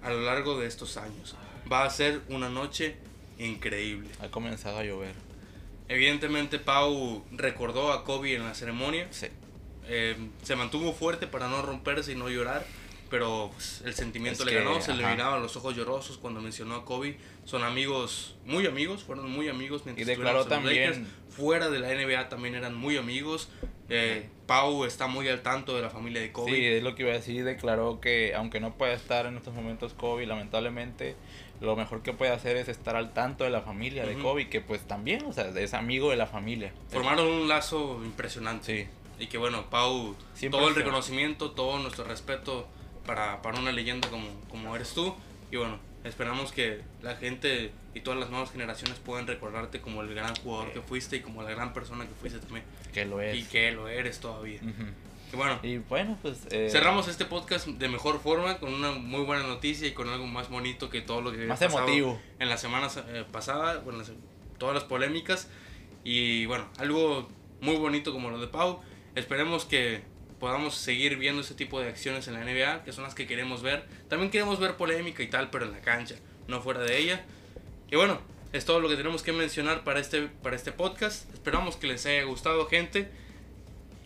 a 0.03 0.11
lo 0.11 0.21
largo 0.23 0.59
de 0.59 0.67
estos 0.67 0.97
años. 0.97 1.35
Va 1.71 1.85
a 1.85 1.91
ser 1.91 2.21
una 2.29 2.49
noche 2.49 2.97
increíble. 3.39 4.09
Ha 4.21 4.29
comenzado 4.29 4.79
a 4.79 4.85
llover. 4.85 5.15
Evidentemente 5.89 6.59
Pau 6.59 7.25
recordó 7.33 7.93
a 7.93 8.05
Kobe 8.05 8.35
en 8.35 8.45
la 8.45 8.55
ceremonia. 8.55 9.09
Sí. 9.11 9.27
Eh, 9.89 10.17
se 10.43 10.57
mantuvo 10.57 10.93
fuerte 10.93 11.27
para 11.27 11.49
no 11.49 11.61
romperse 11.63 12.13
y 12.13 12.15
no 12.15 12.29
llorar, 12.29 12.65
pero 13.11 13.51
pues, 13.53 13.83
el 13.85 13.95
sentimiento 13.95 14.43
Es 14.45 14.47
le 14.47 14.53
que, 14.53 14.65
ganó, 14.65 14.81
se 14.81 14.95
le 14.95 15.05
miraban 15.07 15.43
los 15.43 15.57
ojos 15.57 15.75
llorosos 15.77 16.19
cuando 16.19 16.41
mencionó 16.41 16.77
a 16.77 16.85
Kobe. 16.85 17.19
Son 17.45 17.63
amigos, 17.65 18.37
muy 18.47 18.67
amigos, 18.67 19.03
fueron 19.03 19.29
muy 19.31 19.49
amigos 19.49 19.83
mientras 19.85 20.07
Y 20.07 20.11
declaró 20.11 20.41
estuvieron 20.43 20.69
en 20.69 20.69
los 20.69 20.75
también- 20.95 21.03
Lakers. 21.03 21.37
Fuera 21.37 21.71
de 21.71 21.79
la 21.81 21.89
NBA 21.95 22.29
también 22.29 22.55
eran 22.55 22.75
muy 22.75 22.97
amigos. 22.99 23.49
Eh, 23.93 24.29
Pau 24.47 24.85
está 24.85 25.07
muy 25.07 25.29
al 25.29 25.43
tanto 25.43 25.77
de 25.77 25.83
la 25.83 25.91
familia 25.91 26.21
de 26.21 26.33
Kobe. 26.33 26.51
Sí, 26.51 26.65
es 26.65 26.83
lo 26.83 26.95
que 26.95 27.03
iba 27.03 27.13
a 27.13 27.15
decir. 27.15 27.45
Declaró 27.45 28.01
que 28.01 28.35
aunque 28.35 28.59
no 28.61 28.75
pueda 28.75 28.93
estar 28.93 29.27
en 29.27 29.37
estos 29.37 29.55
momentos 29.55 29.93
Kobe, 29.95 30.27
lamentablemente, 30.27 31.15
lo 31.61 31.77
mejor 31.77 32.03
que 32.03 32.13
puede 32.13 32.33
hacer 32.33 32.57
es 32.57 32.69
estar 32.69 32.97
al 32.97 33.13
tanto 33.13 33.45
de 33.45 33.51
la 33.51 33.61
familia 33.61 34.07
de. 34.07 34.15
Kobe, 34.15 34.49
que 34.49 34.61
pues 34.61 34.83
también, 34.87 35.25
o 35.27 35.33
sea, 35.33 35.49
es 35.49 35.75
amigo 35.75 36.11
de 36.11 36.17
la 36.17 36.27
familia. 36.27 36.73
Formaron 36.89 37.27
un 37.27 37.49
lazo 37.49 38.01
impresionante. 38.05 38.85
Sí. 38.85 38.89
Y 39.25 39.27
que 39.27 39.39
bueno, 39.39 39.69
Pau, 39.71 40.17
Siempre 40.35 40.59
todo 40.59 40.69
el 40.69 40.75
reconocimiento, 40.75 41.53
todo 41.53 41.79
nuestro 41.79 42.05
respeto 42.05 42.67
para, 43.07 43.43
para 43.43 43.59
una 43.59 43.73
leyenda 43.73 44.09
como, 44.09 44.27
como 44.51 44.75
eres 44.75 44.95
tú. 44.95 45.15
Y 45.51 45.57
bueno, 45.57 45.79
esperamos 46.03 46.51
que 46.51 46.81
la 47.03 47.17
gente 47.17 47.73
y 47.95 48.01
todas 48.01 48.19
las 48.21 48.31
nuevas 48.31 48.51
generaciones 48.51 48.99
puedan 48.99 49.27
recordarte 49.27 49.81
como 49.81 50.03
el 50.03 50.15
gran 50.15 50.35
jugador 50.37 50.73
que 50.73 50.81
fuiste 50.81 51.17
y 51.17 51.21
como 51.21 51.43
la 51.43 51.51
gran 51.51 51.73
persona 51.73 52.05
que 52.07 52.15
fuiste 52.15 52.39
también. 52.39 52.65
Que 52.93 53.05
lo 53.05 53.21
es. 53.21 53.37
Y 53.37 53.45
que 53.45 53.73
lo 53.73 53.89
eres 53.89 54.21
todavía. 54.21 54.61
Ujú. 54.63 54.85
Y 55.33 55.37
bueno, 55.37 55.59
Y 55.63 55.79
bueno, 55.79 56.19
pues... 56.21 56.41
eh, 56.51 56.69
cerramos 56.71 57.09
este 57.09 57.25
podcast 57.25 57.67
de 57.67 57.89
mejor 57.89 58.21
forma, 58.21 58.59
con 58.59 58.73
una 58.75 58.93
muy 58.93 59.23
buena 59.25 59.43
noticia 59.45 59.89
y 59.89 59.93
con 59.93 60.09
algo 60.09 60.27
más 60.27 60.49
bonito 60.51 60.91
que 60.91 61.01
todo 61.01 61.23
lo 61.23 61.33
que 61.33 61.39
Más 61.47 61.61
emotivo. 61.63 62.21
en 62.39 62.49
la 62.51 62.59
semana 62.59 62.89
eh, 63.09 63.25
pasada, 63.33 63.79
bueno, 63.79 64.01
las- 64.01 64.13
todas 64.59 64.75
las 64.75 64.85
polémicas. 64.85 65.49
Y 66.05 66.47
bueno, 66.47 66.69
algo 66.79 67.29
muy 67.61 67.77
bonito 67.77 68.13
como 68.13 68.31
lo 68.31 68.41
de 68.41 68.47
Pau. 68.49 68.81
Esperemos 69.15 69.65
que 69.65 70.03
podamos 70.41 70.75
seguir 70.75 71.17
viendo 71.17 71.41
ese 71.43 71.55
tipo 71.55 71.81
de 71.81 71.89
acciones 71.89 72.27
en 72.29 72.35
la 72.35 72.41
NBA, 72.45 72.85
que 72.85 72.93
son 72.93 73.05
las 73.05 73.15
que 73.15 73.27
queremos 73.27 73.63
ver. 73.63 73.87
También 74.09 74.31
queremos 74.31 74.59
ver 74.59 74.77
polémica 74.77 75.23
y 75.23 75.29
tal, 75.29 75.51
pero 75.51 75.65
en 75.67 75.73
la 75.73 75.81
cancha, 75.81 76.17
no 76.49 76.61
fuera 76.61 76.81
de 76.81 76.99
ella. 76.99 77.25
Y 77.93 77.97
bueno, 77.97 78.19
es 78.55 78.65
todo 78.65 78.81
lo 78.81 78.89
que 78.89 78.97
tenemos 78.97 79.23
que 79.23 79.35
mencionar 79.35 79.85
para 79.85 80.01
este, 80.01 80.23
para 80.23 80.57
este 80.57 80.73
podcast. 80.73 81.31
Esperamos 81.35 81.77
que 81.77 81.87
les 81.87 82.07
haya 82.07 82.23
gustado, 82.23 82.67
gente. 82.67 83.11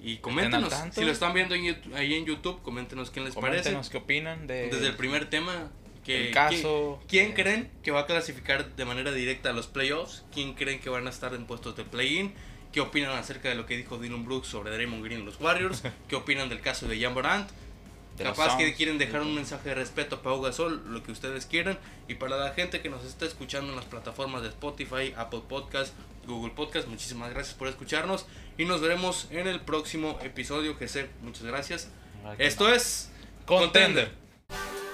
Y 0.03 0.17
coméntenos, 0.17 0.75
si 0.91 1.05
lo 1.05 1.13
están 1.13 1.33
viendo 1.33 1.55
en 1.55 1.63
YouTube- 1.63 1.95
ahí 1.95 2.15
en 2.15 2.27
YouTube, 2.27 2.61
coméntenos 2.63 3.11
qué 3.11 3.21
les 3.21 3.37
parece. 3.37 3.63
Coméntenos 3.63 3.89
qué 3.89 3.99
opinan 3.99 4.49
de... 4.49 4.71
Desde 4.71 4.89
el 4.89 4.97
primer 4.97 5.31
tema, 5.31 5.71
que, 6.05 6.29
El 6.29 6.35
caso, 6.35 7.01
¿quién 7.07 7.31
eh, 7.31 7.35
creen 7.35 7.71
que 7.85 7.93
va 7.93 8.01
a 8.01 8.07
clasificar 8.07 8.75
de 8.75 8.85
manera 8.85 9.13
directa 9.13 9.51
a 9.51 9.53
los 9.53 9.69
playoffs? 9.69 10.25
¿Quién 10.35 10.55
creen 10.55 10.81
que 10.81 10.91
van 10.91 11.07
a 11.07 11.11
estar 11.11 11.33
en 11.35 11.47
puestos 11.47 11.77
de 11.77 11.85
play-in? 11.85 12.35
¿Qué 12.73 12.81
opinan 12.81 13.13
acerca 13.13 13.51
de 13.51 13.55
lo 13.55 13.67
que 13.67 13.77
dijo 13.77 13.99
Dylan 13.99 14.25
Brooks 14.25 14.49
sobre 14.49 14.73
Draymond 14.73 15.05
Green 15.05 15.21
y 15.21 15.25
los 15.25 15.41
Warriors? 15.41 15.85
¿Qué 16.09 16.17
opinan 16.17 16.49
del 16.49 16.61
caso 16.61 16.89
de 16.89 17.01
Jan 17.01 17.15
Morant? 17.15 17.49
De 18.17 18.25
Capaz 18.25 18.57
que 18.57 18.75
quieren 18.75 18.99
dejar 18.99 19.21
de- 19.21 19.27
un 19.27 19.35
mensaje 19.35 19.69
de 19.69 19.75
respeto 19.75 20.17
a 20.17 20.23
Pau 20.23 20.41
Gasol, 20.41 20.83
lo 20.93 21.03
que 21.03 21.13
ustedes 21.13 21.45
quieran. 21.47 21.79
Y 22.09 22.15
para 22.15 22.37
la 22.37 22.53
gente 22.53 22.81
que 22.81 22.89
nos 22.89 23.05
está 23.05 23.27
escuchando 23.27 23.71
en 23.71 23.77
las 23.77 23.85
plataformas 23.85 24.43
de 24.43 24.49
Spotify, 24.49 25.13
Apple 25.17 25.43
Podcast, 25.49 25.93
Google 26.27 26.53
Podcast, 26.55 26.89
muchísimas 26.89 27.31
gracias 27.31 27.55
por 27.55 27.69
escucharnos. 27.69 28.27
Y 28.59 28.65
nos 28.65 28.81
veremos 28.81 29.29
en 29.31 29.47
el 29.47 29.61
próximo 29.61 30.19
episodio. 30.23 30.79
Que 30.79 30.89
sé, 30.89 31.11
muchas 31.23 31.43
gracias. 31.45 31.89
Esto 32.39 32.73
es 32.73 33.11
Contender. 33.45 34.86